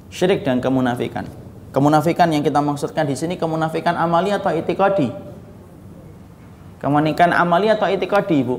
Syirik 0.07 0.47
dan 0.47 0.63
kemunafikan. 0.63 1.27
Kemunafikan 1.75 2.31
yang 2.31 2.39
kita 2.39 2.63
maksudkan 2.63 3.03
di 3.03 3.19
sini 3.19 3.35
kemunafikan 3.35 3.99
amali 3.99 4.31
atau 4.31 4.55
itikadi? 4.55 5.30
Kemunafikan 6.81 7.29
amali 7.29 7.69
atau 7.69 7.85
itikadi, 7.85 8.41
Ibu? 8.41 8.57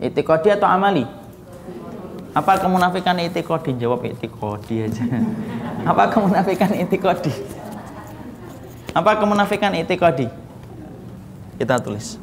Itikadi 0.00 0.56
atau 0.56 0.64
amali? 0.64 1.04
Apa 2.32 2.56
kemunafikan 2.56 3.12
itikadi? 3.20 3.76
Jawab 3.76 4.08
itikadi 4.08 4.88
aja. 4.88 5.04
Apa 5.90 6.08
kemunafikan 6.08 6.72
itikadi? 6.80 7.32
Apa 8.96 9.20
kemunafikan 9.20 9.76
itikadi? 9.76 10.32
Kita 11.60 11.76
tulis. 11.76 12.16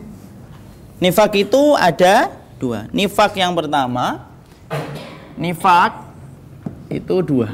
Nifak 0.97 1.37
itu 1.37 1.77
ada 1.77 2.33
dua. 2.57 2.89
Nifak 2.89 3.37
yang 3.37 3.53
pertama, 3.53 4.25
nifak 5.37 5.93
itu 6.89 7.21
dua. 7.21 7.53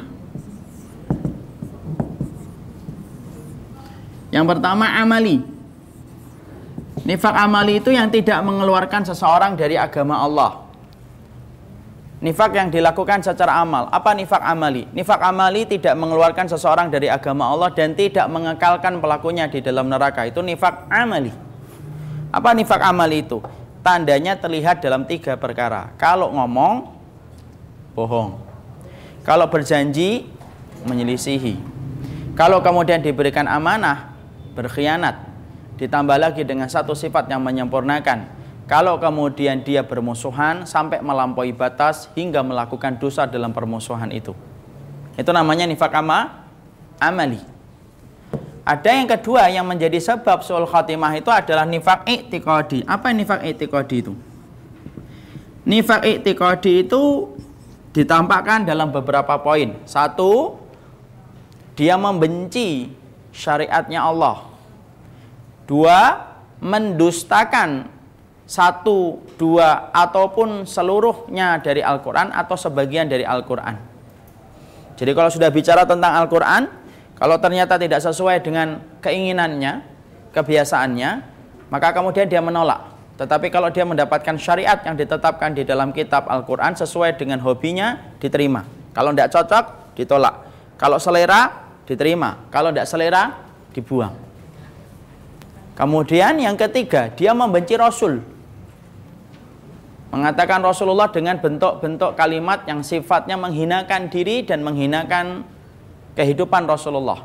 Yang 4.32 4.46
pertama 4.48 4.88
amali. 4.96 5.61
Nifak 7.02 7.34
amali 7.34 7.80
itu 7.80 7.90
yang 7.90 8.12
tidak 8.12 8.44
mengeluarkan 8.44 9.08
seseorang 9.08 9.56
dari 9.56 9.80
agama 9.80 10.20
Allah. 10.22 10.68
Nifak 12.22 12.54
yang 12.54 12.70
dilakukan 12.70 13.26
secara 13.26 13.58
amal. 13.66 13.90
Apa 13.90 14.14
nifak 14.14 14.46
amali? 14.46 14.86
Nifak 14.94 15.18
amali 15.26 15.66
tidak 15.66 15.98
mengeluarkan 15.98 16.46
seseorang 16.46 16.94
dari 16.94 17.10
agama 17.10 17.50
Allah 17.50 17.74
dan 17.74 17.98
tidak 17.98 18.30
mengekalkan 18.30 19.02
pelakunya 19.02 19.50
di 19.50 19.58
dalam 19.58 19.90
neraka. 19.90 20.30
Itu 20.30 20.46
nifak 20.46 20.86
amali. 20.94 21.34
Apa 22.30 22.54
nifak 22.54 22.78
amali 22.86 23.26
itu? 23.26 23.42
Tandanya 23.82 24.38
terlihat 24.38 24.86
dalam 24.86 25.10
tiga 25.10 25.34
perkara. 25.34 25.90
Kalau 25.98 26.30
ngomong, 26.30 26.94
bohong. 27.98 28.38
Kalau 29.26 29.50
berjanji, 29.50 30.30
menyelisihi. 30.86 31.58
Kalau 32.38 32.62
kemudian 32.62 33.02
diberikan 33.02 33.50
amanah, 33.50 34.14
berkhianat. 34.54 35.31
Ditambah 35.82 36.14
lagi 36.22 36.46
dengan 36.46 36.70
satu 36.70 36.94
sifat 36.94 37.26
yang 37.26 37.42
menyempurnakan. 37.42 38.30
Kalau 38.70 39.02
kemudian 39.02 39.66
dia 39.66 39.82
bermusuhan 39.82 40.70
sampai 40.70 41.02
melampaui 41.02 41.58
batas 41.58 42.06
hingga 42.14 42.46
melakukan 42.46 43.02
dosa 43.02 43.26
dalam 43.26 43.50
permusuhan 43.50 44.14
itu. 44.14 44.38
Itu 45.18 45.34
namanya 45.34 45.66
nifak 45.66 45.90
ama, 45.98 46.46
amali. 47.02 47.42
Ada 48.62 48.94
yang 48.94 49.10
kedua 49.10 49.50
yang 49.50 49.66
menjadi 49.66 49.98
sebab 49.98 50.46
sul 50.46 50.70
khatimah 50.70 51.18
itu 51.18 51.34
adalah 51.34 51.66
nifak 51.66 52.06
i'tiqadi. 52.06 52.86
Apa 52.86 53.10
nifak 53.10 53.42
i'tiqadi 53.42 53.98
itu? 54.06 54.14
Nifak 55.66 56.06
i'tiqadi 56.06 56.86
itu 56.86 57.34
ditampakkan 57.90 58.70
dalam 58.70 58.94
beberapa 58.94 59.34
poin. 59.42 59.82
Satu, 59.90 60.62
dia 61.74 61.98
membenci 61.98 62.94
syariatnya 63.34 64.06
Allah. 64.06 64.51
Dua, 65.72 66.20
mendustakan 66.60 67.88
satu, 68.44 69.24
dua, 69.40 69.88
ataupun 69.96 70.68
seluruhnya 70.68 71.64
dari 71.64 71.80
Al-Quran 71.80 72.36
atau 72.36 72.60
sebagian 72.60 73.08
dari 73.08 73.24
Al-Quran. 73.24 73.80
Jadi 75.00 75.12
kalau 75.16 75.32
sudah 75.32 75.48
bicara 75.48 75.88
tentang 75.88 76.12
Al-Quran, 76.12 76.68
kalau 77.16 77.40
ternyata 77.40 77.80
tidak 77.80 78.04
sesuai 78.04 78.44
dengan 78.44 78.84
keinginannya, 79.00 79.80
kebiasaannya, 80.36 81.12
maka 81.72 81.96
kemudian 81.96 82.28
dia 82.28 82.44
menolak. 82.44 82.92
Tetapi 83.16 83.48
kalau 83.48 83.72
dia 83.72 83.88
mendapatkan 83.88 84.36
syariat 84.36 84.82
yang 84.84 85.00
ditetapkan 85.00 85.56
di 85.56 85.64
dalam 85.64 85.96
kitab 85.96 86.28
Al-Quran 86.28 86.76
sesuai 86.76 87.16
dengan 87.16 87.40
hobinya, 87.40 88.18
diterima. 88.20 88.68
Kalau 88.92 89.16
tidak 89.16 89.32
cocok, 89.32 89.96
ditolak. 89.96 90.36
Kalau 90.76 91.00
selera, 91.00 91.72
diterima. 91.88 92.52
Kalau 92.52 92.76
tidak 92.76 92.90
selera, 92.90 93.24
dibuang. 93.72 94.31
Kemudian 95.76 96.38
yang 96.38 96.60
ketiga, 96.60 97.08
dia 97.16 97.32
membenci 97.32 97.80
Rasul. 97.80 98.20
Mengatakan 100.12 100.60
Rasulullah 100.60 101.08
dengan 101.08 101.40
bentuk-bentuk 101.40 102.20
kalimat 102.20 102.68
yang 102.68 102.84
sifatnya 102.84 103.40
menghinakan 103.40 104.12
diri 104.12 104.44
dan 104.44 104.60
menghinakan 104.60 105.48
kehidupan 106.20 106.68
Rasulullah. 106.68 107.24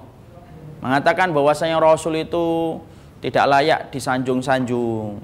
Mengatakan 0.79 1.35
bahwasanya 1.35 1.83
Rasul 1.83 2.23
itu 2.23 2.79
tidak 3.19 3.45
layak 3.51 3.81
disanjung-sanjung. 3.91 5.19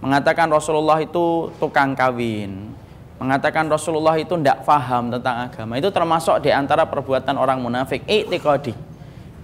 Mengatakan 0.00 0.48
Rasulullah 0.48 1.04
itu 1.04 1.52
tukang 1.60 1.92
kawin. 1.92 2.72
Mengatakan 3.20 3.68
Rasulullah 3.68 4.16
itu 4.18 4.34
tidak 4.40 4.64
faham 4.66 5.12
tentang 5.12 5.46
agama. 5.46 5.76
Itu 5.78 5.92
termasuk 5.92 6.42
di 6.42 6.50
antara 6.50 6.88
perbuatan 6.88 7.36
orang 7.36 7.60
munafik. 7.60 8.02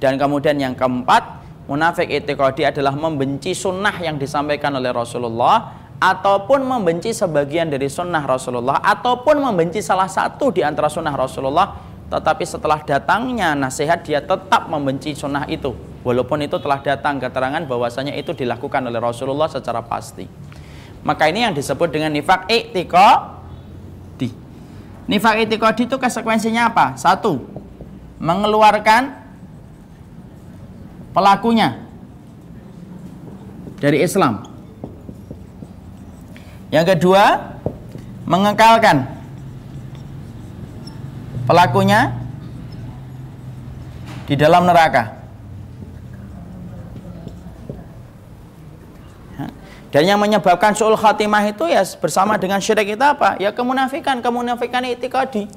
Dan 0.02 0.18
kemudian 0.18 0.56
yang 0.58 0.74
keempat, 0.74 1.37
munafik 1.68 2.08
i'tiqadi 2.08 2.64
adalah 2.72 2.96
membenci 2.96 3.52
sunnah 3.52 3.92
yang 4.00 4.16
disampaikan 4.16 4.72
oleh 4.74 4.88
Rasulullah 4.88 5.76
ataupun 6.00 6.64
membenci 6.64 7.12
sebagian 7.12 7.68
dari 7.68 7.92
sunnah 7.92 8.24
Rasulullah 8.24 8.80
ataupun 8.80 9.36
membenci 9.36 9.84
salah 9.84 10.08
satu 10.08 10.48
di 10.48 10.64
antara 10.64 10.88
sunnah 10.88 11.12
Rasulullah. 11.12 11.86
Tetapi 12.08 12.40
setelah 12.48 12.80
datangnya 12.80 13.52
nasihat 13.52 14.00
dia 14.00 14.24
tetap 14.24 14.64
membenci 14.72 15.12
sunnah 15.12 15.44
itu. 15.44 15.76
Walaupun 16.00 16.40
itu 16.40 16.56
telah 16.56 16.80
datang 16.80 17.20
keterangan 17.20 17.60
bahwasanya 17.68 18.16
itu 18.16 18.32
dilakukan 18.32 18.80
oleh 18.88 18.96
Rasulullah 18.96 19.44
secara 19.44 19.84
pasti. 19.84 20.24
Maka 21.04 21.28
ini 21.28 21.44
yang 21.44 21.52
disebut 21.52 21.92
dengan 21.92 22.16
nifak 22.16 22.48
i'tiqadi 22.48 24.32
nifak 25.04 25.34
i'tiqadi 25.44 25.84
itu 25.84 25.96
konsekuensinya 26.00 26.72
apa? 26.72 26.96
satu 26.96 27.44
mengeluarkan 28.18 29.27
pelakunya 31.18 31.74
dari 33.82 34.06
Islam. 34.06 34.46
Yang 36.70 36.94
kedua, 36.94 37.58
mengekalkan 38.22 39.02
pelakunya 41.50 42.14
di 44.30 44.38
dalam 44.38 44.62
neraka. 44.62 45.18
Dan 49.88 50.04
yang 50.04 50.20
menyebabkan 50.20 50.76
su'ul 50.76 51.00
khatimah 51.00 51.48
itu 51.48 51.64
ya 51.64 51.80
bersama 51.96 52.36
dengan 52.36 52.60
syirik 52.60 52.92
kita 52.94 53.16
apa? 53.16 53.40
Ya 53.40 53.50
kemunafikan, 53.56 54.20
kemunafikan 54.20 54.84
itikadi. 54.84 55.48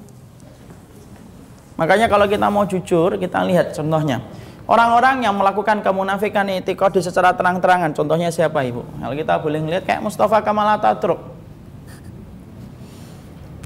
Makanya 1.75 2.07
kalau 2.07 2.25
kita 2.31 2.47
mau 2.47 2.63
jujur, 2.63 3.19
kita 3.19 3.43
lihat 3.43 3.75
contohnya. 3.75 4.40
Orang-orang 4.71 5.27
yang 5.27 5.35
melakukan 5.35 5.83
kemunafikan 5.83 6.47
itikadi 6.47 7.03
secara 7.03 7.35
terang-terangan, 7.35 7.91
contohnya 7.91 8.31
siapa 8.31 8.63
ibu? 8.63 8.87
Kalau 8.87 9.11
kita 9.11 9.35
boleh 9.43 9.59
melihat 9.59 9.83
kayak 9.83 9.99
Mustafa 9.99 10.39
Kamal 10.39 10.79
Ataturk. 10.79 11.19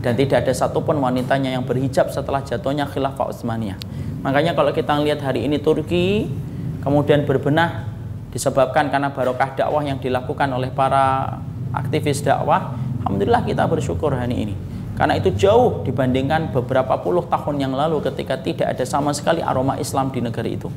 Dan 0.00 0.16
tidak 0.16 0.46
ada 0.46 0.52
satupun 0.56 0.96
wanitanya 1.02 1.52
yang 1.52 1.66
berhijab 1.66 2.08
setelah 2.08 2.40
jatuhnya 2.40 2.88
khilafah 2.88 3.28
Utsmaniyah. 3.28 3.76
Makanya 4.24 4.56
kalau 4.56 4.72
kita 4.72 4.96
lihat 5.04 5.20
hari 5.20 5.44
ini 5.44 5.60
Turki 5.60 6.32
kemudian 6.80 7.28
berbenah 7.28 7.92
disebabkan 8.32 8.88
karena 8.88 9.12
barokah 9.12 9.52
dakwah 9.52 9.84
yang 9.84 10.00
dilakukan 10.00 10.48
oleh 10.48 10.72
para 10.72 11.36
aktivis 11.76 12.24
dakwah. 12.24 12.72
Alhamdulillah 13.04 13.44
kita 13.44 13.68
bersyukur 13.68 14.16
hari 14.16 14.48
ini. 14.48 14.54
Karena 14.96 15.12
itu 15.20 15.28
jauh 15.36 15.84
dibandingkan 15.84 16.56
beberapa 16.56 16.96
puluh 17.04 17.28
tahun 17.28 17.60
yang 17.60 17.76
lalu 17.76 18.00
ketika 18.00 18.40
tidak 18.40 18.72
ada 18.72 18.84
sama 18.88 19.12
sekali 19.12 19.44
aroma 19.44 19.76
Islam 19.76 20.08
di 20.08 20.24
negeri 20.24 20.56
itu. 20.56 20.72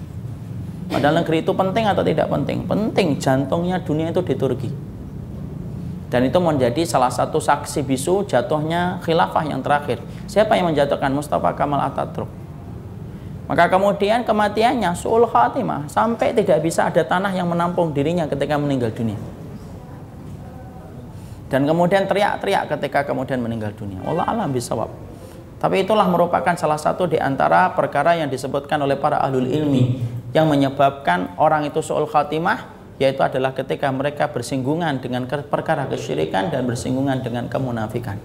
Padahal 0.90 1.22
negeri 1.22 1.46
itu 1.46 1.54
penting 1.54 1.86
atau 1.86 2.02
tidak 2.02 2.28
penting? 2.34 2.66
Penting, 2.66 3.22
jantungnya 3.22 3.78
dunia 3.78 4.10
itu 4.10 4.26
di 4.26 4.34
Turki. 4.34 4.70
Dan 6.10 6.26
itu 6.26 6.42
menjadi 6.42 6.82
salah 6.90 7.14
satu 7.14 7.38
saksi 7.38 7.86
bisu 7.86 8.26
jatuhnya 8.26 8.98
khilafah 9.06 9.46
yang 9.46 9.62
terakhir. 9.62 10.02
Siapa 10.26 10.58
yang 10.58 10.74
menjatuhkan 10.74 11.14
Mustafa 11.14 11.54
Kamal 11.54 11.86
Ataturk? 11.86 12.26
Maka 13.46 13.70
kemudian 13.70 14.26
kematiannya 14.26 14.98
su'ul 14.98 15.30
khatimah 15.30 15.86
sampai 15.90 16.34
tidak 16.34 16.66
bisa 16.66 16.90
ada 16.90 17.06
tanah 17.06 17.34
yang 17.34 17.46
menampung 17.46 17.94
dirinya 17.94 18.26
ketika 18.26 18.58
meninggal 18.58 18.90
dunia. 18.90 19.18
Dan 21.50 21.66
kemudian 21.66 22.06
teriak-teriak 22.06 22.70
ketika 22.78 23.06
kemudian 23.06 23.42
meninggal 23.42 23.74
dunia. 23.74 24.02
Allah 24.06 24.26
alam 24.26 24.50
bisawab. 24.54 24.90
Tapi 25.62 25.82
itulah 25.86 26.06
merupakan 26.10 26.54
salah 26.58 26.78
satu 26.78 27.10
di 27.10 27.18
antara 27.18 27.74
perkara 27.74 28.18
yang 28.18 28.30
disebutkan 28.30 28.82
oleh 28.82 28.98
para 28.98 29.18
ahlul 29.18 29.50
ilmi 29.50 29.98
yang 30.36 30.46
menyebabkan 30.46 31.34
orang 31.42 31.66
itu 31.66 31.82
su'ul 31.82 32.06
khatimah 32.06 32.80
yaitu 33.00 33.24
adalah 33.24 33.56
ketika 33.56 33.88
mereka 33.90 34.28
bersinggungan 34.28 35.00
dengan 35.00 35.24
perkara 35.26 35.88
kesyirikan 35.88 36.52
dan 36.52 36.68
bersinggungan 36.68 37.24
dengan 37.24 37.48
kemunafikan. 37.48 38.20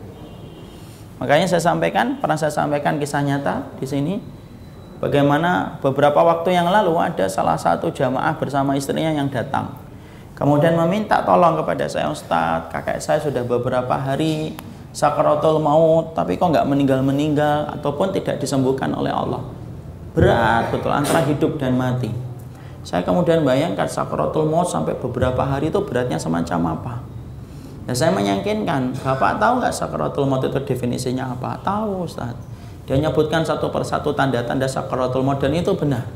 Makanya 1.23 1.47
saya 1.47 1.63
sampaikan, 1.63 2.19
pernah 2.19 2.35
saya 2.35 2.51
sampaikan 2.51 2.99
kisah 2.99 3.23
nyata 3.23 3.71
di 3.79 3.87
sini 3.87 4.15
bagaimana 4.99 5.79
beberapa 5.79 6.27
waktu 6.27 6.59
yang 6.59 6.67
lalu 6.67 6.99
ada 6.99 7.31
salah 7.31 7.55
satu 7.55 7.95
jamaah 7.95 8.35
bersama 8.35 8.75
istrinya 8.75 9.15
yang 9.15 9.31
datang. 9.31 9.79
Kemudian 10.35 10.75
meminta 10.75 11.23
tolong 11.23 11.55
kepada 11.63 11.87
saya 11.87 12.11
Ustadz, 12.11 12.75
kakek 12.75 12.99
saya 12.99 13.23
sudah 13.23 13.47
beberapa 13.47 13.95
hari 13.95 14.59
sakaratul 14.91 15.63
maut, 15.63 16.19
tapi 16.19 16.35
kok 16.35 16.51
nggak 16.51 16.67
meninggal-meninggal 16.67 17.79
ataupun 17.79 18.11
tidak 18.11 18.43
disembuhkan 18.43 18.91
oleh 18.91 19.15
Allah 19.15 19.64
berat 20.15 20.71
betul 20.71 20.95
antara 20.95 21.27
hidup 21.27 21.59
dan 21.59 21.75
mati. 21.75 22.09
Saya 22.87 23.03
kemudian 23.03 23.43
bayangkan 23.43 23.91
sakaratul 23.91 24.47
maut 24.47 24.71
sampai 24.71 24.95
beberapa 24.95 25.43
hari 25.43 25.75
itu 25.75 25.83
beratnya 25.83 26.17
semacam 26.17 26.79
apa. 26.79 26.95
Ya 27.85 27.93
saya 27.93 28.15
meyakinkan 28.15 28.97
bapak 29.03 29.43
tahu 29.43 29.61
nggak 29.61 29.75
sakaratul 29.75 30.25
maut 30.31 30.47
itu 30.47 30.57
definisinya 30.63 31.35
apa? 31.35 31.59
Tahu 31.61 32.07
Ustaz. 32.07 32.33
Dia 32.85 33.01
menyebutkan 33.01 33.43
satu 33.43 33.73
persatu 33.73 34.15
tanda-tanda 34.15 34.71
sakaratul 34.71 35.27
maut 35.27 35.43
dan 35.43 35.53
itu 35.53 35.75
benar. 35.75 36.07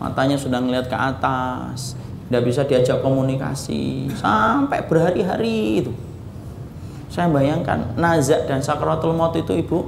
Matanya 0.00 0.34
sudah 0.34 0.58
ngelihat 0.58 0.90
ke 0.90 0.96
atas 0.98 1.94
tidak 2.26 2.42
bisa 2.50 2.66
diajak 2.66 2.98
komunikasi 3.04 4.10
sampai 4.16 4.82
berhari-hari 4.88 5.84
itu. 5.84 5.92
Saya 7.12 7.30
bayangkan 7.30 7.94
nazak 7.94 8.50
dan 8.50 8.58
sakaratul 8.58 9.14
maut 9.14 9.36
itu 9.38 9.54
ibu 9.54 9.86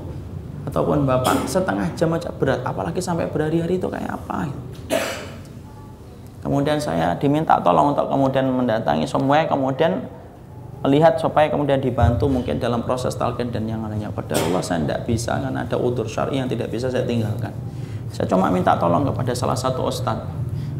ataupun 0.66 1.06
bapak 1.06 1.46
setengah 1.46 1.86
jam 1.94 2.10
aja 2.12 2.28
berat 2.34 2.60
apalagi 2.66 2.98
sampai 2.98 3.30
berhari-hari 3.30 3.78
itu 3.78 3.86
kayak 3.86 4.10
apa 4.10 4.50
kemudian 6.42 6.78
saya 6.82 7.14
diminta 7.16 7.58
tolong 7.62 7.94
untuk 7.94 8.10
kemudian 8.10 8.50
mendatangi 8.50 9.06
semua 9.06 9.46
kemudian 9.46 10.04
melihat 10.84 11.18
supaya 11.18 11.48
kemudian 11.48 11.80
dibantu 11.80 12.28
mungkin 12.28 12.60
dalam 12.62 12.84
proses 12.84 13.16
talqin 13.18 13.50
dan 13.50 13.66
yang 13.66 13.82
lainnya. 13.82 14.12
Pada 14.12 14.38
Allah 14.38 14.62
saya 14.62 14.84
tidak 14.86 15.08
bisa 15.08 15.34
karena 15.34 15.66
ada 15.66 15.74
utur 15.74 16.06
syari 16.06 16.38
yang 16.38 16.46
tidak 16.46 16.70
bisa 16.70 16.86
saya 16.86 17.02
tinggalkan. 17.02 17.50
Saya 18.12 18.28
cuma 18.30 18.52
minta 18.52 18.76
tolong 18.78 19.02
kepada 19.02 19.34
salah 19.34 19.58
satu 19.58 19.88
ustadz. 19.88 20.28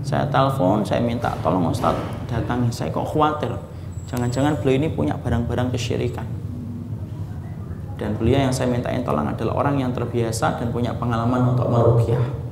Saya 0.07 0.29
telepon 0.31 0.87
saya 0.87 1.03
minta 1.03 1.35
tolong 1.43 1.73
ustadz 1.75 2.29
datangi. 2.31 2.71
Saya 2.71 2.93
kok 2.95 3.03
khawatir 3.03 3.51
jangan-jangan 4.07 4.55
beliau 4.63 4.79
ini 4.79 4.89
punya 4.95 5.19
barang-barang 5.19 5.75
kesyirikan 5.75 6.46
dan 7.97 8.13
beliau 8.17 8.49
yang 8.49 8.53
saya 8.53 8.69
mintain 8.69 9.01
tolong 9.01 9.25
adalah 9.25 9.65
orang 9.65 9.81
yang 9.81 9.91
terbiasa 9.93 10.61
dan 10.61 10.69
punya 10.69 10.93
pengalaman 10.97 11.57
untuk 11.57 11.69
merukyah 11.73 12.47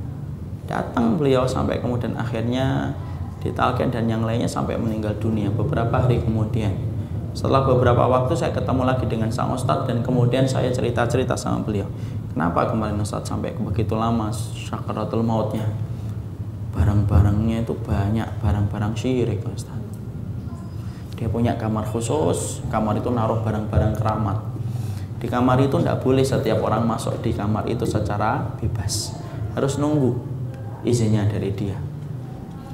datang 0.65 1.21
beliau 1.21 1.45
sampai 1.45 1.81
kemudian 1.81 2.17
akhirnya 2.17 2.93
ditalken 3.45 3.93
dan 3.93 4.09
yang 4.09 4.25
lainnya 4.25 4.49
sampai 4.49 4.81
meninggal 4.81 5.13
dunia 5.21 5.53
beberapa 5.53 6.01
hari 6.01 6.21
kemudian. 6.25 6.73
Setelah 7.35 7.67
beberapa 7.67 8.07
waktu 8.09 8.33
saya 8.39 8.55
ketemu 8.55 8.87
lagi 8.87 9.05
dengan 9.11 9.29
sang 9.29 9.53
ustadz 9.53 9.91
dan 9.91 10.01
kemudian 10.01 10.47
saya 10.49 10.71
cerita-cerita 10.71 11.35
sama 11.37 11.61
beliau. 11.67 11.85
Kenapa 12.33 12.71
kemarin 12.71 12.97
ustadz 13.03 13.29
sampai 13.29 13.53
begitu 13.59 13.93
lama 13.99 14.33
syakaratul 14.33 15.21
mautnya? 15.21 15.67
Barang-barangnya 16.73 17.67
itu 17.67 17.75
banyak 17.85 18.27
barang-barang 18.41 18.95
syirik 18.97 19.45
ustadz. 19.45 19.83
Dia 21.21 21.29
punya 21.29 21.55
kamar 21.61 21.85
khusus 21.85 22.65
kamar 22.73 22.97
itu 22.99 23.13
naruh 23.13 23.45
barang-barang 23.45 23.93
keramat 23.99 24.54
di 25.25 25.33
kamar 25.33 25.57
itu 25.57 25.81
tidak 25.81 26.05
boleh 26.05 26.21
setiap 26.21 26.61
orang 26.61 26.85
masuk 26.85 27.17
di 27.25 27.33
kamar 27.33 27.65
itu 27.65 27.89
secara 27.89 28.45
bebas. 28.61 29.17
Harus 29.57 29.81
nunggu 29.81 30.21
izinnya 30.85 31.25
dari 31.25 31.49
dia. 31.57 31.81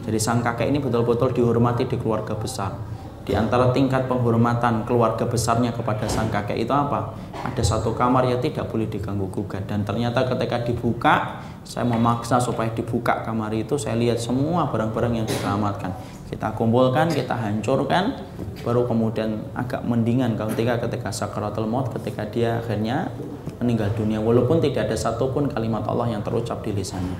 Jadi 0.02 0.18
sang 0.18 0.42
kakek 0.42 0.66
ini 0.66 0.82
betul-betul 0.82 1.30
dihormati 1.30 1.86
di 1.86 1.94
keluarga 1.94 2.34
besar. 2.34 2.74
Di 3.22 3.38
antara 3.38 3.70
tingkat 3.70 4.10
penghormatan 4.10 4.82
keluarga 4.82 5.30
besarnya 5.30 5.70
kepada 5.70 6.10
sang 6.10 6.26
kakek 6.26 6.58
itu 6.58 6.74
apa? 6.74 7.14
Ada 7.46 7.62
satu 7.62 7.94
kamar 7.94 8.26
yang 8.26 8.42
tidak 8.42 8.66
boleh 8.66 8.90
diganggu 8.90 9.30
gugat 9.30 9.70
dan 9.70 9.86
ternyata 9.86 10.26
ketika 10.26 10.66
dibuka 10.66 11.14
saya 11.62 11.86
memaksa 11.86 12.42
supaya 12.42 12.74
dibuka 12.74 13.22
kamar 13.22 13.54
itu 13.54 13.78
saya 13.78 13.94
lihat 13.94 14.18
semua 14.18 14.66
barang-barang 14.74 15.22
yang 15.22 15.26
diselamatkan 15.30 15.94
kita 16.30 16.54
kumpulkan, 16.54 17.10
kita 17.10 17.34
hancurkan, 17.34 18.22
baru 18.62 18.86
kemudian 18.86 19.50
agak 19.50 19.82
mendingan 19.82 20.38
ketika 20.38 20.78
ketika 20.86 21.10
sakaratul 21.10 21.66
maut, 21.66 21.90
ketika 21.90 22.22
dia 22.30 22.62
akhirnya 22.62 23.10
meninggal 23.58 23.90
dunia, 23.98 24.22
walaupun 24.22 24.62
tidak 24.62 24.86
ada 24.86 24.96
satupun 24.96 25.50
kalimat 25.50 25.82
Allah 25.90 26.14
yang 26.14 26.22
terucap 26.22 26.62
di 26.62 26.70
lisannya. 26.70 27.18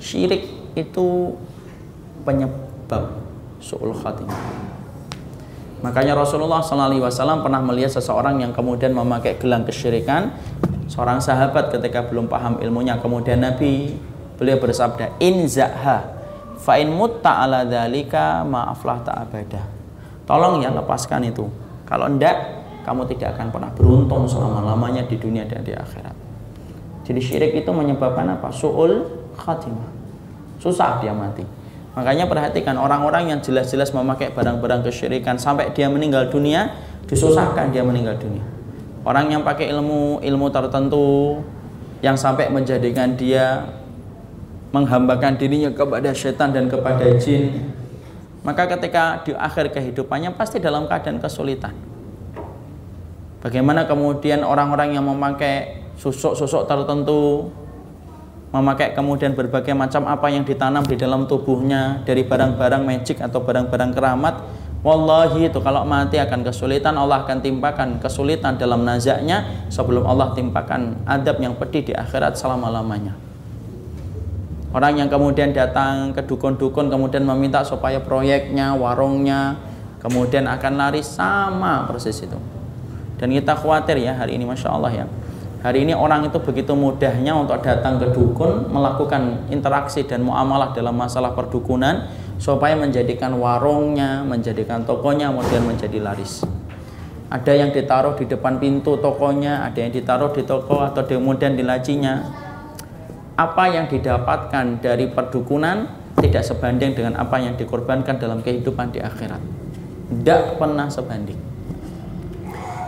Syirik 0.00 0.48
itu 0.72 1.36
penyebab 2.24 3.20
su'ul 3.60 3.92
khatimah. 3.92 4.40
Makanya 5.84 6.16
Rasulullah 6.16 6.64
SAW 6.64 7.44
pernah 7.44 7.60
melihat 7.60 7.92
seseorang 7.92 8.40
yang 8.40 8.56
kemudian 8.56 8.96
memakai 8.96 9.36
gelang 9.36 9.68
kesyirikan, 9.68 10.32
seorang 10.88 11.20
sahabat 11.20 11.68
ketika 11.76 12.08
belum 12.08 12.24
paham 12.24 12.56
ilmunya, 12.64 12.96
kemudian 13.04 13.44
Nabi 13.44 13.92
beliau 14.40 14.56
bersabda, 14.56 15.20
inzaha 15.20 16.13
Fa'in 16.64 16.88
mutta 16.88 17.44
ala 17.44 17.68
dalika 17.68 18.40
maaflah 18.40 19.04
ta'abadah. 19.04 19.64
Tolong 20.24 20.64
ya 20.64 20.72
lepaskan 20.72 21.28
itu. 21.28 21.44
Kalau 21.84 22.08
enggak, 22.08 22.64
kamu 22.88 23.04
tidak 23.12 23.36
akan 23.36 23.52
pernah 23.52 23.70
beruntung 23.76 24.24
selama-lamanya 24.24 25.04
di 25.04 25.20
dunia 25.20 25.44
dan 25.44 25.60
di 25.60 25.76
akhirat. 25.76 26.16
Jadi 27.04 27.20
syirik 27.20 27.52
itu 27.52 27.68
menyebabkan 27.68 28.24
apa? 28.32 28.48
Su'ul 28.48 29.04
khatimah. 29.36 29.92
Susah 30.56 31.04
dia 31.04 31.12
mati. 31.12 31.44
Makanya 31.92 32.24
perhatikan 32.24 32.80
orang-orang 32.80 33.28
yang 33.28 33.40
jelas-jelas 33.44 33.92
memakai 33.92 34.32
barang-barang 34.32 34.88
kesyirikan 34.88 35.36
sampai 35.36 35.68
dia 35.76 35.92
meninggal 35.92 36.32
dunia, 36.32 36.72
disusahkan 37.04 37.76
dia 37.76 37.84
meninggal 37.84 38.16
dunia. 38.16 38.42
Orang 39.04 39.28
yang 39.28 39.44
pakai 39.44 39.68
ilmu 39.68 40.24
ilmu 40.24 40.46
tertentu 40.48 41.44
yang 42.00 42.16
sampai 42.16 42.48
menjadikan 42.48 43.12
dia 43.20 43.68
menghambakan 44.74 45.38
dirinya 45.38 45.70
kepada 45.70 46.10
setan 46.10 46.50
dan 46.50 46.66
kepada 46.66 47.14
jin 47.22 47.70
maka 48.42 48.66
ketika 48.66 49.22
di 49.22 49.30
akhir 49.30 49.70
kehidupannya 49.70 50.34
pasti 50.34 50.58
dalam 50.58 50.90
keadaan 50.90 51.22
kesulitan 51.22 51.78
bagaimana 53.38 53.86
kemudian 53.86 54.42
orang-orang 54.42 54.98
yang 54.98 55.06
memakai 55.06 55.86
susuk-susuk 55.94 56.66
tertentu 56.66 57.54
memakai 58.50 58.98
kemudian 58.98 59.38
berbagai 59.38 59.78
macam 59.78 60.10
apa 60.10 60.26
yang 60.26 60.42
ditanam 60.42 60.82
di 60.82 60.98
dalam 60.98 61.30
tubuhnya 61.30 62.02
dari 62.02 62.26
barang-barang 62.26 62.82
magic 62.82 63.22
atau 63.22 63.38
barang-barang 63.46 63.90
keramat 63.94 64.36
Wallahi 64.84 65.48
itu 65.48 65.64
kalau 65.64 65.80
mati 65.88 66.20
akan 66.20 66.44
kesulitan 66.44 66.92
Allah 67.00 67.24
akan 67.24 67.40
timpakan 67.40 68.04
kesulitan 68.04 68.60
dalam 68.60 68.84
nazaknya 68.84 69.64
sebelum 69.72 70.04
Allah 70.04 70.36
timpakan 70.36 71.08
adab 71.08 71.40
yang 71.40 71.56
pedih 71.56 71.88
di 71.88 71.96
akhirat 71.96 72.36
selama-lamanya. 72.36 73.23
Orang 74.74 74.98
yang 74.98 75.06
kemudian 75.06 75.54
datang 75.54 76.10
ke 76.10 76.26
dukun-dukun 76.26 76.90
kemudian 76.90 77.22
meminta 77.22 77.62
supaya 77.62 78.02
proyeknya, 78.02 78.74
warungnya 78.74 79.54
kemudian 80.02 80.50
akan 80.50 80.72
lari 80.74 80.98
sama 80.98 81.86
persis 81.86 82.26
itu. 82.26 82.34
Dan 83.14 83.30
kita 83.30 83.54
khawatir 83.54 84.02
ya 84.02 84.18
hari 84.18 84.34
ini 84.34 84.42
Masya 84.42 84.74
Allah 84.74 84.90
ya. 84.90 85.06
Hari 85.62 85.86
ini 85.86 85.94
orang 85.94 86.26
itu 86.26 86.36
begitu 86.42 86.74
mudahnya 86.74 87.32
untuk 87.38 87.62
datang 87.62 88.02
ke 88.02 88.12
dukun 88.12 88.68
melakukan 88.68 89.48
interaksi 89.48 90.04
dan 90.04 90.20
muamalah 90.20 90.76
dalam 90.76 90.92
masalah 90.92 91.32
perdukunan 91.32 92.10
supaya 92.36 92.74
menjadikan 92.74 93.32
warungnya, 93.38 94.26
menjadikan 94.26 94.82
tokonya 94.82 95.30
kemudian 95.30 95.64
menjadi 95.64 96.02
laris. 96.02 96.44
Ada 97.32 97.56
yang 97.56 97.70
ditaruh 97.72 98.18
di 98.18 98.28
depan 98.28 98.60
pintu 98.60 99.00
tokonya, 99.00 99.64
ada 99.64 99.78
yang 99.80 99.94
ditaruh 99.94 100.34
di 100.34 100.44
toko 100.44 100.84
atau 100.84 101.06
kemudian 101.06 101.56
di 101.56 101.64
lacinya. 101.64 102.43
Apa 103.34 103.66
yang 103.66 103.90
didapatkan 103.90 104.78
dari 104.78 105.10
perdukunan 105.10 105.90
tidak 106.22 106.46
sebanding 106.46 106.94
dengan 106.94 107.18
apa 107.18 107.42
yang 107.42 107.58
dikorbankan 107.58 108.22
dalam 108.22 108.38
kehidupan 108.40 108.94
di 108.94 109.02
akhirat. 109.02 109.42
Tidak 110.14 110.62
pernah 110.62 110.86
sebanding. 110.86 111.36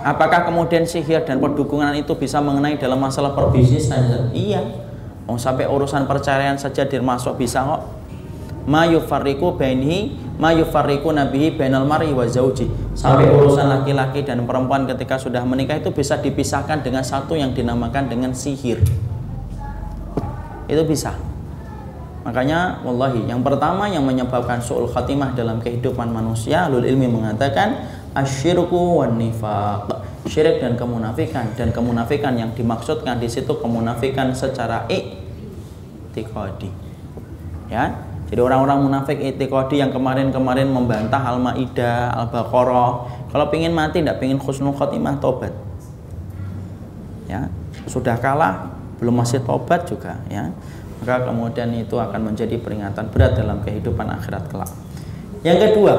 Apakah 0.07 0.47
kemudian 0.47 0.87
sihir 0.87 1.27
dan 1.27 1.43
perdukunan 1.43 1.91
itu 1.99 2.15
bisa 2.15 2.39
mengenai 2.39 2.79
dalam 2.79 3.03
masalah 3.03 3.35
perbisnisan? 3.35 4.31
Iya. 4.31 4.63
Oh, 5.27 5.35
sampai 5.35 5.67
urusan 5.67 6.07
perceraian 6.07 6.55
saja 6.55 6.87
termasuk 6.87 7.35
bisa 7.35 7.67
kok 7.67 7.83
ma 8.67 8.83
yufarriqu 8.87 9.59
bainihi 9.59 10.15
ma 10.43 10.51
yufarriqu 10.55 11.11
nabihi 11.11 11.55
bainal 11.55 11.87
mar'i 11.87 12.11
wa 12.11 12.27
zauji 12.27 12.67
sampai 12.99 13.31
urusan 13.31 13.71
laki-laki 13.71 14.27
dan 14.27 14.43
perempuan 14.43 14.87
ketika 14.91 15.19
sudah 15.19 15.43
menikah 15.47 15.79
itu 15.79 15.95
bisa 15.95 16.19
dipisahkan 16.19 16.83
dengan 16.83 17.07
satu 17.07 17.39
yang 17.39 17.55
dinamakan 17.55 18.11
dengan 18.11 18.35
sihir 18.35 18.83
itu 20.67 20.83
bisa. 20.87 21.15
Makanya 22.27 22.83
wallahi 22.83 23.23
yang 23.31 23.39
pertama 23.47 23.87
yang 23.87 24.03
menyebabkan 24.03 24.59
su'ul 24.59 24.91
khatimah 24.91 25.39
dalam 25.39 25.63
kehidupan 25.63 26.11
manusia 26.11 26.67
lul 26.67 26.83
ilmi 26.83 27.07
mengatakan 27.07 27.87
asyirku 28.19 28.99
wan 28.99 29.15
nifaq. 29.15 29.87
Syirik 30.27 30.59
dan 30.59 30.75
kemunafikan. 30.75 31.55
Dan 31.55 31.71
kemunafikan 31.71 32.35
yang 32.35 32.51
dimaksudkan 32.51 33.23
di 33.23 33.31
situ 33.31 33.55
kemunafikan 33.63 34.35
secara 34.35 34.83
i'tiqadi. 34.91 36.67
Ya? 37.71 37.95
Jadi 38.27 38.41
orang-orang 38.43 38.91
munafik 38.91 39.23
itikodi 39.23 39.79
yang 39.79 39.95
kemarin-kemarin 39.95 40.67
membantah 40.67 41.23
Al-Maidah, 41.31 42.11
Al-Baqarah, 42.11 42.93
kalau 43.31 43.47
pingin 43.55 43.71
mati 43.71 44.03
tidak 44.03 44.19
pingin 44.19 44.43
khusnul 44.43 44.75
khotimah 44.75 45.23
tobat. 45.23 45.55
Ya, 47.31 47.47
sudah 47.87 48.19
kalah 48.19 48.76
belum 49.01 49.15
masih 49.23 49.45
tobat 49.45 49.89
juga 49.89 50.21
ya. 50.29 50.53
Maka 51.03 51.29
kemudian 51.29 51.69
itu 51.77 51.97
akan 52.01 52.33
menjadi 52.33 52.57
peringatan 52.57 53.13
berat 53.13 53.37
dalam 53.37 53.61
kehidupan 53.61 54.09
akhirat 54.17 54.49
kelak. 54.49 54.73
Yang 55.45 55.59
kedua, 55.71 55.95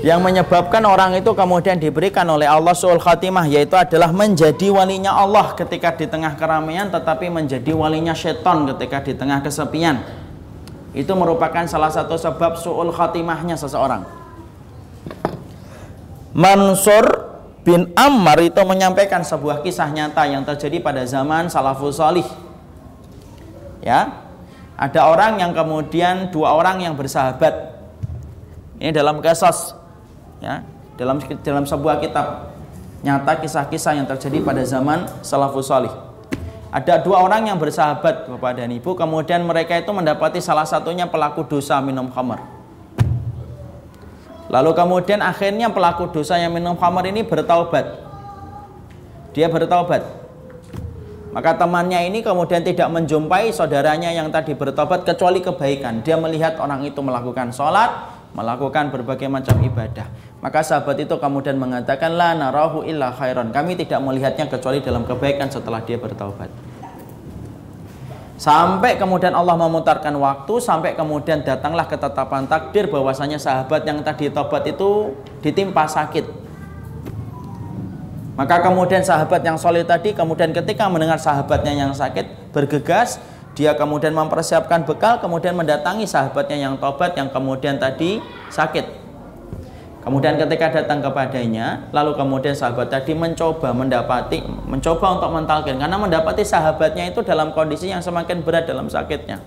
yang 0.00 0.24
menyebabkan 0.24 0.80
orang 0.88 1.12
itu 1.12 1.28
kemudian 1.36 1.76
diberikan 1.76 2.24
oleh 2.24 2.48
Allah 2.48 2.72
suul 2.72 2.96
khatimah 2.96 3.44
yaitu 3.44 3.76
adalah 3.76 4.08
menjadi 4.16 4.72
walinya 4.72 5.12
Allah 5.12 5.52
ketika 5.52 5.92
di 5.92 6.08
tengah 6.08 6.40
keramaian 6.40 6.88
tetapi 6.88 7.28
menjadi 7.28 7.76
walinya 7.76 8.16
setan 8.16 8.64
ketika 8.72 9.04
di 9.04 9.12
tengah 9.12 9.44
kesepian 9.44 10.00
itu 10.96 11.12
merupakan 11.12 11.68
salah 11.68 11.92
satu 11.92 12.16
sebab 12.16 12.56
suul 12.56 12.88
khatimahnya 12.96 13.60
seseorang 13.60 14.08
Mansur 16.32 17.29
bin 17.66 17.92
Ammar 17.92 18.40
itu 18.40 18.60
menyampaikan 18.64 19.20
sebuah 19.20 19.60
kisah 19.60 19.88
nyata 19.92 20.24
yang 20.28 20.42
terjadi 20.44 20.80
pada 20.80 21.04
zaman 21.04 21.52
salafus 21.52 22.00
salih 22.00 22.26
ya 23.84 24.12
ada 24.80 25.00
orang 25.08 25.40
yang 25.40 25.52
kemudian 25.52 26.32
dua 26.32 26.56
orang 26.56 26.80
yang 26.80 26.96
bersahabat 26.96 27.76
ini 28.80 28.90
dalam 28.96 29.20
kasus 29.20 29.76
ya 30.40 30.64
dalam 30.96 31.20
dalam 31.44 31.64
sebuah 31.68 32.00
kitab 32.00 32.50
nyata 33.00 33.40
kisah-kisah 33.40 33.96
yang 33.96 34.06
terjadi 34.08 34.44
pada 34.44 34.62
zaman 34.64 35.08
salafus 35.24 35.72
salih. 35.72 35.92
Ada 36.70 37.02
dua 37.02 37.24
orang 37.24 37.50
yang 37.50 37.58
bersahabat 37.58 38.30
Bapak 38.30 38.62
dan 38.62 38.70
Ibu, 38.70 38.94
kemudian 38.94 39.42
mereka 39.42 39.74
itu 39.74 39.90
mendapati 39.90 40.38
salah 40.38 40.62
satunya 40.62 41.08
pelaku 41.08 41.42
dosa 41.42 41.82
minum 41.82 42.06
khamar. 42.12 42.59
Lalu 44.50 44.70
kemudian 44.74 45.22
akhirnya 45.22 45.70
pelaku 45.70 46.10
dosa 46.10 46.34
yang 46.34 46.50
minum 46.50 46.74
khamar 46.74 47.06
ini 47.06 47.22
bertaubat. 47.22 47.86
Dia 49.30 49.46
bertaubat. 49.46 50.02
Maka 51.30 51.54
temannya 51.54 52.10
ini 52.10 52.26
kemudian 52.26 52.66
tidak 52.66 52.90
menjumpai 52.90 53.54
saudaranya 53.54 54.10
yang 54.10 54.34
tadi 54.34 54.58
bertobat 54.58 55.06
kecuali 55.06 55.38
kebaikan. 55.38 56.02
Dia 56.02 56.18
melihat 56.18 56.58
orang 56.58 56.82
itu 56.82 56.98
melakukan 56.98 57.54
sholat, 57.54 58.10
melakukan 58.34 58.90
berbagai 58.90 59.30
macam 59.30 59.54
ibadah. 59.62 60.10
Maka 60.42 60.66
sahabat 60.66 60.98
itu 60.98 61.14
kemudian 61.22 61.54
mengatakan 61.54 62.18
la 62.18 62.34
narahu 62.34 62.82
illa 62.82 63.14
khairan. 63.14 63.54
Kami 63.54 63.78
tidak 63.78 64.02
melihatnya 64.02 64.50
kecuali 64.50 64.82
dalam 64.82 65.06
kebaikan 65.06 65.46
setelah 65.46 65.78
dia 65.86 66.02
bertaubat. 66.02 66.69
Sampai 68.40 68.96
kemudian 68.96 69.36
Allah 69.36 69.52
memutarkan 69.52 70.16
waktu 70.16 70.64
sampai 70.64 70.96
kemudian 70.96 71.44
datanglah 71.44 71.84
ketetapan 71.84 72.48
takdir 72.48 72.88
bahwasanya 72.88 73.36
sahabat 73.36 73.84
yang 73.84 74.00
tadi 74.00 74.32
tobat 74.32 74.64
itu 74.64 75.12
ditimpa 75.44 75.84
sakit. 75.84 76.24
Maka 78.40 78.64
kemudian 78.64 79.04
sahabat 79.04 79.44
yang 79.44 79.60
solid 79.60 79.84
tadi 79.84 80.16
kemudian 80.16 80.56
ketika 80.56 80.88
mendengar 80.88 81.20
sahabatnya 81.20 81.84
yang 81.84 81.92
sakit 81.92 82.56
bergegas 82.56 83.20
dia 83.52 83.76
kemudian 83.76 84.16
mempersiapkan 84.16 84.88
bekal 84.88 85.20
kemudian 85.20 85.52
mendatangi 85.52 86.08
sahabatnya 86.08 86.64
yang 86.64 86.74
tobat 86.80 87.12
yang 87.20 87.28
kemudian 87.28 87.76
tadi 87.76 88.24
sakit 88.48 88.99
kemudian 90.00 90.40
ketika 90.40 90.80
datang 90.80 91.04
kepadanya 91.04 91.88
lalu 91.92 92.16
kemudian 92.16 92.56
sahabat 92.56 92.88
tadi 92.88 93.12
mencoba 93.12 93.76
mendapati 93.76 94.40
mencoba 94.64 95.20
untuk 95.20 95.30
mentalkin 95.36 95.76
karena 95.76 95.96
mendapati 96.00 96.40
sahabatnya 96.40 97.12
itu 97.12 97.20
dalam 97.20 97.52
kondisi 97.52 97.92
yang 97.92 98.00
semakin 98.00 98.40
berat 98.40 98.64
dalam 98.64 98.88
sakitnya 98.88 99.40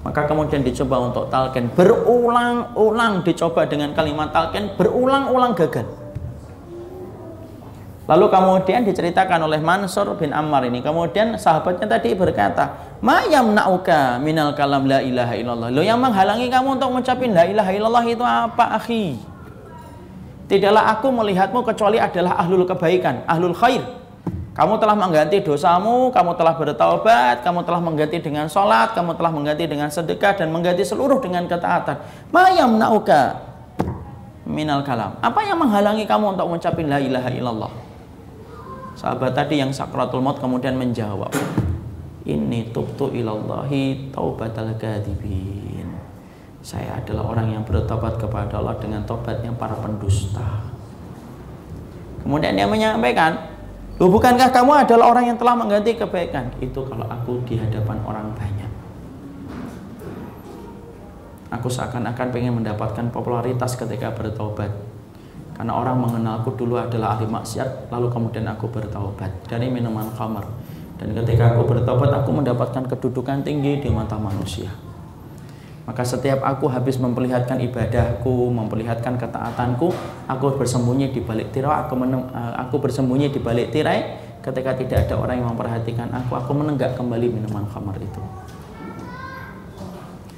maka 0.00 0.24
kemudian 0.24 0.64
dicoba 0.64 1.02
untuk 1.02 1.28
talkin 1.28 1.68
berulang-ulang 1.74 3.26
dicoba 3.26 3.66
dengan 3.66 3.92
kalimat 3.92 4.30
talkin 4.32 4.72
berulang-ulang 4.78 5.52
gagal 5.52 5.84
Lalu 8.10 8.26
kemudian 8.26 8.82
diceritakan 8.82 9.46
oleh 9.46 9.62
Mansur 9.62 10.18
bin 10.18 10.34
Ammar 10.34 10.66
ini. 10.66 10.82
Kemudian 10.82 11.38
sahabatnya 11.38 11.86
tadi 11.86 12.10
berkata, 12.18 12.98
"Ma 12.98 13.22
yamna'uka 13.22 14.18
minal 14.18 14.50
kalam 14.58 14.90
la 14.90 14.98
ilaha 14.98 15.38
illallah." 15.38 15.70
Lo 15.70 15.78
yang 15.78 16.02
menghalangi 16.02 16.50
kamu 16.50 16.74
untuk 16.74 16.90
mengucapin 16.90 17.30
la 17.30 17.46
ilaha 17.46 17.70
illallah 17.70 18.04
itu 18.10 18.26
apa, 18.26 18.74
akhi? 18.82 19.29
Tidaklah 20.50 20.98
aku 20.98 21.14
melihatmu 21.14 21.62
kecuali 21.62 22.02
adalah 22.02 22.34
ahlul 22.42 22.66
kebaikan, 22.66 23.22
ahlul 23.30 23.54
khair. 23.54 23.86
Kamu 24.50 24.82
telah 24.82 24.98
mengganti 24.98 25.38
dosamu, 25.46 26.10
kamu 26.10 26.34
telah 26.34 26.58
bertaubat, 26.58 27.46
kamu 27.46 27.62
telah 27.62 27.78
mengganti 27.78 28.18
dengan 28.18 28.50
sholat, 28.50 28.90
kamu 28.98 29.14
telah 29.14 29.30
mengganti 29.30 29.70
dengan 29.70 29.86
sedekah 29.94 30.34
dan 30.34 30.50
mengganti 30.50 30.82
seluruh 30.82 31.22
dengan 31.22 31.46
ketaatan. 31.46 32.02
Ma 32.34 32.50
yamna'uka 32.50 33.38
minal 34.42 34.82
kalam. 34.82 35.14
Apa 35.22 35.46
yang 35.46 35.62
menghalangi 35.62 36.02
kamu 36.02 36.34
untuk 36.34 36.50
mengucapin 36.50 36.90
la 36.90 36.98
ilaha 36.98 37.30
illallah? 37.30 37.72
Sahabat 38.98 39.38
tadi 39.38 39.62
yang 39.62 39.70
sakratul 39.70 40.18
maut 40.18 40.42
kemudian 40.42 40.74
menjawab, 40.74 41.30
"Ini 42.26 42.74
tubtu 42.74 43.06
ilallahi 43.14 44.10
taubatal 44.10 44.74
kadhibin." 44.76 45.49
Saya 46.60 47.00
adalah 47.00 47.32
orang 47.32 47.56
yang 47.56 47.62
bertobat 47.64 48.20
kepada 48.20 48.60
Allah 48.60 48.76
dengan 48.76 49.00
tobat 49.08 49.40
yang 49.40 49.56
para 49.56 49.72
pendusta. 49.80 50.68
Kemudian 52.20 52.52
dia 52.52 52.68
menyampaikan, 52.68 53.50
Loh, 54.00 54.08
bukankah 54.08 54.48
kamu 54.48 54.88
adalah 54.88 55.12
orang 55.12 55.28
yang 55.28 55.36
telah 55.36 55.52
mengganti 55.52 55.92
kebaikan? 55.92 56.48
Itu 56.56 56.88
kalau 56.88 57.04
aku 57.04 57.44
di 57.44 57.60
hadapan 57.60 58.00
orang 58.08 58.32
banyak. 58.32 58.72
Aku 61.52 61.68
seakan-akan 61.68 62.32
pengen 62.32 62.56
mendapatkan 62.56 63.12
popularitas 63.12 63.76
ketika 63.76 64.08
bertobat 64.16 64.72
karena 65.60 65.76
orang 65.76 66.00
mengenalku 66.00 66.56
dulu 66.56 66.80
adalah 66.80 67.20
ahli 67.20 67.28
maksiat 67.28 67.92
lalu 67.92 68.08
kemudian 68.08 68.48
aku 68.48 68.72
bertaubat 68.72 69.28
dari 69.44 69.68
minuman 69.68 70.08
khamar 70.16 70.48
dan 70.96 71.12
ketika 71.12 71.52
aku 71.52 71.68
bertobat 71.68 72.08
aku 72.16 72.32
mendapatkan 72.32 72.88
kedudukan 72.88 73.44
tinggi 73.44 73.84
di 73.84 73.92
mata 73.92 74.16
manusia 74.16 74.72
maka 75.90 76.06
setiap 76.06 76.46
aku 76.46 76.70
habis 76.70 77.02
memperlihatkan 77.02 77.58
ibadahku 77.66 78.54
memperlihatkan 78.54 79.18
ketaatanku 79.18 79.90
aku 80.30 80.54
bersembunyi 80.54 81.10
di 81.10 81.18
balik 81.18 81.50
tirai 81.50 81.82
aku, 81.82 81.98
eh, 82.06 82.54
aku 82.62 82.78
bersembunyi 82.78 83.34
di 83.34 83.42
balik 83.42 83.74
tirai. 83.74 84.30
Ketika 84.38 84.78
tidak 84.78 85.10
ada 85.10 85.18
orang 85.18 85.42
yang 85.42 85.50
memperhatikan 85.50 86.06
aku 86.14 86.38
aku 86.38 86.54
menenggak 86.54 86.94
kembali 86.94 87.26
minuman 87.26 87.66
khamar 87.66 87.98
itu. 87.98 88.22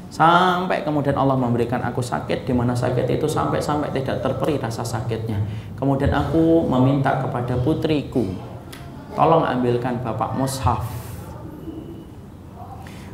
Sampai 0.09 0.89
kemudian 0.89 1.21
Allah 1.21 1.37
memberikan 1.37 1.85
aku 1.85 2.01
sakit 2.01 2.49
di 2.49 2.57
mana 2.57 2.73
sakit 2.73 3.05
itu 3.13 3.29
sampai-sampai 3.29 3.93
tidak 3.93 4.25
terperi 4.25 4.57
rasa 4.57 4.89
sakitnya. 4.89 5.37
Kemudian 5.77 6.17
aku 6.17 6.65
meminta 6.65 7.21
kepada 7.21 7.61
putriku 7.61 8.25
tolong 9.13 9.45
ambilkan 9.45 10.01
bapak 10.01 10.33
mushaf 10.33 11.02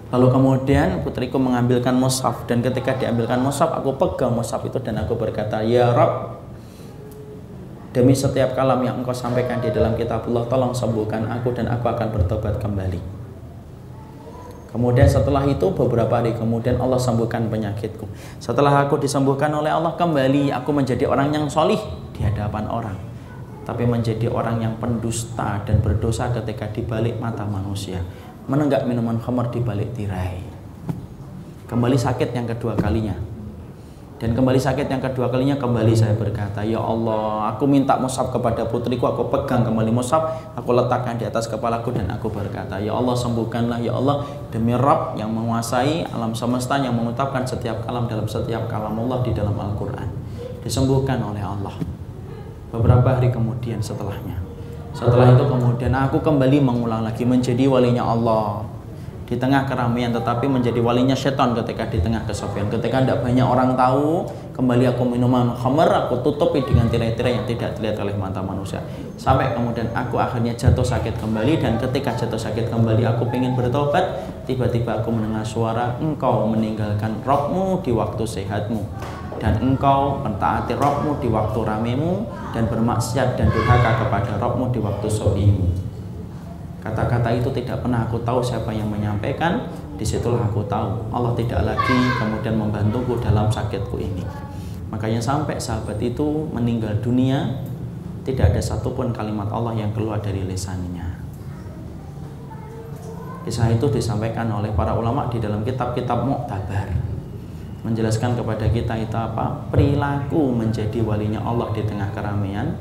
lalu 0.08 0.26
kemudian 0.32 1.04
putriku 1.04 1.36
mengambilkan 1.36 1.92
mushaf 1.92 2.48
dan 2.48 2.64
ketika 2.64 2.96
diambilkan 2.96 3.40
mushaf 3.40 3.68
aku 3.72 3.96
pegang 3.96 4.32
mushaf 4.32 4.64
itu 4.64 4.80
dan 4.80 5.04
aku 5.04 5.14
berkata 5.14 5.60
ya 5.60 5.92
Rob 5.92 6.40
demi 7.92 8.16
setiap 8.16 8.56
kalam 8.56 8.80
yang 8.84 9.00
engkau 9.00 9.12
sampaikan 9.12 9.60
di 9.60 9.68
dalam 9.72 9.96
kitabullah 9.96 10.48
tolong 10.48 10.72
sembuhkan 10.72 11.28
aku 11.28 11.52
dan 11.52 11.68
aku 11.68 11.88
akan 11.88 12.08
bertobat 12.12 12.56
kembali 12.60 13.18
Kemudian 14.68 15.08
setelah 15.08 15.48
itu 15.48 15.72
beberapa 15.72 16.20
hari 16.20 16.36
kemudian 16.36 16.76
Allah 16.76 17.00
sembuhkan 17.00 17.48
penyakitku. 17.48 18.04
Setelah 18.36 18.84
aku 18.84 19.00
disembuhkan 19.00 19.48
oleh 19.48 19.72
Allah 19.72 19.96
kembali 19.96 20.52
aku 20.52 20.70
menjadi 20.76 21.08
orang 21.08 21.32
yang 21.32 21.48
solih 21.48 21.80
di 22.12 22.20
hadapan 22.20 22.68
orang. 22.68 22.96
Tapi 23.64 23.84
menjadi 23.88 24.28
orang 24.28 24.60
yang 24.60 24.76
pendusta 24.76 25.64
dan 25.64 25.80
berdosa 25.80 26.28
ketika 26.36 26.68
dibalik 26.68 27.16
mata 27.16 27.48
manusia. 27.48 28.04
Menenggak 28.48 28.88
minuman 28.88 29.20
khamar 29.20 29.52
di 29.52 29.60
balik 29.60 29.92
tirai. 29.92 30.40
Kembali 31.68 32.00
sakit 32.00 32.32
yang 32.32 32.48
kedua 32.48 32.74
kalinya 32.80 33.28
dan 34.18 34.34
kembali 34.34 34.58
sakit 34.58 34.90
yang 34.90 34.98
kedua 34.98 35.30
kalinya 35.30 35.54
kembali 35.54 35.94
saya 35.94 36.10
berkata, 36.18 36.66
Ya 36.66 36.82
Allah, 36.82 37.54
aku 37.54 37.70
minta 37.70 37.94
musab 38.02 38.34
kepada 38.34 38.66
putriku, 38.66 39.06
aku 39.06 39.30
pegang 39.30 39.62
kembali 39.62 39.94
musab, 39.94 40.34
aku 40.58 40.74
letakkan 40.74 41.14
di 41.14 41.22
atas 41.22 41.46
kepalaku 41.46 41.94
dan 41.94 42.10
aku 42.10 42.26
berkata, 42.26 42.82
Ya 42.82 42.98
Allah 42.98 43.14
sembuhkanlah 43.14 43.78
ya 43.78 43.94
Allah 43.94 44.26
demi 44.50 44.74
Rabb 44.74 45.14
yang 45.14 45.30
menguasai 45.30 46.10
alam 46.10 46.34
semesta 46.34 46.82
yang 46.82 46.98
mengutapkan 46.98 47.46
setiap 47.46 47.86
kalam 47.86 48.10
dalam 48.10 48.26
setiap 48.26 48.66
kalam 48.66 48.98
Allah 48.98 49.22
di 49.22 49.30
dalam 49.30 49.54
Al-Quran. 49.54 50.10
Disembuhkan 50.66 51.22
oleh 51.22 51.40
Allah. 51.46 51.78
Beberapa 52.74 53.22
hari 53.22 53.30
kemudian 53.30 53.78
setelahnya. 53.78 54.47
Setelah 54.98 55.30
itu 55.30 55.46
kemudian 55.46 55.94
aku 55.94 56.18
kembali 56.18 56.58
mengulang 56.58 57.06
lagi 57.06 57.22
menjadi 57.22 57.70
walinya 57.70 58.02
Allah. 58.02 58.66
Di 59.30 59.38
tengah 59.38 59.62
keramaian 59.62 60.10
tetapi 60.10 60.50
menjadi 60.50 60.82
walinya 60.82 61.14
setan 61.14 61.54
ketika 61.54 61.86
di 61.86 62.02
tengah 62.02 62.26
kesepian 62.26 62.66
ketika 62.66 63.04
tidak 63.04 63.20
banyak 63.20 63.44
orang 63.44 63.76
tahu 63.76 64.24
kembali 64.56 64.88
aku 64.88 65.04
minuman 65.04 65.52
khamar 65.52 65.86
aku 65.92 66.24
tutupi 66.24 66.64
dengan 66.64 66.88
tirai-tirai 66.88 67.36
yang 67.36 67.46
tidak 67.46 67.78
dilihat 67.78 68.02
oleh 68.02 68.16
mata 68.18 68.42
manusia. 68.42 68.82
Sampai 69.14 69.54
kemudian 69.54 69.86
aku 69.94 70.18
akhirnya 70.18 70.58
jatuh 70.58 70.82
sakit 70.82 71.14
kembali 71.22 71.62
dan 71.62 71.78
ketika 71.78 72.18
jatuh 72.18 72.40
sakit 72.40 72.66
kembali 72.66 73.06
aku 73.06 73.30
ingin 73.30 73.54
bertobat. 73.54 74.02
Tiba-tiba 74.50 74.98
aku 74.98 75.14
mendengar 75.14 75.46
suara 75.46 75.94
engkau 76.02 76.48
meninggalkan 76.50 77.22
rohmu 77.22 77.84
di 77.86 77.94
waktu 77.94 78.24
sehatmu 78.26 78.82
dan 79.38 79.58
engkau 79.62 80.20
mentaati 80.20 80.74
rohmu 80.74 81.18
di 81.22 81.30
waktu 81.30 81.58
ramemu 81.62 82.26
dan 82.52 82.66
bermaksiat 82.66 83.38
dan 83.38 83.48
durhaka 83.50 84.04
kepada 84.04 84.36
rohmu 84.42 84.70
di 84.74 84.82
waktu 84.82 85.08
sobimu 85.08 85.88
Kata-kata 86.78 87.34
itu 87.34 87.50
tidak 87.52 87.82
pernah 87.82 88.06
aku 88.06 88.22
tahu 88.22 88.38
siapa 88.40 88.70
yang 88.70 88.88
menyampaikan. 88.88 89.66
Di 89.98 90.06
situlah 90.06 90.46
aku 90.46 90.62
tahu 90.70 91.10
Allah 91.10 91.34
tidak 91.34 91.60
lagi 91.66 91.98
kemudian 92.16 92.54
membantuku 92.54 93.18
dalam 93.18 93.50
sakitku 93.50 93.98
ini. 93.98 94.22
Makanya 94.88 95.18
sampai 95.20 95.58
sahabat 95.58 95.98
itu 96.00 96.48
meninggal 96.54 96.96
dunia, 97.02 97.60
tidak 98.22 98.54
ada 98.54 98.62
satupun 98.62 99.10
kalimat 99.12 99.50
Allah 99.52 99.76
yang 99.76 99.90
keluar 99.92 100.22
dari 100.22 100.46
lisannya. 100.46 101.18
Kisah 103.42 103.74
itu 103.74 103.90
disampaikan 103.90 104.48
oleh 104.48 104.70
para 104.72 104.94
ulama 104.94 105.26
di 105.28 105.42
dalam 105.42 105.66
kitab-kitab 105.66 106.24
Mu'tabar 106.24 107.07
menjelaskan 107.88 108.36
kepada 108.36 108.68
kita 108.68 108.94
itu 109.00 109.16
apa? 109.16 109.66
Perilaku 109.72 110.52
menjadi 110.52 111.00
walinya 111.00 111.40
Allah 111.42 111.72
di 111.72 111.82
tengah 111.82 112.12
keramaian 112.12 112.76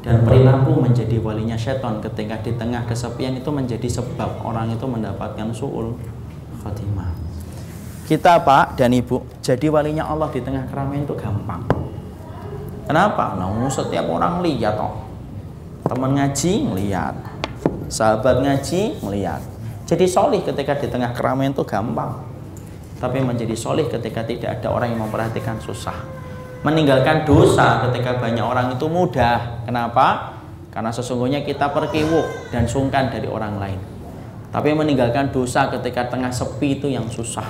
dan 0.00 0.24
perilaku 0.24 0.78
menjadi 0.78 1.20
walinya 1.20 1.58
setan 1.58 2.00
ketika 2.00 2.40
di 2.40 2.56
tengah 2.56 2.86
kesepian 2.88 3.36
itu 3.36 3.50
menjadi 3.52 3.86
sebab 3.86 4.46
orang 4.46 4.72
itu 4.72 4.86
mendapatkan 4.86 5.50
suul 5.52 5.98
khotimah 6.62 7.28
kita 8.08 8.40
pak 8.40 8.80
dan 8.80 8.96
ibu 8.96 9.20
jadi 9.44 9.68
walinya 9.68 10.08
Allah 10.08 10.32
di 10.32 10.40
tengah 10.40 10.64
keramaian 10.72 11.04
itu 11.04 11.12
gampang. 11.12 11.60
Kenapa? 12.88 13.36
nah 13.36 13.52
setiap 13.68 14.08
orang 14.08 14.40
lihat 14.40 14.80
toh 14.80 14.96
teman 15.84 16.16
ngaji 16.16 16.72
melihat 16.72 17.12
sahabat 17.92 18.40
ngaji 18.40 18.96
melihat 19.04 19.44
jadi 19.84 20.08
solih 20.08 20.40
ketika 20.40 20.72
di 20.80 20.88
tengah 20.88 21.12
keramaian 21.12 21.52
itu 21.52 21.64
gampang 21.68 22.16
tapi 22.98 23.22
menjadi 23.22 23.54
solih 23.54 23.86
ketika 23.86 24.26
tidak 24.26 24.60
ada 24.60 24.74
orang 24.74 24.94
yang 24.94 25.06
memperhatikan 25.06 25.58
susah 25.62 26.18
meninggalkan 26.66 27.22
dosa 27.22 27.86
ketika 27.88 28.18
banyak 28.18 28.42
orang 28.42 28.74
itu 28.74 28.86
mudah. 28.90 29.62
Kenapa? 29.62 30.38
Karena 30.74 30.90
sesungguhnya 30.90 31.46
kita 31.46 31.70
perkiwuk 31.70 32.50
dan 32.50 32.66
sungkan 32.66 33.10
dari 33.10 33.30
orang 33.30 33.58
lain. 33.58 33.80
Tapi 34.48 34.72
meninggalkan 34.72 35.30
dosa 35.30 35.68
ketika 35.68 36.08
tengah 36.08 36.32
sepi 36.32 36.80
itu 36.80 36.88
yang 36.88 37.06
susah. 37.06 37.46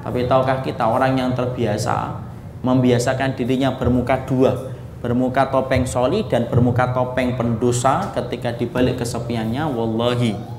Tapi 0.00 0.24
tahukah 0.30 0.62
kita 0.62 0.86
orang 0.86 1.18
yang 1.18 1.34
terbiasa 1.34 2.24
membiasakan 2.62 3.36
dirinya 3.36 3.74
bermuka 3.76 4.24
dua, 4.24 4.72
bermuka 5.02 5.50
topeng 5.50 5.84
soli 5.84 6.24
dan 6.30 6.46
bermuka 6.48 6.94
topeng 6.94 7.34
pendosa 7.36 8.14
ketika 8.14 8.54
dibalik 8.54 9.02
kesepiannya, 9.02 9.66
wallahi. 9.68 10.57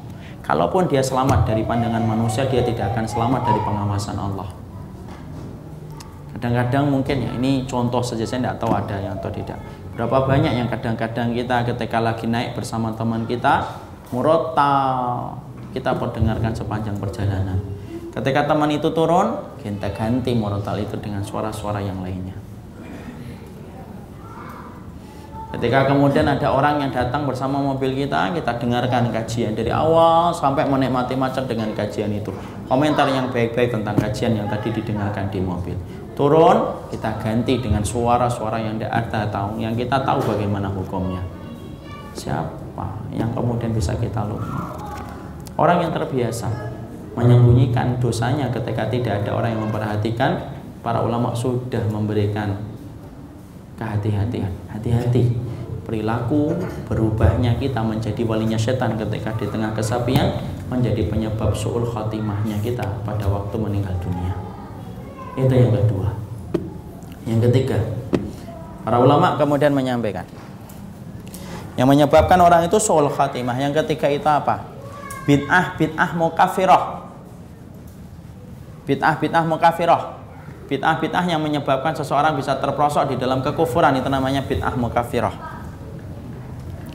Kalaupun 0.49 0.89
dia 0.89 1.05
selamat 1.05 1.45
dari 1.45 1.61
pandangan 1.61 2.01
manusia, 2.01 2.49
dia 2.49 2.65
tidak 2.65 2.89
akan 2.97 3.05
selamat 3.05 3.41
dari 3.45 3.61
pengawasan 3.61 4.17
Allah. 4.17 4.49
Kadang-kadang 6.33 6.89
mungkin 6.89 7.21
ya 7.21 7.31
ini 7.37 7.69
contoh 7.69 8.01
saja 8.01 8.25
saya 8.25 8.41
tidak 8.41 8.57
tahu 8.57 8.73
ada 8.73 8.97
yang 8.97 9.13
atau 9.21 9.29
tidak. 9.29 9.61
Berapa 9.93 10.25
banyak 10.25 10.57
yang 10.57 10.65
kadang-kadang 10.65 11.37
kita 11.37 11.69
ketika 11.69 12.01
lagi 12.01 12.25
naik 12.25 12.57
bersama 12.57 12.89
teman 12.97 13.29
kita 13.29 13.61
murotal. 14.09 15.37
Kita 15.69 15.93
perdengarkan 15.93 16.57
sepanjang 16.57 16.97
perjalanan. 16.97 17.61
Ketika 18.09 18.49
teman 18.49 18.73
itu 18.73 18.89
turun 18.89 19.37
kita 19.61 19.93
ganti 19.93 20.33
murotal 20.33 20.81
itu 20.81 20.97
dengan 20.97 21.21
suara-suara 21.21 21.77
yang 21.77 22.01
lainnya 22.01 22.48
Ketika 25.49 25.89
kemudian 25.89 26.29
ada 26.29 26.53
orang 26.53 26.77
yang 26.77 26.91
datang 26.93 27.25
bersama 27.25 27.57
mobil 27.57 27.97
kita, 27.97 28.29
kita 28.37 28.61
dengarkan 28.61 29.09
kajian 29.09 29.57
dari 29.57 29.73
awal 29.73 30.29
sampai 30.29 30.69
menikmati 30.69 31.17
macam 31.17 31.41
dengan 31.49 31.73
kajian 31.73 32.13
itu. 32.13 32.29
Komentar 32.69 33.09
yang 33.09 33.33
baik-baik 33.33 33.73
tentang 33.73 33.97
kajian 33.97 34.37
yang 34.37 34.45
tadi 34.45 34.69
didengarkan 34.69 35.25
di 35.33 35.41
mobil. 35.41 35.73
Turun 36.13 36.85
kita 36.93 37.17
ganti 37.17 37.57
dengan 37.57 37.81
suara-suara 37.81 38.61
yang 38.61 38.77
tidak 38.77 38.93
ada 38.93 39.25
tahu 39.31 39.57
yang 39.57 39.73
kita 39.73 39.97
tahu 40.05 40.21
bagaimana 40.21 40.69
hukumnya. 40.69 41.25
Siapa 42.13 43.09
yang 43.15 43.33
kemudian 43.33 43.73
bisa 43.73 43.97
kita 43.97 44.27
lupa 44.29 44.89
orang 45.59 45.83
yang 45.83 45.91
terbiasa 45.91 46.47
menyembunyikan 47.19 47.99
dosanya 47.99 48.47
ketika 48.47 48.87
tidak 48.87 49.13
ada 49.21 49.35
orang 49.35 49.51
yang 49.51 49.67
memperhatikan 49.67 50.55
para 50.79 51.03
ulama 51.03 51.35
sudah 51.35 51.83
memberikan 51.91 52.55
kehati-hatian 53.79 54.51
hati-hati 54.67 55.39
perilaku 55.87 56.53
berubahnya 56.91 57.55
kita 57.55 57.79
menjadi 57.79 58.21
walinya 58.27 58.59
setan 58.59 58.99
ketika 58.99 59.33
di 59.39 59.47
tengah 59.47 59.71
kesapian 59.71 60.43
menjadi 60.67 61.07
penyebab 61.07 61.55
suul 61.55 61.87
khotimahnya 61.87 62.59
kita 62.59 62.83
pada 63.07 63.25
waktu 63.25 63.55
meninggal 63.55 63.95
dunia 64.03 64.49
itu 65.39 65.53
yang 65.55 65.71
kedua. 65.71 66.09
Yang 67.23 67.39
ketiga, 67.49 67.77
para 68.83 68.97
ulama 68.99 69.37
kemudian 69.39 69.71
menyampaikan 69.71 70.25
yang 71.79 71.87
menyebabkan 71.87 72.39
orang 72.41 72.67
itu 72.67 72.75
soal 72.81 73.07
khatimah. 73.07 73.55
Yang 73.55 73.85
ketiga 73.85 74.11
itu 74.11 74.27
apa? 74.27 74.67
Bid'ah 75.23 75.79
bid'ah 75.79 76.11
mukafirah. 76.17 76.83
Bid'ah 78.83 79.15
bid'ah 79.15 79.45
mukafirah. 79.47 80.18
Bid'ah 80.69 81.01
bid'ah 81.01 81.25
yang 81.25 81.41
menyebabkan 81.41 81.97
seseorang 81.97 82.37
bisa 82.37 82.53
terprosok 82.61 83.09
di 83.09 83.15
dalam 83.17 83.41
kekufuran 83.41 83.97
itu 83.97 84.05
namanya 84.05 84.45
bid'ah 84.45 84.77
mukafirah. 84.77 85.33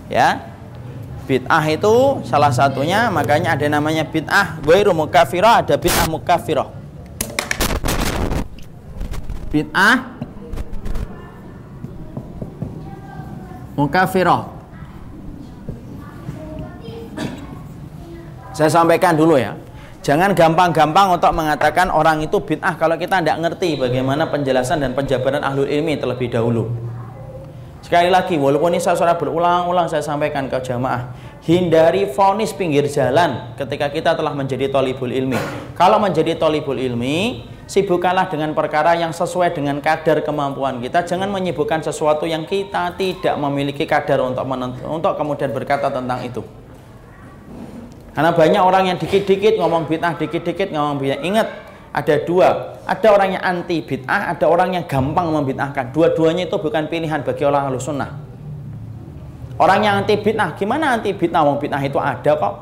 Ya. 0.07 0.55
Bid'ah 1.27 1.64
itu 1.66 2.22
salah 2.22 2.55
satunya 2.55 3.11
makanya 3.11 3.59
ada 3.59 3.66
namanya 3.66 4.07
bid'ah 4.07 4.62
ghairu 4.62 4.95
mukafirah, 4.95 5.66
ada 5.66 5.75
bid'ah 5.75 6.07
mukafirah 6.07 6.85
bid'ah 9.55 10.18
mukafirah 13.79 14.51
saya 18.51 18.66
sampaikan 18.66 19.14
dulu 19.14 19.39
ya 19.39 19.55
jangan 20.05 20.36
gampang-gampang 20.36 21.16
untuk 21.16 21.32
mengatakan 21.32 21.88
orang 21.88 22.20
itu 22.20 22.36
bid'ah 22.36 22.76
kalau 22.76 23.00
kita 23.00 23.24
tidak 23.24 23.40
ngerti 23.40 23.80
bagaimana 23.80 24.28
penjelasan 24.28 24.84
dan 24.84 24.92
penjabaran 24.92 25.40
ahlul 25.40 25.64
ilmi 25.64 25.96
terlebih 25.96 26.28
dahulu 26.28 26.68
sekali 27.80 28.12
lagi 28.12 28.36
walaupun 28.36 28.76
ini 28.76 28.84
saya 28.84 29.00
sudah 29.00 29.16
berulang-ulang 29.16 29.88
saya 29.88 30.05
sampaikan 30.05 30.52
ke 30.52 30.61
jamaah 30.61 31.09
hindari 31.48 32.05
fonis 32.12 32.52
pinggir 32.52 32.84
jalan 32.84 33.57
ketika 33.57 33.88
kita 33.88 34.12
telah 34.12 34.36
menjadi 34.36 34.68
tolibul 34.68 35.09
ilmi 35.09 35.40
kalau 35.72 35.96
menjadi 35.96 36.36
tolibul 36.36 36.76
ilmi 36.76 37.50
Sibukkanlah 37.64 38.28
dengan 38.28 38.52
perkara 38.52 38.92
yang 38.92 39.09
sesuai 39.09 39.57
dengan 39.57 39.80
kadar 39.80 40.20
kemampuan 40.20 40.84
kita. 40.84 41.00
Jangan 41.00 41.32
menyibukkan 41.32 41.80
sesuatu 41.80 42.28
yang 42.28 42.44
kita 42.44 42.92
tidak 43.00 43.40
memiliki 43.40 43.88
kadar 43.88 44.20
untuk 44.20 44.44
menentu, 44.44 44.84
untuk 44.84 45.16
kemudian 45.16 45.48
berkata 45.48 45.88
tentang 45.88 46.20
itu. 46.28 46.44
Karena 48.14 48.30
banyak 48.30 48.62
orang 48.62 48.94
yang 48.94 48.98
dikit-dikit 49.02 49.58
ngomong 49.58 49.90
bid'ah, 49.90 50.14
dikit-dikit 50.14 50.70
ngomong 50.70 51.02
bid'ah. 51.02 51.18
Ingat, 51.18 51.48
ada 51.90 52.14
dua. 52.22 52.78
Ada 52.86 53.06
orang 53.10 53.28
yang 53.34 53.42
anti 53.42 53.82
bid'ah, 53.82 54.30
ada 54.30 54.46
orang 54.46 54.78
yang 54.78 54.84
gampang 54.86 55.34
membid'ahkan. 55.34 55.90
Dua-duanya 55.90 56.46
itu 56.46 56.56
bukan 56.58 56.86
pilihan 56.86 57.26
bagi 57.26 57.42
orang 57.42 57.70
ahlu 57.70 57.82
sunnah. 57.82 58.14
Orang 59.58 59.82
yang 59.82 60.06
anti 60.06 60.14
bid'ah, 60.14 60.54
gimana 60.54 60.94
anti 60.94 61.10
bid'ah? 61.10 61.42
Mau 61.42 61.58
bid'ah 61.58 61.82
itu 61.82 61.98
ada 61.98 62.32
kok 62.38 62.54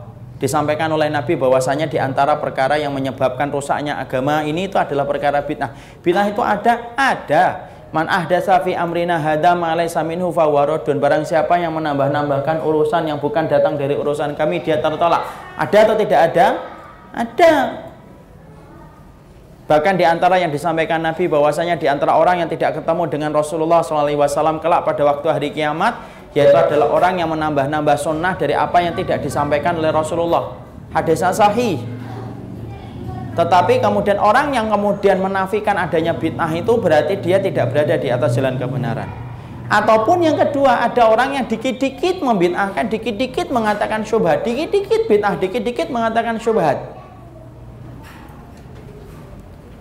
disampaikan 0.43 0.91
oleh 0.91 1.07
Nabi 1.07 1.39
bahwasanya 1.39 1.87
di 1.87 2.03
antara 2.03 2.35
perkara 2.35 2.75
yang 2.75 2.91
menyebabkan 2.91 3.47
rusaknya 3.55 3.95
agama 3.95 4.43
ini 4.43 4.67
itu 4.67 4.75
adalah 4.75 5.07
perkara 5.07 5.45
bid'ah. 5.45 5.71
Bid'ah 6.03 6.27
itu 6.27 6.43
ada? 6.43 6.97
Ada. 6.99 7.45
Man 7.93 8.09
ahdasa 8.09 8.57
fi 8.65 8.73
amrina 8.73 9.21
hada 9.21 9.53
ma 9.53 9.77
laysa 9.77 10.01
minhu 10.01 10.33
fawaradun. 10.33 10.97
Barang 10.97 11.29
siapa 11.29 11.61
yang 11.61 11.77
menambah-nambahkan 11.77 12.65
urusan 12.65 13.05
yang 13.05 13.21
bukan 13.21 13.45
datang 13.45 13.77
dari 13.77 13.93
urusan 13.93 14.33
kami 14.33 14.65
dia 14.65 14.81
tertolak. 14.81 15.29
Ada 15.61 15.79
atau 15.85 15.97
tidak 16.01 16.21
ada? 16.33 16.47
Ada. 17.13 17.53
Bahkan 19.69 19.95
di 20.01 20.05
antara 20.09 20.41
yang 20.41 20.49
disampaikan 20.49 21.05
Nabi 21.05 21.29
bahwasanya 21.29 21.77
di 21.77 21.85
antara 21.85 22.17
orang 22.17 22.41
yang 22.41 22.49
tidak 22.49 22.81
ketemu 22.81 23.09
dengan 23.13 23.31
Rasulullah 23.37 23.85
SAW 23.85 24.59
kelak 24.59 24.89
pada 24.89 25.03
waktu 25.07 25.27
hari 25.29 25.49
kiamat 25.53 25.97
yaitu 26.33 26.57
adalah 26.57 26.89
orang 26.89 27.21
yang 27.21 27.29
menambah-nambah 27.29 27.97
sunnah 28.01 28.35
dari 28.41 28.57
apa 28.57 28.81
yang 28.81 28.97
tidak 28.97 29.21
disampaikan 29.21 29.77
oleh 29.77 29.93
Rasulullah 29.93 30.57
hadis 30.97 31.21
sahih 31.21 31.81
tetapi 33.33 33.81
kemudian 33.81 34.21
orang 34.21 34.53
yang 34.53 34.69
kemudian 34.69 35.21
menafikan 35.21 35.77
adanya 35.81 36.13
bid'ah 36.13 36.53
itu 36.53 36.73
berarti 36.77 37.17
dia 37.21 37.41
tidak 37.41 37.73
berada 37.73 37.97
di 37.97 38.13
atas 38.13 38.37
jalan 38.37 38.61
kebenaran 38.61 39.09
ataupun 39.73 40.21
yang 40.21 40.37
kedua 40.37 40.85
ada 40.85 41.09
orang 41.09 41.41
yang 41.41 41.45
dikit-dikit 41.49 42.21
membid'ahkan 42.21 42.93
dikit-dikit 42.93 43.49
mengatakan 43.49 44.05
syubhat 44.05 44.45
dikit-dikit 44.45 45.09
bid'ah 45.09 45.41
dikit-dikit 45.41 45.89
mengatakan 45.89 46.37
syubhat 46.37 47.03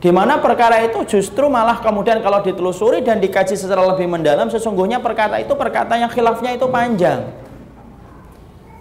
di 0.02 0.10
mana 0.10 0.41
perkara 0.41 0.82
itu 0.82 1.06
justru 1.06 1.45
malah 1.45 1.78
kemudian 1.78 2.26
kalau 2.26 2.41
ditelusuri 2.41 3.06
dan 3.06 3.22
dikaji 3.22 3.54
secara 3.54 3.86
lebih 3.86 4.10
mendalam, 4.10 4.49
sesungguhnya 4.49 4.97
perkara 4.97 5.38
itu 5.38 5.54
perkata 5.54 5.93
yang 5.93 6.10
khilafnya 6.10 6.58
itu 6.58 6.66
panjang. 6.66 7.30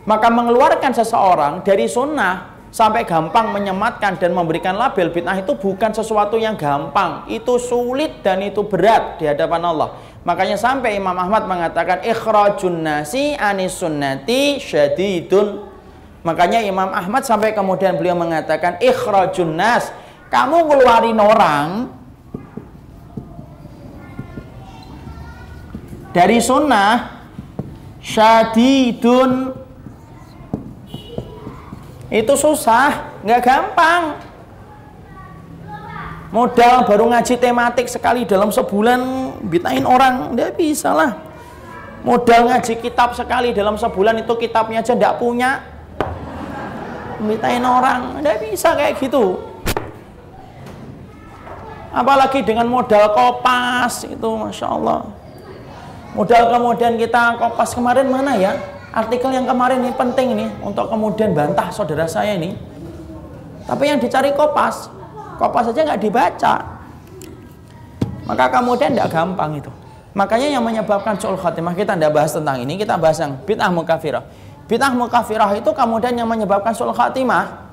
Maka 0.08 0.32
mengeluarkan 0.32 0.96
seseorang 0.96 1.60
dari 1.60 1.84
sunnah 1.84 2.49
sampai 2.70 3.02
gampang 3.02 3.50
menyematkan 3.50 4.16
dan 4.16 4.30
memberikan 4.30 4.78
label 4.78 5.10
bid'ah 5.10 5.42
itu 5.42 5.52
bukan 5.58 5.90
sesuatu 5.90 6.38
yang 6.38 6.54
gampang. 6.54 7.26
Itu 7.26 7.58
sulit 7.58 8.22
dan 8.22 8.40
itu 8.46 8.62
berat 8.62 9.18
di 9.18 9.26
hadapan 9.26 9.62
Allah. 9.66 9.88
Makanya 10.22 10.54
sampai 10.54 10.96
Imam 10.96 11.14
Ahmad 11.18 11.50
mengatakan 11.50 12.06
ikhrajun 12.06 12.86
nasi 12.86 13.34
anis 13.34 13.74
sunnati 13.74 14.62
syadidun. 14.62 15.66
Makanya 16.22 16.62
Imam 16.62 16.92
Ahmad 16.94 17.26
sampai 17.26 17.56
kemudian 17.56 17.98
beliau 17.98 18.14
mengatakan 18.14 18.78
ikhrajun 18.78 19.56
nas 19.56 19.90
kamu 20.30 20.68
ngeluarin 20.68 21.18
orang 21.18 21.68
dari 26.12 26.38
sunnah 26.38 27.18
syadidun 28.04 29.59
itu 32.10 32.34
susah 32.34 33.14
nggak 33.22 33.40
gampang. 33.40 34.18
Modal 36.30 36.86
baru 36.86 37.10
ngaji 37.10 37.38
tematik 37.38 37.86
sekali 37.90 38.26
dalam 38.26 38.50
sebulan 38.50 39.00
bitain 39.46 39.86
orang 39.86 40.34
nggak 40.34 40.58
bisa 40.58 40.90
lah. 40.90 41.14
Modal 42.02 42.50
ngaji 42.50 42.82
kitab 42.82 43.14
sekali 43.14 43.54
dalam 43.54 43.78
sebulan 43.78 44.26
itu 44.26 44.34
kitabnya 44.38 44.82
aja 44.82 44.94
nggak 44.94 45.18
punya. 45.22 45.62
Bitain 47.22 47.62
orang 47.62 48.22
nggak 48.22 48.46
bisa 48.46 48.74
kayak 48.74 48.98
gitu. 48.98 49.38
Apalagi 51.90 52.42
dengan 52.42 52.70
modal 52.70 53.10
kopas 53.14 54.06
itu 54.06 54.28
masya 54.38 54.66
Allah. 54.66 55.10
Modal 56.14 56.42
kemudian 56.58 56.94
kita 56.98 57.38
kopas 57.38 57.74
kemarin 57.74 58.06
mana 58.10 58.34
ya 58.34 58.54
artikel 58.90 59.30
yang 59.30 59.46
kemarin 59.46 59.82
ini 59.82 59.92
penting 59.94 60.34
nih 60.34 60.50
untuk 60.62 60.90
kemudian 60.90 61.34
bantah 61.34 61.70
saudara 61.70 62.06
saya 62.06 62.34
ini. 62.34 62.54
Tapi 63.66 63.86
yang 63.86 64.02
dicari 64.02 64.34
kopas 64.34 64.90
kopas 65.40 65.72
saja 65.72 65.88
nggak 65.88 66.00
dibaca. 66.04 66.54
Maka 68.28 68.44
kemudian 68.52 68.92
tidak 68.92 69.08
gampang 69.08 69.56
itu. 69.56 69.72
Makanya 70.12 70.52
yang 70.52 70.60
menyebabkan 70.60 71.16
su'ul 71.16 71.40
khatimah 71.40 71.72
kita 71.72 71.96
tidak 71.96 72.12
bahas 72.12 72.36
tentang 72.36 72.60
ini 72.60 72.76
kita 72.76 73.00
bahas 73.00 73.16
yang 73.16 73.40
bid'ah 73.48 73.72
mukafirah. 73.72 74.22
Bid'ah 74.68 74.92
mukafirah 74.92 75.50
itu 75.56 75.70
kemudian 75.72 76.14
yang 76.14 76.28
menyebabkan 76.28 76.76
su'ul 76.76 76.92
khatimah. 76.92 77.72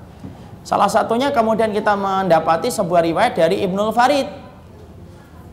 Salah 0.63 0.88
satunya 0.88 1.34
kemudian 1.34 1.76
kita 1.76 1.93
mendapati 1.93 2.72
sebuah 2.72 3.03
riwayat 3.03 3.36
dari 3.36 3.65
Ibnul 3.68 3.91
Farid. 3.91 4.47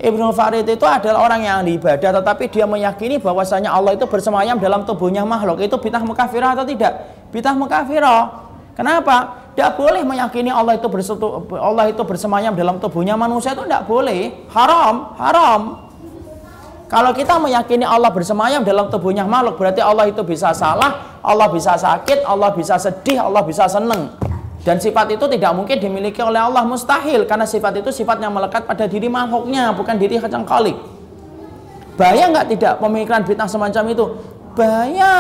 Ibnul 0.05 0.37
Farid 0.37 0.69
itu 0.69 0.85
adalah 0.85 1.25
orang 1.25 1.41
yang 1.49 1.65
ibadah 1.65 2.21
tetapi 2.21 2.53
dia 2.53 2.69
meyakini 2.69 3.17
bahwasanya 3.17 3.73
Allah 3.73 3.97
itu 3.97 4.05
bersemayam 4.05 4.61
dalam 4.61 4.85
tubuhnya 4.85 5.25
makhluk. 5.25 5.65
Itu 5.65 5.81
bid'ah 5.81 6.05
mukafirah 6.05 6.53
atau 6.53 6.69
tidak? 6.69 6.93
Bid'ah 7.33 7.57
mukafirah. 7.57 8.45
Kenapa? 8.77 9.49
Tidak 9.57 9.81
boleh 9.81 10.05
meyakini 10.05 10.53
Allah 10.53 10.77
itu 10.77 10.85
bersetu, 10.93 11.49
Allah 11.57 11.89
itu 11.89 12.03
bersemayam 12.05 12.53
dalam 12.53 12.77
tubuhnya 12.83 13.17
manusia 13.17 13.57
itu 13.57 13.65
tidak 13.65 13.89
boleh. 13.89 14.45
Haram, 14.53 15.17
haram. 15.17 15.61
Kalau 16.85 17.17
kita 17.17 17.41
meyakini 17.41 17.89
Allah 17.89 18.13
bersemayam 18.13 18.61
dalam 18.61 18.93
tubuhnya 18.93 19.25
makhluk 19.25 19.57
berarti 19.57 19.81
Allah 19.81 20.05
itu 20.05 20.21
bisa 20.21 20.53
salah, 20.53 21.17
Allah 21.25 21.49
bisa 21.49 21.81
sakit, 21.81 22.29
Allah 22.29 22.53
bisa 22.53 22.77
sedih, 22.77 23.25
Allah 23.25 23.41
bisa 23.41 23.65
seneng. 23.73 24.13
Dan 24.65 24.81
sifat 24.81 25.13
itu 25.13 25.29
tidak 25.29 25.53
mungkin 25.53 25.77
dimiliki 25.77 26.25
oleh 26.25 26.41
Allah 26.41 26.65
mustahil 26.65 27.29
karena 27.29 27.45
sifat 27.45 27.85
itu 27.85 27.93
sifat 27.93 28.17
yang 28.17 28.33
melekat 28.33 28.65
pada 28.65 28.89
diri 28.89 29.13
makhluknya 29.13 29.77
bukan 29.77 30.01
diri 30.01 30.17
kacang 30.17 30.49
kalik. 30.49 30.81
Bahaya 32.01 32.33
nggak 32.33 32.49
tidak 32.57 32.73
pemikiran 32.81 33.23
bid'ah 33.29 33.45
semacam 33.45 33.85
itu? 33.93 34.05
Bahaya. 34.57 35.15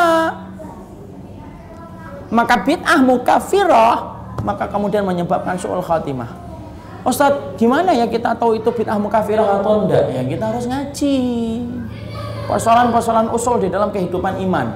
Maka 2.32 2.56
bid'ah 2.64 3.04
mukafirah 3.04 4.16
maka 4.40 4.64
kemudian 4.68 5.04
menyebabkan 5.04 5.60
su'ul 5.60 5.84
khatimah. 5.84 6.40
Ustaz, 7.04 7.36
gimana 7.60 7.92
ya 7.92 8.08
kita 8.08 8.32
tahu 8.32 8.56
itu 8.56 8.72
bid'ah 8.72 8.96
mukafirah 8.96 9.60
atau 9.60 9.84
enggak? 9.84 10.08
Ya 10.08 10.24
kita 10.24 10.44
harus 10.56 10.64
ngaji. 10.64 11.16
Persoalan-persoalan 12.48 13.28
usul 13.28 13.60
di 13.60 13.68
dalam 13.68 13.92
kehidupan 13.92 14.40
iman. 14.48 14.72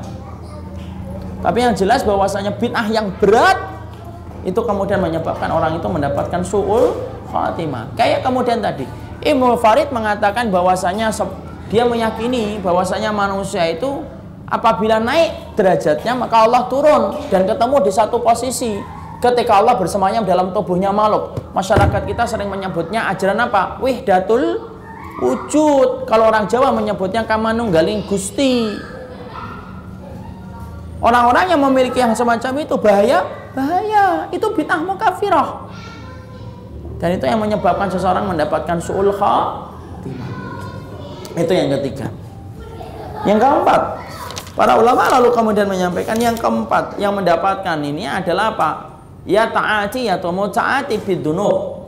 Tapi 1.41 1.59
yang 1.65 1.73
jelas 1.73 2.05
bahwasanya 2.05 2.53
bid'ah 2.61 2.85
yang 2.93 3.09
berat 3.17 3.78
itu 4.47 4.61
kemudian 4.63 5.03
menyebabkan 5.03 5.51
orang 5.51 5.75
itu 5.75 5.87
mendapatkan 5.91 6.43
su'ul 6.45 6.95
khatimah. 7.31 7.91
Kayak 7.99 8.23
kemudian 8.23 8.63
tadi, 8.63 8.87
Ibnu 9.23 9.59
Farid 9.59 9.91
mengatakan 9.91 10.53
bahwasanya 10.53 11.11
dia 11.69 11.85
meyakini 11.85 12.63
bahwasanya 12.63 13.13
manusia 13.13 13.67
itu 13.69 14.01
apabila 14.49 14.97
naik 14.97 15.53
derajatnya 15.59 16.17
maka 16.17 16.49
Allah 16.49 16.65
turun 16.73 17.21
dan 17.29 17.45
ketemu 17.45 17.77
di 17.85 17.93
satu 17.93 18.17
posisi 18.25 18.81
ketika 19.21 19.61
Allah 19.61 19.77
bersemayam 19.77 20.25
dalam 20.25 20.55
tubuhnya 20.55 20.95
makhluk. 20.95 21.37
Masyarakat 21.53 22.03
kita 22.09 22.25
sering 22.25 22.49
menyebutnya 22.49 23.11
ajaran 23.13 23.37
apa? 23.43 23.77
Wihdatul 23.83 24.63
wujud. 25.19 26.07
Kalau 26.07 26.31
orang 26.31 26.47
Jawa 26.47 26.71
menyebutnya 26.71 27.27
kamanunggaling 27.27 28.07
gusti. 28.07 28.79
Orang-orang 30.99 31.55
yang 31.55 31.63
memiliki 31.63 32.03
yang 32.03 32.11
semacam 32.15 32.59
itu 32.59 32.75
bahaya 32.75 33.23
bahaya. 33.59 34.31
Itu 34.31 34.55
bid'ah 34.55 34.79
mukafirah. 34.87 35.67
Dan 37.03 37.19
itu 37.19 37.27
yang 37.27 37.43
menyebabkan 37.43 37.91
seseorang 37.91 38.31
mendapatkan 38.31 38.79
su'ul 38.79 39.11
khatimah. 39.11 40.31
Itu 41.35 41.51
yang 41.51 41.75
ketiga. 41.79 42.07
Yang 43.27 43.39
keempat 43.43 43.83
para 44.55 44.79
ulama 44.79 45.11
lalu 45.19 45.35
kemudian 45.35 45.67
menyampaikan 45.67 46.19
yang 46.19 46.39
keempat 46.39 46.99
yang 47.03 47.15
mendapatkan 47.15 47.79
ini 47.83 48.07
adalah 48.07 48.55
apa? 48.55 48.71
Ya 49.27 49.51
ta'ati 49.51 50.07
atau 50.07 50.31
mu'taati 50.31 51.03
bidunub 51.03 51.79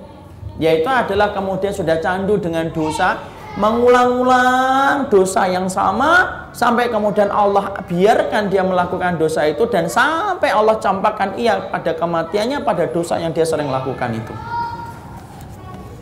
yaitu 0.60 0.86
adalah 0.86 1.32
kemudian 1.32 1.72
sudah 1.72 1.96
candu 2.04 2.36
dengan 2.36 2.68
dosa 2.68 3.16
mengulang-ulang 3.58 5.10
dosa 5.10 5.50
yang 5.50 5.66
sama 5.66 6.46
sampai 6.54 6.86
kemudian 6.86 7.26
Allah 7.34 7.82
biarkan 7.82 8.46
dia 8.46 8.62
melakukan 8.62 9.18
dosa 9.18 9.42
itu 9.48 9.66
dan 9.66 9.90
sampai 9.90 10.54
Allah 10.54 10.78
campakkan 10.78 11.34
ia 11.34 11.58
pada 11.66 11.90
kematiannya 11.90 12.62
pada 12.62 12.86
dosa 12.86 13.18
yang 13.18 13.34
dia 13.34 13.42
sering 13.42 13.66
lakukan 13.66 14.14
itu. 14.14 14.34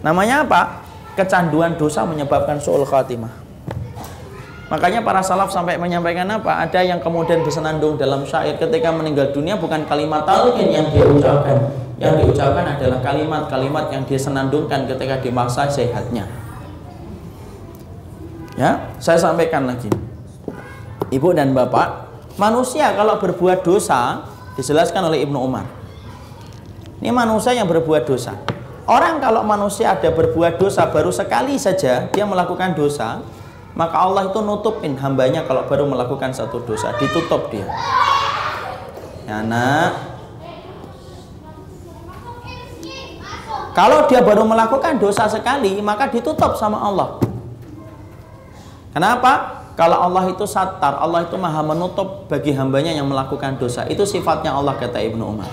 Namanya 0.04 0.44
apa? 0.44 0.84
Kecanduan 1.16 1.74
dosa 1.80 2.04
menyebabkan 2.04 2.60
su'ul 2.60 2.84
khatimah. 2.84 3.32
Makanya 4.68 5.00
para 5.00 5.24
salaf 5.24 5.48
sampai 5.48 5.80
menyampaikan 5.80 6.28
apa? 6.28 6.60
Ada 6.68 6.84
yang 6.84 7.00
kemudian 7.00 7.40
bersenandung 7.40 7.96
dalam 7.96 8.28
syair 8.28 8.60
ketika 8.60 8.92
meninggal 8.92 9.32
dunia 9.32 9.56
bukan 9.56 9.88
kalimat 9.88 10.28
talqin 10.28 10.68
yang 10.68 10.84
dia 10.92 11.08
ucapkan, 11.08 11.72
yang 11.96 12.20
diucapkan 12.20 12.76
adalah 12.76 13.00
kalimat-kalimat 13.00 13.88
yang 13.88 14.04
dia 14.04 14.20
senandungkan 14.20 14.84
ketika 14.84 15.24
di 15.24 15.32
masa 15.32 15.64
sehatnya. 15.72 16.28
Ya, 18.58 18.90
saya 18.98 19.22
sampaikan 19.22 19.70
lagi. 19.70 19.86
Ibu 21.14 21.30
dan 21.30 21.54
Bapak, 21.54 22.10
manusia 22.42 22.90
kalau 22.90 23.22
berbuat 23.22 23.62
dosa 23.62 24.26
dijelaskan 24.58 25.06
oleh 25.06 25.22
Ibnu 25.22 25.38
Umar. 25.38 25.62
Ini 26.98 27.14
manusia 27.14 27.54
yang 27.54 27.70
berbuat 27.70 28.02
dosa. 28.02 28.34
Orang 28.82 29.22
kalau 29.22 29.46
manusia 29.46 29.94
ada 29.94 30.10
berbuat 30.10 30.58
dosa 30.58 30.90
baru 30.90 31.14
sekali 31.14 31.54
saja 31.54 32.10
dia 32.10 32.24
melakukan 32.26 32.74
dosa, 32.74 33.22
maka 33.78 33.94
Allah 33.94 34.26
itu 34.26 34.42
nutupin 34.42 34.98
hambanya 34.98 35.46
kalau 35.46 35.62
baru 35.70 35.86
melakukan 35.86 36.34
satu 36.34 36.58
dosa, 36.66 36.90
ditutup 36.98 37.54
dia. 37.54 37.70
Ya, 39.22 39.38
nak. 39.46 40.18
Kalau 43.70 44.10
dia 44.10 44.18
baru 44.18 44.42
melakukan 44.42 44.98
dosa 44.98 45.30
sekali, 45.30 45.78
maka 45.78 46.10
ditutup 46.10 46.58
sama 46.58 46.82
Allah. 46.82 47.27
Kenapa? 48.98 49.62
Kalau 49.78 49.94
Allah 49.94 50.26
itu 50.26 50.42
satar, 50.42 50.98
Allah 50.98 51.22
itu 51.22 51.38
maha 51.38 51.62
menutup 51.62 52.26
bagi 52.26 52.50
hambanya 52.50 52.90
yang 52.90 53.06
melakukan 53.06 53.54
dosa. 53.54 53.86
Itu 53.86 54.02
sifatnya 54.02 54.50
Allah 54.50 54.74
kata 54.74 54.98
Ibnu 54.98 55.22
Umar. 55.22 55.46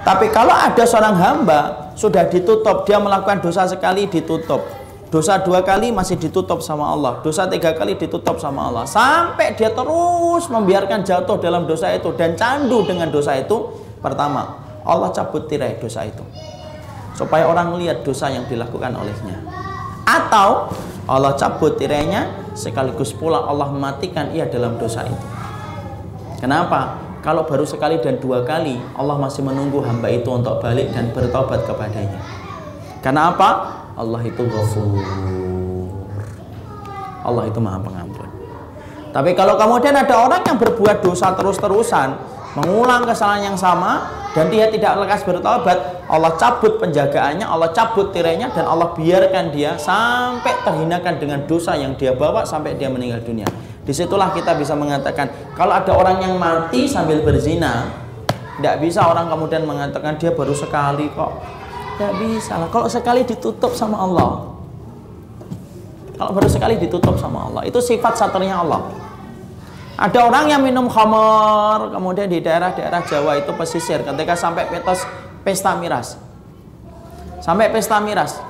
Tapi 0.00 0.32
kalau 0.32 0.56
ada 0.56 0.80
seorang 0.88 1.20
hamba 1.20 1.92
sudah 2.00 2.24
ditutup, 2.32 2.88
dia 2.88 2.96
melakukan 2.96 3.44
dosa 3.44 3.68
sekali 3.68 4.08
ditutup. 4.08 4.64
Dosa 5.12 5.36
dua 5.44 5.60
kali 5.60 5.92
masih 5.92 6.16
ditutup 6.16 6.64
sama 6.64 6.88
Allah. 6.88 7.20
Dosa 7.20 7.44
tiga 7.44 7.76
kali 7.76 8.00
ditutup 8.00 8.40
sama 8.40 8.72
Allah. 8.72 8.88
Sampai 8.88 9.52
dia 9.52 9.68
terus 9.68 10.48
membiarkan 10.48 11.04
jatuh 11.04 11.36
dalam 11.36 11.68
dosa 11.68 11.92
itu 11.92 12.08
dan 12.16 12.40
candu 12.40 12.88
dengan 12.88 13.12
dosa 13.12 13.36
itu. 13.36 13.68
Pertama, 14.00 14.64
Allah 14.80 15.12
cabut 15.12 15.44
tirai 15.44 15.76
dosa 15.76 16.08
itu. 16.08 16.24
Supaya 17.12 17.44
orang 17.44 17.76
melihat 17.76 18.00
dosa 18.00 18.32
yang 18.32 18.48
dilakukan 18.48 18.96
olehnya. 18.96 19.44
Atau 20.08 20.72
Allah 21.10 21.34
cabut 21.34 21.74
tirainya 21.74 22.54
sekaligus 22.54 23.10
pula 23.10 23.42
Allah 23.42 23.66
mematikan 23.66 24.30
ia 24.30 24.46
dalam 24.46 24.78
dosa 24.78 25.02
itu. 25.02 25.26
Kenapa? 26.38 27.02
Kalau 27.20 27.42
baru 27.44 27.66
sekali 27.66 27.98
dan 27.98 28.22
dua 28.22 28.46
kali 28.46 28.78
Allah 28.94 29.18
masih 29.18 29.42
menunggu 29.42 29.82
hamba 29.82 30.06
itu 30.06 30.30
untuk 30.30 30.62
balik 30.62 30.94
dan 30.94 31.10
bertobat 31.10 31.66
kepadanya. 31.66 32.22
Karena 33.02 33.34
apa? 33.34 33.50
Allah 33.98 34.22
itu 34.22 34.38
ghafur. 34.46 35.02
Allah 37.26 37.44
itu 37.50 37.58
maha 37.58 37.82
pengampun. 37.82 38.30
Tapi 39.10 39.34
kalau 39.34 39.58
kemudian 39.58 39.98
ada 39.98 40.14
orang 40.14 40.46
yang 40.46 40.56
berbuat 40.62 41.02
dosa 41.02 41.34
terus-terusan, 41.34 42.14
mengulang 42.58 43.06
kesalahan 43.06 43.54
yang 43.54 43.58
sama 43.58 44.10
dan 44.34 44.50
dia 44.50 44.70
tidak 44.70 45.06
lekas 45.06 45.26
bertobat, 45.26 46.06
Allah 46.06 46.34
cabut 46.38 46.78
penjagaannya, 46.78 47.46
Allah 47.46 47.70
cabut 47.74 48.10
tirainya 48.14 48.50
dan 48.50 48.66
Allah 48.66 48.94
biarkan 48.94 49.50
dia 49.54 49.74
sampai 49.78 50.54
terhinakan 50.62 51.18
dengan 51.18 51.42
dosa 51.46 51.74
yang 51.74 51.94
dia 51.98 52.14
bawa 52.14 52.46
sampai 52.46 52.78
dia 52.78 52.90
meninggal 52.90 53.22
dunia. 53.22 53.46
Di 53.82 53.90
situlah 53.90 54.30
kita 54.30 54.54
bisa 54.54 54.74
mengatakan 54.78 55.54
kalau 55.58 55.74
ada 55.74 55.90
orang 55.94 56.22
yang 56.22 56.34
mati 56.38 56.86
sambil 56.86 57.22
berzina, 57.26 57.90
tidak 58.58 58.76
bisa 58.82 59.02
orang 59.02 59.26
kemudian 59.26 59.66
mengatakan 59.66 60.14
dia 60.18 60.30
baru 60.30 60.54
sekali 60.54 61.10
kok. 61.10 61.42
Tidak 61.98 62.12
bisa 62.22 62.54
lah. 62.56 62.68
Kalau 62.70 62.86
sekali 62.86 63.26
ditutup 63.26 63.74
sama 63.74 63.98
Allah, 63.98 64.46
kalau 66.14 66.30
baru 66.36 66.48
sekali 66.48 66.78
ditutup 66.78 67.18
sama 67.18 67.50
Allah, 67.50 67.66
itu 67.66 67.82
sifat 67.82 68.14
satarnya 68.14 68.62
Allah. 68.62 69.09
Ada 70.00 70.24
orang 70.24 70.48
yang 70.48 70.64
minum 70.64 70.88
khamar, 70.88 71.92
kemudian 71.92 72.24
di 72.24 72.40
daerah-daerah 72.40 73.04
Jawa 73.04 73.36
itu 73.36 73.52
pesisir 73.52 74.00
ketika 74.00 74.32
sampai 74.32 74.64
petos 74.64 75.04
pesta 75.44 75.76
miras. 75.76 76.16
Sampai 77.44 77.68
pesta 77.68 78.00
miras. 78.00 78.40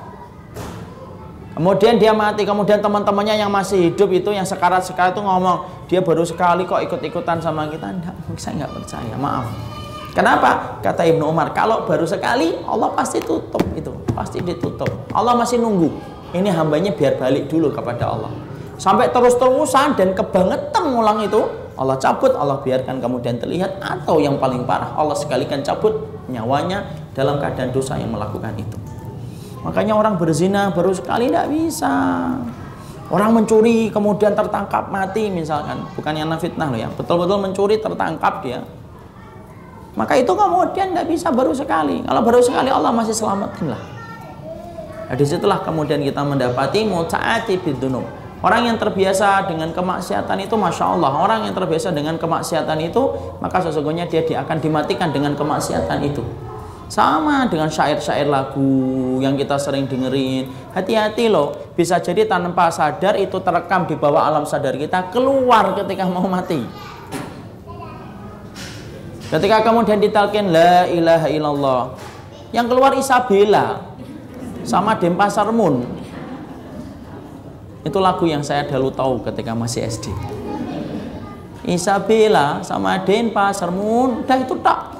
Kemudian 1.51 1.99
dia 1.99 2.15
mati, 2.15 2.47
kemudian 2.47 2.79
teman-temannya 2.79 3.35
yang 3.35 3.51
masih 3.51 3.91
hidup 3.91 4.07
itu 4.15 4.31
yang 4.31 4.47
sekarat-sekarat 4.47 5.11
itu 5.11 5.19
ngomong, 5.19 5.67
dia 5.91 5.99
baru 5.99 6.23
sekali 6.23 6.63
kok 6.63 6.79
ikut-ikutan 6.87 7.43
sama 7.43 7.67
kita. 7.67 7.99
Enggak, 7.99 8.15
saya 8.39 8.63
nggak 8.63 8.71
percaya, 8.71 9.15
maaf. 9.19 9.51
Kenapa? 10.15 10.79
Kata 10.79 11.03
Ibnu 11.03 11.27
Umar, 11.27 11.51
kalau 11.51 11.83
baru 11.83 12.07
sekali 12.07 12.63
Allah 12.63 12.95
pasti 12.95 13.19
tutup 13.19 13.63
itu, 13.75 13.91
pasti 14.15 14.39
ditutup. 14.39 14.87
Allah 15.11 15.35
masih 15.35 15.59
nunggu. 15.59 15.91
Ini 16.31 16.47
hambanya 16.55 16.95
biar 16.95 17.19
balik 17.19 17.51
dulu 17.51 17.75
kepada 17.75 18.07
Allah 18.07 18.50
sampai 18.81 19.13
terus-terusan 19.13 19.93
dan 19.93 20.17
kebangetan 20.17 20.83
ngulang 20.89 21.21
itu 21.21 21.45
Allah 21.77 21.97
cabut, 22.01 22.33
Allah 22.33 22.57
biarkan 22.65 22.97
kemudian 22.97 23.37
terlihat 23.37 23.77
atau 23.77 24.17
yang 24.17 24.41
paling 24.41 24.65
parah 24.65 24.97
Allah 24.97 25.13
sekalikan 25.13 25.61
cabut 25.61 25.93
nyawanya 26.29 26.89
dalam 27.13 27.37
keadaan 27.37 27.69
dosa 27.69 27.97
yang 28.01 28.09
melakukan 28.09 28.57
itu. 28.57 28.77
Makanya 29.61 29.93
orang 29.93 30.17
berzina 30.17 30.73
baru 30.73 30.89
sekali 30.97 31.29
tidak 31.29 31.47
bisa. 31.53 31.93
Orang 33.13 33.37
mencuri 33.37 33.93
kemudian 33.93 34.33
tertangkap 34.33 34.89
mati 34.89 35.29
misalkan. 35.29 35.85
Bukan 35.93 36.17
yang 36.17 36.31
fitnah 36.41 36.73
loh 36.73 36.79
ya. 36.79 36.89
Betul-betul 36.97 37.37
mencuri 37.37 37.75
tertangkap 37.77 38.41
dia. 38.41 38.65
Maka 39.93 40.17
itu 40.17 40.31
kemudian 40.33 40.95
tidak 40.95 41.05
bisa 41.05 41.29
baru 41.29 41.51
sekali. 41.53 42.01
Kalau 42.01 42.21
baru 42.23 42.39
sekali 42.41 42.71
Allah 42.71 42.89
masih 42.89 43.13
selamatin 43.13 43.69
lah 43.69 43.81
nah, 45.11 45.15
di 45.19 45.27
situlah 45.27 45.59
kemudian 45.59 45.99
kita 45.99 46.23
mendapati 46.23 46.87
mutaati 46.87 47.59
bidunum 47.59 48.07
Orang 48.41 48.65
yang 48.65 48.77
terbiasa 48.81 49.45
dengan 49.45 49.69
kemaksiatan 49.69 50.37
itu 50.41 50.57
Masya 50.57 50.97
Allah. 50.97 51.13
Orang 51.13 51.45
yang 51.45 51.53
terbiasa 51.53 51.93
dengan 51.93 52.17
kemaksiatan 52.17 52.73
itu 52.81 53.13
Maka 53.37 53.61
sesungguhnya 53.61 54.09
dia, 54.09 54.25
akan 54.41 54.57
dimatikan 54.57 55.13
dengan 55.13 55.37
kemaksiatan 55.37 56.01
itu. 56.01 56.25
Sama 56.89 57.47
dengan 57.47 57.69
syair-syair 57.69 58.25
lagu 58.25 59.21
yang 59.21 59.37
kita 59.37 59.61
sering 59.61 59.85
dengerin. 59.85 60.49
Hati-hati 60.73 61.29
loh 61.29 61.53
Bisa 61.77 62.01
jadi 62.01 62.25
tanpa 62.25 62.73
sadar 62.73 63.13
itu 63.21 63.37
terekam 63.37 63.85
di 63.85 63.93
bawah 63.93 64.25
alam 64.25 64.43
sadar 64.43 64.73
kita 64.73 65.13
Keluar 65.13 65.77
ketika 65.77 66.09
mau 66.09 66.25
mati. 66.25 66.65
Ketika 69.29 69.63
kemudian 69.63 70.01
ditalkin 70.01 70.49
La 70.49 70.89
ilaha 70.89 71.29
illallah. 71.29 71.81
Yang 72.49 72.65
keluar 72.73 72.91
Isabella 72.97 73.85
Sama 74.65 74.97
Denpasar 74.97 75.47
Moon 75.53 76.00
itu 77.81 77.97
lagu 77.97 78.25
yang 78.29 78.45
saya 78.45 78.65
dahulu 78.65 78.93
tahu 78.93 79.13
ketika 79.25 79.57
masih 79.57 79.89
SD. 79.89 80.13
Isabella 81.65 82.65
sama 82.65 83.01
Den 83.05 83.29
Pasarmun, 83.29 84.25
dah 84.25 84.37
itu 84.37 84.57
tak. 84.61 84.97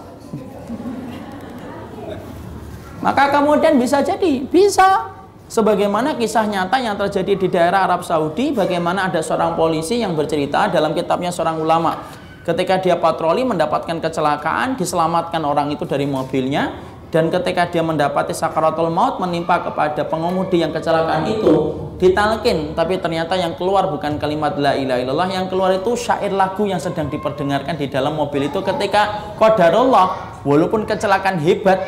Maka 3.02 3.34
kemudian 3.34 3.82
bisa 3.82 4.06
jadi, 4.06 4.46
bisa. 4.46 5.10
Sebagaimana 5.52 6.16
kisah 6.16 6.48
nyata 6.48 6.80
yang 6.80 6.96
terjadi 6.96 7.34
di 7.36 7.48
daerah 7.52 7.84
Arab 7.84 8.08
Saudi, 8.08 8.56
bagaimana 8.56 9.12
ada 9.12 9.20
seorang 9.20 9.58
polisi 9.60 10.00
yang 10.00 10.16
bercerita 10.16 10.72
dalam 10.72 10.96
kitabnya 10.96 11.28
seorang 11.28 11.60
ulama. 11.60 12.08
Ketika 12.42 12.80
dia 12.80 12.96
patroli 12.96 13.44
mendapatkan 13.44 14.00
kecelakaan, 14.00 14.80
diselamatkan 14.80 15.44
orang 15.44 15.70
itu 15.76 15.84
dari 15.84 16.08
mobilnya, 16.08 16.72
dan 17.12 17.28
ketika 17.28 17.68
dia 17.68 17.84
mendapati 17.84 18.32
sakaratul 18.32 18.88
maut 18.88 19.20
menimpa 19.20 19.60
kepada 19.68 20.08
pengemudi 20.08 20.64
yang 20.64 20.72
kecelakaan 20.72 21.28
itu 21.28 21.76
ditalkin. 22.00 22.72
Tapi 22.72 23.04
ternyata 23.04 23.36
yang 23.36 23.60
keluar 23.60 23.92
bukan 23.92 24.16
kalimat 24.16 24.56
la 24.56 24.80
ilaha 24.80 25.04
illallah 25.04 25.28
yang 25.28 25.52
keluar 25.52 25.76
itu 25.76 25.92
syair 26.00 26.32
lagu 26.32 26.64
yang 26.64 26.80
sedang 26.80 27.12
diperdengarkan 27.12 27.76
di 27.76 27.92
dalam 27.92 28.16
mobil 28.16 28.48
itu 28.48 28.64
ketika 28.64 29.36
qadarullah 29.36 30.40
walaupun 30.48 30.88
kecelakaan 30.88 31.44
hebat 31.44 31.84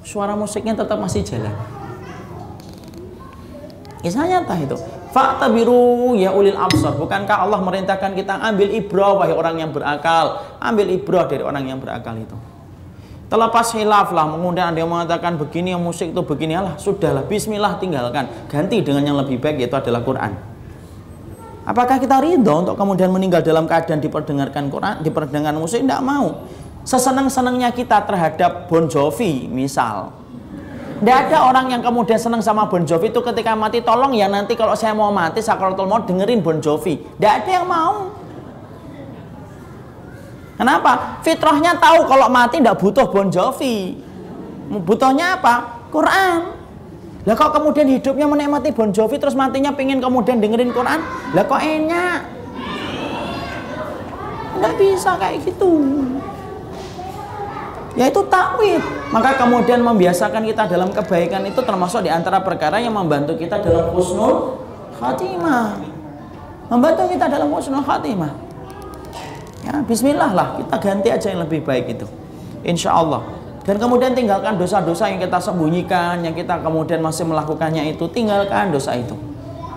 suara 0.00 0.32
musiknya 0.32 0.72
tetap 0.72 0.96
masih 0.96 1.20
jalan. 1.28 1.52
Kisah 4.00 4.24
nyata 4.24 4.56
itu. 4.64 4.80
Fakta 5.12 5.52
biru 5.52 6.16
ya 6.16 6.32
ulil 6.32 6.56
absar. 6.56 6.96
Bukankah 6.96 7.44
Allah 7.44 7.60
merintahkan 7.60 8.16
kita 8.16 8.40
ambil 8.40 8.72
ibrah 8.72 9.12
wahai 9.12 9.36
orang 9.36 9.60
yang 9.60 9.70
berakal? 9.76 10.40
Ambil 10.56 10.88
ibrah 10.88 11.28
dari 11.28 11.44
orang 11.44 11.68
yang 11.68 11.76
berakal 11.76 12.16
itu 12.16 12.57
Terlepas 13.28 13.76
hilaf 13.76 14.08
lah, 14.16 14.24
kemudian 14.24 14.72
ada 14.72 14.78
yang 14.80 14.88
mengatakan 14.88 15.36
begini 15.36 15.76
yang 15.76 15.84
musik 15.84 16.16
itu 16.16 16.22
begini 16.24 16.56
lah, 16.56 16.80
sudahlah, 16.80 17.28
bismillah 17.28 17.76
tinggalkan. 17.76 18.24
Ganti 18.48 18.80
dengan 18.80 19.04
yang 19.04 19.16
lebih 19.20 19.36
baik 19.36 19.60
yaitu 19.60 19.76
adalah 19.76 20.00
Quran. 20.00 20.32
Apakah 21.68 22.00
kita 22.00 22.24
ridho 22.24 22.64
untuk 22.64 22.80
kemudian 22.80 23.12
meninggal 23.12 23.44
dalam 23.44 23.68
keadaan 23.68 24.00
diperdengarkan 24.00 24.72
Quran, 24.72 25.04
diperdengarkan 25.04 25.60
musik? 25.60 25.84
Tidak 25.84 26.00
mau. 26.00 26.48
Sesenang-senangnya 26.88 27.68
kita 27.76 28.08
terhadap 28.08 28.64
Bon 28.72 28.88
Jovi, 28.88 29.44
misal. 29.44 30.08
Tidak 30.98 31.18
ada 31.28 31.44
orang 31.52 31.68
yang 31.68 31.84
kemudian 31.84 32.16
senang 32.16 32.40
sama 32.40 32.64
Bon 32.64 32.80
Jovi 32.80 33.12
itu 33.12 33.20
ketika 33.20 33.52
mati, 33.52 33.84
tolong 33.84 34.16
ya 34.16 34.32
nanti 34.32 34.56
kalau 34.56 34.72
saya 34.72 34.96
mau 34.96 35.12
mati, 35.12 35.44
sakaratul 35.44 35.84
mau 35.84 36.00
dengerin 36.00 36.40
Bon 36.40 36.56
Jovi. 36.64 36.96
Tidak 36.96 37.32
ada 37.44 37.50
yang 37.60 37.68
mau. 37.68 38.17
Kenapa? 40.58 41.22
Fitrahnya 41.22 41.78
tahu 41.78 42.10
kalau 42.10 42.26
mati 42.26 42.58
tidak 42.58 42.82
butuh 42.82 43.06
Bon 43.06 43.30
Jovi. 43.30 43.94
Butuhnya 44.68 45.38
apa? 45.38 45.86
Quran. 45.94 46.58
Lah 47.22 47.34
kok 47.38 47.54
kemudian 47.54 47.86
hidupnya 47.86 48.26
menikmati 48.26 48.74
Bon 48.74 48.90
Jovi 48.90 49.22
terus 49.22 49.38
matinya 49.38 49.70
pengen 49.70 50.02
kemudian 50.02 50.42
dengerin 50.42 50.74
Quran? 50.74 50.98
Lah 51.32 51.44
kok 51.46 51.62
enak? 51.62 52.20
Nggak 54.58 54.74
bisa 54.74 55.14
kayak 55.14 55.46
gitu. 55.46 55.72
yaitu 57.98 58.22
takwid. 58.30 58.78
Maka 59.10 59.34
kemudian 59.34 59.82
membiasakan 59.82 60.46
kita 60.46 60.70
dalam 60.70 60.94
kebaikan 60.94 61.42
itu 61.50 61.58
termasuk 61.66 62.06
di 62.06 62.10
antara 62.14 62.38
perkara 62.38 62.78
yang 62.78 62.94
membantu 62.94 63.34
kita 63.34 63.58
dalam 63.58 63.90
husnul 63.90 64.62
khatimah. 65.02 65.82
Membantu 66.70 67.10
kita 67.10 67.26
dalam 67.26 67.50
husnul 67.50 67.82
khatimah. 67.82 68.47
Ya, 69.66 69.82
bismillah 69.82 70.30
lah, 70.34 70.48
kita 70.62 70.76
ganti 70.78 71.08
aja 71.10 71.26
yang 71.34 71.42
lebih 71.42 71.66
baik 71.66 71.98
itu. 71.98 72.06
Insya 72.62 72.94
Allah. 72.94 73.26
Dan 73.66 73.76
kemudian 73.76 74.16
tinggalkan 74.16 74.56
dosa-dosa 74.56 75.12
yang 75.12 75.20
kita 75.20 75.36
sembunyikan, 75.42 76.24
yang 76.24 76.32
kita 76.32 76.62
kemudian 76.64 77.04
masih 77.04 77.28
melakukannya 77.28 77.92
itu, 77.92 78.08
tinggalkan 78.08 78.72
dosa 78.72 78.96
itu. 78.96 79.12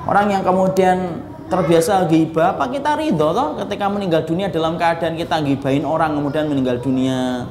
Orang 0.07 0.31
yang 0.31 0.47
kemudian 0.47 1.21
terbiasa 1.51 2.07
ghibah, 2.07 2.55
apa 2.55 2.71
kita 2.71 2.95
ridho 2.95 3.35
toh 3.35 3.59
ketika 3.59 3.91
meninggal 3.91 4.23
dunia 4.23 4.47
dalam 4.47 4.79
keadaan 4.79 5.19
kita 5.19 5.43
gibahin 5.43 5.83
orang 5.83 6.15
kemudian 6.15 6.47
meninggal 6.47 6.79
dunia? 6.79 7.43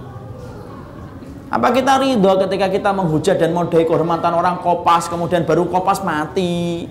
Apa 1.52 1.74
kita 1.77 2.01
ridho 2.01 2.32
ketika 2.48 2.73
kita 2.73 2.90
menghujat 2.97 3.36
dan 3.36 3.52
modai 3.52 3.85
kehormatan 3.85 4.32
orang 4.32 4.65
kopas 4.65 5.12
kemudian 5.12 5.44
baru 5.44 5.69
kopas 5.69 6.01
mati? 6.01 6.89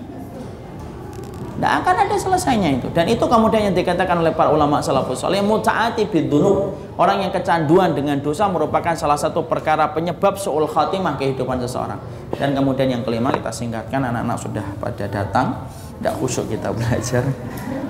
Tidak 1.60 1.74
akan 1.84 2.08
ada 2.08 2.16
selesainya 2.16 2.80
itu. 2.80 2.88
Dan 2.88 3.04
itu 3.12 3.20
kemudian 3.20 3.68
yang 3.68 3.76
dikatakan 3.76 4.16
oleh 4.16 4.32
para 4.32 4.48
ulama 4.48 4.80
salafus 4.80 5.20
saleh 5.20 5.44
muta'ati 5.44 6.08
bidunub. 6.08 6.72
Orang 6.96 7.20
yang 7.20 7.28
kecanduan 7.28 7.92
dengan 7.92 8.16
dosa 8.16 8.48
merupakan 8.48 8.96
salah 8.96 9.20
satu 9.20 9.44
perkara 9.44 9.92
penyebab 9.92 10.40
su'ul 10.40 10.64
khatimah 10.64 11.20
kehidupan 11.20 11.60
seseorang. 11.60 12.00
Dan 12.32 12.56
kemudian 12.56 12.88
yang 12.88 13.04
kelima 13.04 13.28
kita 13.28 13.52
singkatkan 13.52 14.00
anak-anak 14.08 14.40
sudah 14.40 14.64
pada 14.80 15.04
datang. 15.04 15.68
Tidak 16.00 16.16
khusyuk 16.16 16.48
kita 16.48 16.72
belajar. 16.72 17.28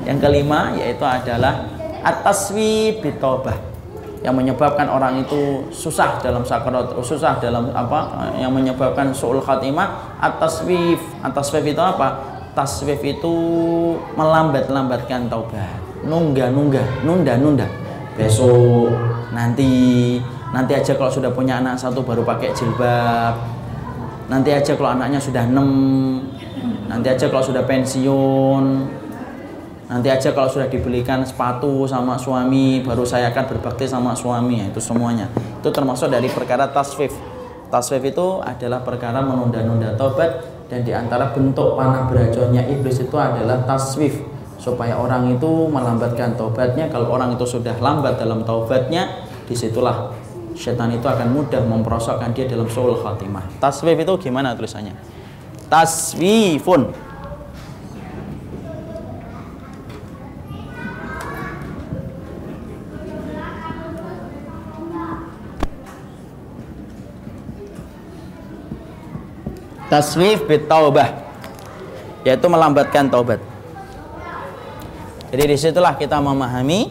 Yang 0.03 0.19
kelima 0.19 0.75
yaitu 0.75 1.07
adalah 1.07 1.71
ataswi 2.03 2.99
bitobah 2.99 3.55
yang 4.21 4.37
menyebabkan 4.37 4.85
orang 4.91 5.25
itu 5.25 5.65
susah 5.73 6.21
dalam 6.21 6.45
sakarat 6.45 6.93
susah 7.01 7.41
dalam 7.41 7.73
apa 7.73 8.29
yang 8.37 8.53
menyebabkan 8.53 9.17
suul 9.17 9.41
khatimah 9.41 10.21
atas 10.21 10.61
wif 10.69 11.01
atas 11.25 11.49
wif 11.57 11.65
itu 11.65 11.81
apa 11.81 12.30
taswif 12.55 13.01
itu 13.05 13.35
melambat-lambatkan 14.19 15.31
taubat. 15.31 15.79
Nungga-nungga 16.01 17.05
nunda-nunda 17.05 17.69
besok 18.17 18.91
nanti 19.33 19.71
nanti 20.51 20.73
aja 20.75 20.97
kalau 20.99 21.13
sudah 21.13 21.31
punya 21.31 21.63
anak 21.63 21.79
satu 21.79 22.03
baru 22.03 22.27
pakai 22.27 22.51
jilbab. 22.57 23.35
Nanti 24.31 24.55
aja 24.55 24.79
kalau 24.79 24.95
anaknya 24.95 25.19
sudah 25.19 25.43
enam 25.47 25.69
nanti 26.87 27.07
aja 27.11 27.27
kalau 27.29 27.45
sudah 27.45 27.63
pensiun. 27.67 28.65
Nanti 29.91 30.07
aja 30.07 30.31
kalau 30.31 30.47
sudah 30.47 30.71
dibelikan 30.71 31.27
sepatu 31.27 31.83
sama 31.91 32.15
suami 32.15 32.79
baru 32.79 33.03
saya 33.03 33.35
akan 33.35 33.45
berbakti 33.51 33.91
sama 33.91 34.15
suami. 34.15 34.71
Itu 34.71 34.79
semuanya. 34.79 35.27
Itu 35.59 35.75
termasuk 35.75 36.11
dari 36.11 36.31
perkara 36.31 36.71
taswif 36.71 37.11
taswif 37.71 38.03
itu 38.03 38.43
adalah 38.43 38.83
perkara 38.83 39.23
menunda-nunda 39.23 39.95
tobat 39.95 40.50
dan 40.71 40.87
di 40.87 40.95
antara 40.95 41.35
bentuk 41.35 41.75
panah 41.75 42.07
beracunnya 42.07 42.63
iblis 42.71 43.03
itu 43.03 43.17
adalah 43.19 43.67
taswif. 43.67 44.23
Supaya 44.61 44.95
orang 45.01 45.35
itu 45.35 45.67
melambatkan 45.67 46.37
tobatnya 46.37 46.87
kalau 46.93 47.11
orang 47.11 47.35
itu 47.35 47.49
sudah 47.49 47.75
lambat 47.81 48.21
dalam 48.21 48.45
tobatnya 48.45 49.27
di 49.49 49.57
situlah 49.57 50.13
setan 50.53 50.93
itu 50.93 51.09
akan 51.09 51.33
mudah 51.33 51.65
memperosokkan 51.65 52.37
dia 52.37 52.45
dalam 52.45 52.69
soul 52.69 52.93
khatimah. 53.01 53.49
Taswif 53.59 53.97
itu 53.97 54.13
gimana 54.29 54.53
tulisannya? 54.53 54.93
Taswifun 55.73 57.10
taswif 69.91 70.47
taubah 70.71 71.11
yaitu 72.23 72.47
melambatkan 72.47 73.11
taubat. 73.11 73.43
Jadi 75.31 75.43
di 75.51 75.57
situlah 75.59 75.99
kita 75.99 76.23
memahami 76.23 76.91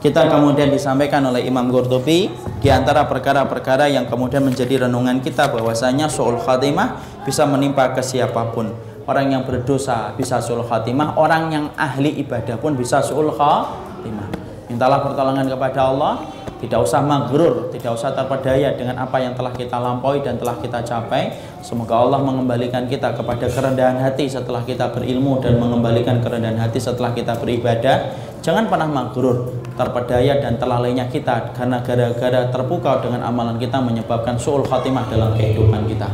kita 0.00 0.28
kemudian 0.28 0.70
disampaikan 0.70 1.24
oleh 1.24 1.48
Imam 1.48 1.66
Qurtubi 1.72 2.30
di 2.60 2.68
antara 2.68 3.08
perkara-perkara 3.08 3.88
yang 3.90 4.06
kemudian 4.06 4.44
menjadi 4.44 4.86
renungan 4.86 5.18
kita 5.24 5.48
bahwasanya 5.50 6.06
suul 6.06 6.38
khatimah 6.38 7.00
bisa 7.24 7.48
menimpa 7.48 7.90
ke 7.96 8.04
siapa 8.04 8.52
pun. 8.52 8.70
Orang 9.08 9.32
yang 9.32 9.42
berdosa 9.48 10.12
bisa 10.14 10.38
suul 10.38 10.62
khatimah 10.62 11.16
orang 11.16 11.48
yang 11.50 11.64
ahli 11.74 12.12
ibadah 12.22 12.60
pun 12.60 12.76
bisa 12.76 13.00
suul 13.00 13.32
khatimah. 13.32 14.28
Mintalah 14.68 15.00
pertolongan 15.00 15.48
kepada 15.48 15.90
Allah 15.90 16.28
tidak 16.56 16.88
usah 16.88 17.04
magrur, 17.04 17.68
tidak 17.68 17.92
usah 17.92 18.16
terpedaya 18.16 18.72
dengan 18.72 18.96
apa 18.96 19.20
yang 19.20 19.36
telah 19.36 19.52
kita 19.52 19.76
lampaui 19.76 20.24
dan 20.24 20.40
telah 20.40 20.56
kita 20.56 20.80
capai. 20.80 21.28
Semoga 21.60 22.00
Allah 22.00 22.24
mengembalikan 22.24 22.88
kita 22.88 23.12
kepada 23.12 23.44
kerendahan 23.44 24.00
hati 24.00 24.24
setelah 24.24 24.64
kita 24.64 24.88
berilmu 24.88 25.36
dan 25.44 25.60
mengembalikan 25.60 26.24
kerendahan 26.24 26.56
hati 26.56 26.80
setelah 26.80 27.12
kita 27.12 27.36
beribadah. 27.36 28.08
Jangan 28.40 28.72
pernah 28.72 28.88
magrur, 28.88 29.52
terpedaya 29.76 30.40
dan 30.40 30.56
telalainya 30.56 31.04
kita 31.12 31.52
karena 31.52 31.84
gara-gara 31.84 32.48
terpukau 32.48 33.04
dengan 33.04 33.28
amalan 33.28 33.60
kita 33.60 33.76
menyebabkan 33.76 34.40
suul 34.40 34.64
khatimah 34.64 35.12
dalam 35.12 35.36
kehidupan 35.36 35.84
kita. 35.92 36.08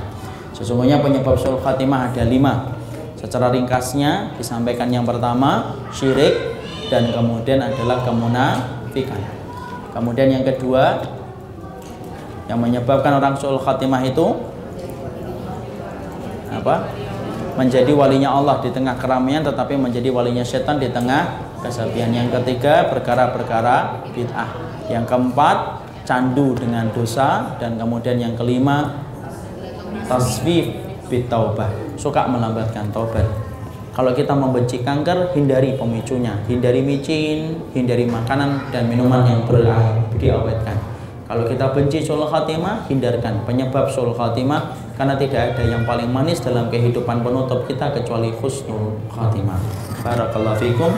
Sesungguhnya 0.58 0.98
penyebab 0.98 1.38
suul 1.38 1.62
khatimah 1.62 2.10
ada 2.10 2.26
lima. 2.26 2.74
Secara 3.14 3.54
ringkasnya 3.54 4.34
disampaikan 4.34 4.90
yang 4.90 5.06
pertama 5.06 5.78
syirik 5.94 6.34
dan 6.90 7.06
kemudian 7.14 7.62
adalah 7.62 8.02
kemunafikan. 8.02 9.41
Kemudian 9.92 10.28
yang 10.32 10.44
kedua 10.44 11.04
yang 12.48 12.58
menyebabkan 12.58 13.16
orang 13.16 13.36
suul 13.36 13.60
khatimah 13.60 14.02
itu 14.04 14.34
apa? 16.52 16.88
Menjadi 17.52 17.92
walinya 17.92 18.32
Allah 18.32 18.64
di 18.64 18.72
tengah 18.72 18.96
keramaian 18.96 19.44
tetapi 19.44 19.76
menjadi 19.76 20.08
walinya 20.08 20.40
setan 20.40 20.80
di 20.80 20.88
tengah 20.88 21.52
kesepian. 21.60 22.08
Yang 22.08 22.40
ketiga 22.40 22.88
perkara-perkara 22.88 24.08
bid'ah. 24.16 24.50
Yang 24.88 25.04
keempat 25.12 25.56
candu 26.08 26.56
dengan 26.56 26.88
dosa 26.90 27.54
dan 27.60 27.76
kemudian 27.76 28.16
yang 28.18 28.34
kelima 28.34 29.04
taswif 30.08 30.72
bitaubah, 31.12 31.68
suka 32.00 32.24
melambatkan 32.24 32.88
taubat. 32.88 33.51
Kalau 33.92 34.16
kita 34.16 34.32
membenci 34.32 34.80
kanker, 34.80 35.36
hindari 35.36 35.76
pemicunya, 35.76 36.32
hindari 36.48 36.80
micin, 36.80 37.60
hindari 37.76 38.08
makanan 38.08 38.72
dan 38.72 38.88
minuman 38.88 39.20
yang 39.28 39.44
diawetkan. 40.16 40.76
Kalau 41.28 41.44
kita 41.44 41.72
benci 41.76 42.00
sul 42.00 42.24
khatimah, 42.24 42.88
hindarkan 42.88 43.44
penyebab 43.44 43.92
sul 43.92 44.12
khatimah 44.16 44.72
karena 44.96 45.16
tidak 45.16 45.56
ada 45.56 45.64
yang 45.64 45.84
paling 45.84 46.08
manis 46.08 46.40
dalam 46.40 46.72
kehidupan 46.72 47.20
penutup 47.20 47.68
kita 47.68 47.92
kecuali 47.92 48.32
husnul 48.32 48.96
khatimah. 49.12 49.60
Barakallahu 50.04 50.60
fikum. 50.60 50.92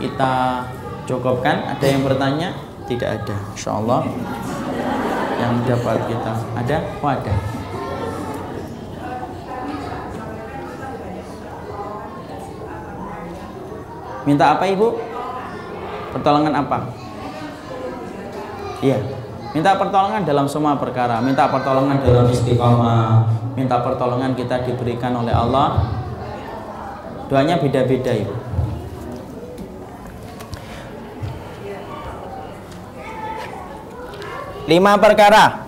Kita 0.00 0.64
cukupkan. 1.08 1.72
Ada 1.76 1.84
yang 1.84 2.04
bertanya? 2.04 2.52
Tidak 2.88 3.08
ada. 3.08 3.36
Insyaallah 3.56 4.08
yang 5.40 5.58
dapat 5.64 5.98
kita 6.06 6.32
ada? 6.54 6.76
Oh, 7.00 7.61
Minta 14.22 14.54
apa 14.54 14.64
ibu? 14.70 14.98
Pertolongan 16.14 16.54
apa? 16.54 16.78
Iya. 18.82 18.98
Minta 19.52 19.76
pertolongan 19.76 20.22
dalam 20.24 20.46
semua 20.46 20.78
perkara. 20.78 21.18
Minta 21.22 21.48
pertolongan 21.50 22.02
dalam 22.02 22.26
istiqomah. 22.30 23.26
Minta 23.58 23.82
pertolongan 23.82 24.32
kita 24.34 24.62
diberikan 24.64 25.12
oleh 25.16 25.34
Allah. 25.34 25.86
Doanya 27.26 27.58
beda-beda 27.58 28.12
ibu. 28.12 28.34
Lima 34.70 34.94
perkara 34.94 35.61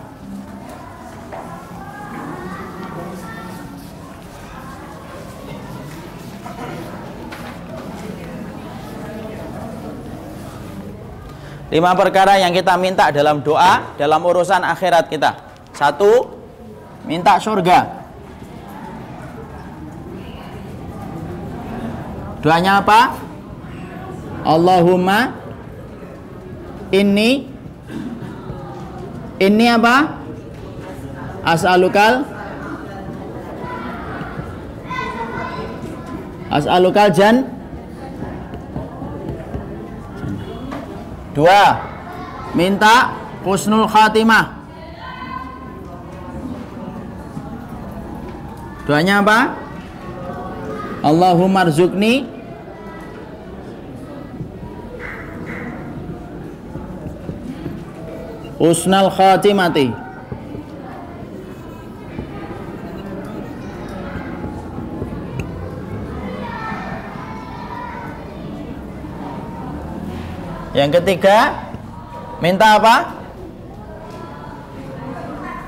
Lima 11.75 11.91
perkara 11.99 12.39
yang 12.39 12.55
kita 12.55 12.79
minta 12.79 13.11
dalam 13.11 13.43
doa 13.43 13.99
dalam 13.99 14.23
urusan 14.23 14.63
akhirat 14.63 15.11
kita. 15.11 15.35
Satu, 15.75 16.31
minta 17.03 17.35
surga. 17.43 18.07
Doanya 22.47 22.79
apa? 22.79 23.19
Allahumma 24.47 25.35
ini 26.95 27.51
ini 29.43 29.67
apa? 29.67 30.15
As'alukal 31.43 32.23
As'alukal 36.55 37.11
jan 37.11 37.54
Dua, 41.35 41.83
minta 42.55 43.11
husnul 43.43 43.91
khatimah. 43.91 44.55
Doanya 48.87 49.19
apa? 49.19 49.59
Allahumma 51.03 51.67
rzuqni 51.67 52.31
husnal 58.63 59.11
khatimati. 59.11 60.04
Yang 70.75 71.01
ketiga, 71.01 71.55
minta 72.43 72.75
apa? 72.75 73.15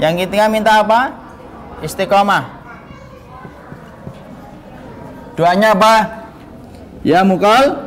Yang 0.02 0.26
ketiga 0.26 0.50
minta 0.50 0.82
apa? 0.82 1.14
Istiqomah. 1.80 2.44
Doanya 5.38 5.78
apa? 5.78 6.26
Ya 7.06 7.22
mukal 7.22 7.85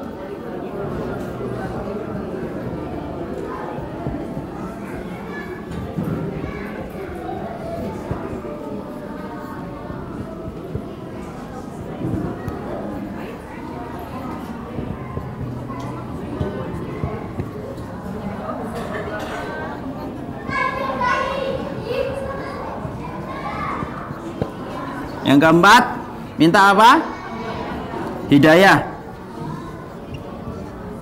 Yang 25.40 25.56
keempat, 25.56 25.84
minta 26.36 26.76
apa? 26.76 26.99
Hidayah. 28.28 28.84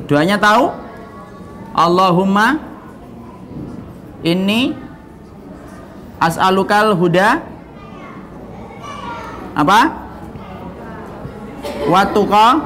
Doanya 0.05 0.37
tahu? 0.37 0.69
Allahumma 1.73 2.61
inni 4.21 4.77
as'alukal 6.21 6.93
huda 6.93 7.41
apa? 9.57 10.05
Watuqa 11.89 12.61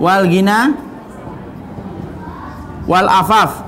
wal 0.00 0.24
gina 0.24 0.72
wal 2.88 3.12
afaf. 3.12 3.60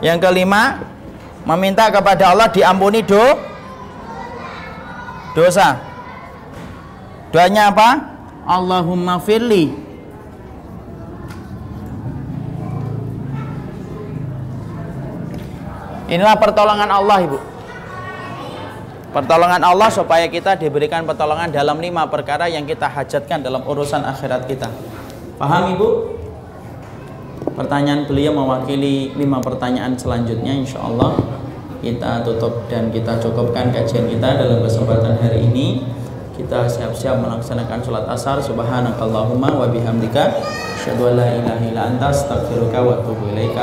Yang 0.00 0.18
kelima, 0.24 0.91
meminta 1.42 1.90
kepada 1.90 2.30
Allah 2.30 2.48
diampuni 2.50 3.02
do 3.02 3.22
dosa. 5.34 5.80
Doanya 7.32 7.72
apa? 7.72 7.88
Allahumma 8.44 9.16
firli. 9.22 9.72
Inilah 16.12 16.36
pertolongan 16.36 16.92
Allah, 16.92 17.24
Ibu. 17.24 17.38
Pertolongan 19.16 19.64
Allah 19.64 19.88
supaya 19.88 20.28
kita 20.28 20.60
diberikan 20.60 21.08
pertolongan 21.08 21.48
dalam 21.48 21.80
lima 21.80 22.04
perkara 22.04 22.52
yang 22.52 22.68
kita 22.68 22.84
hajatkan 22.84 23.40
dalam 23.40 23.64
urusan 23.64 24.04
akhirat 24.04 24.44
kita. 24.44 24.68
Paham, 25.40 25.72
Ibu? 25.72 26.11
Pertanyaan 27.62 28.10
beliau 28.10 28.34
mewakili 28.34 29.14
lima 29.14 29.38
pertanyaan 29.38 29.94
selanjutnya, 29.94 30.50
insya 30.50 30.82
Allah 30.82 31.14
kita 31.78 32.26
tutup 32.26 32.66
dan 32.66 32.90
kita 32.90 33.22
cukupkan 33.22 33.70
kajian 33.70 34.10
kita 34.10 34.34
dalam 34.34 34.66
kesempatan 34.66 35.14
hari 35.22 35.46
ini. 35.46 35.86
Kita 36.34 36.66
siap-siap 36.66 37.22
melaksanakan 37.22 37.78
sholat 37.86 38.10
asar. 38.10 38.42
Subhanakallahumma 38.42 39.62
wa 39.62 39.70
bihamdika. 39.70 40.42
Asyhadu 40.74 41.14
la 41.14 41.38
ilaha 41.38 41.62
illa 41.62 41.86
anta 41.86 42.10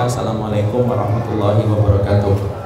assalamualaikum 0.08 0.88
warahmatullahi 0.88 1.68
wabarakatuh 1.68 2.59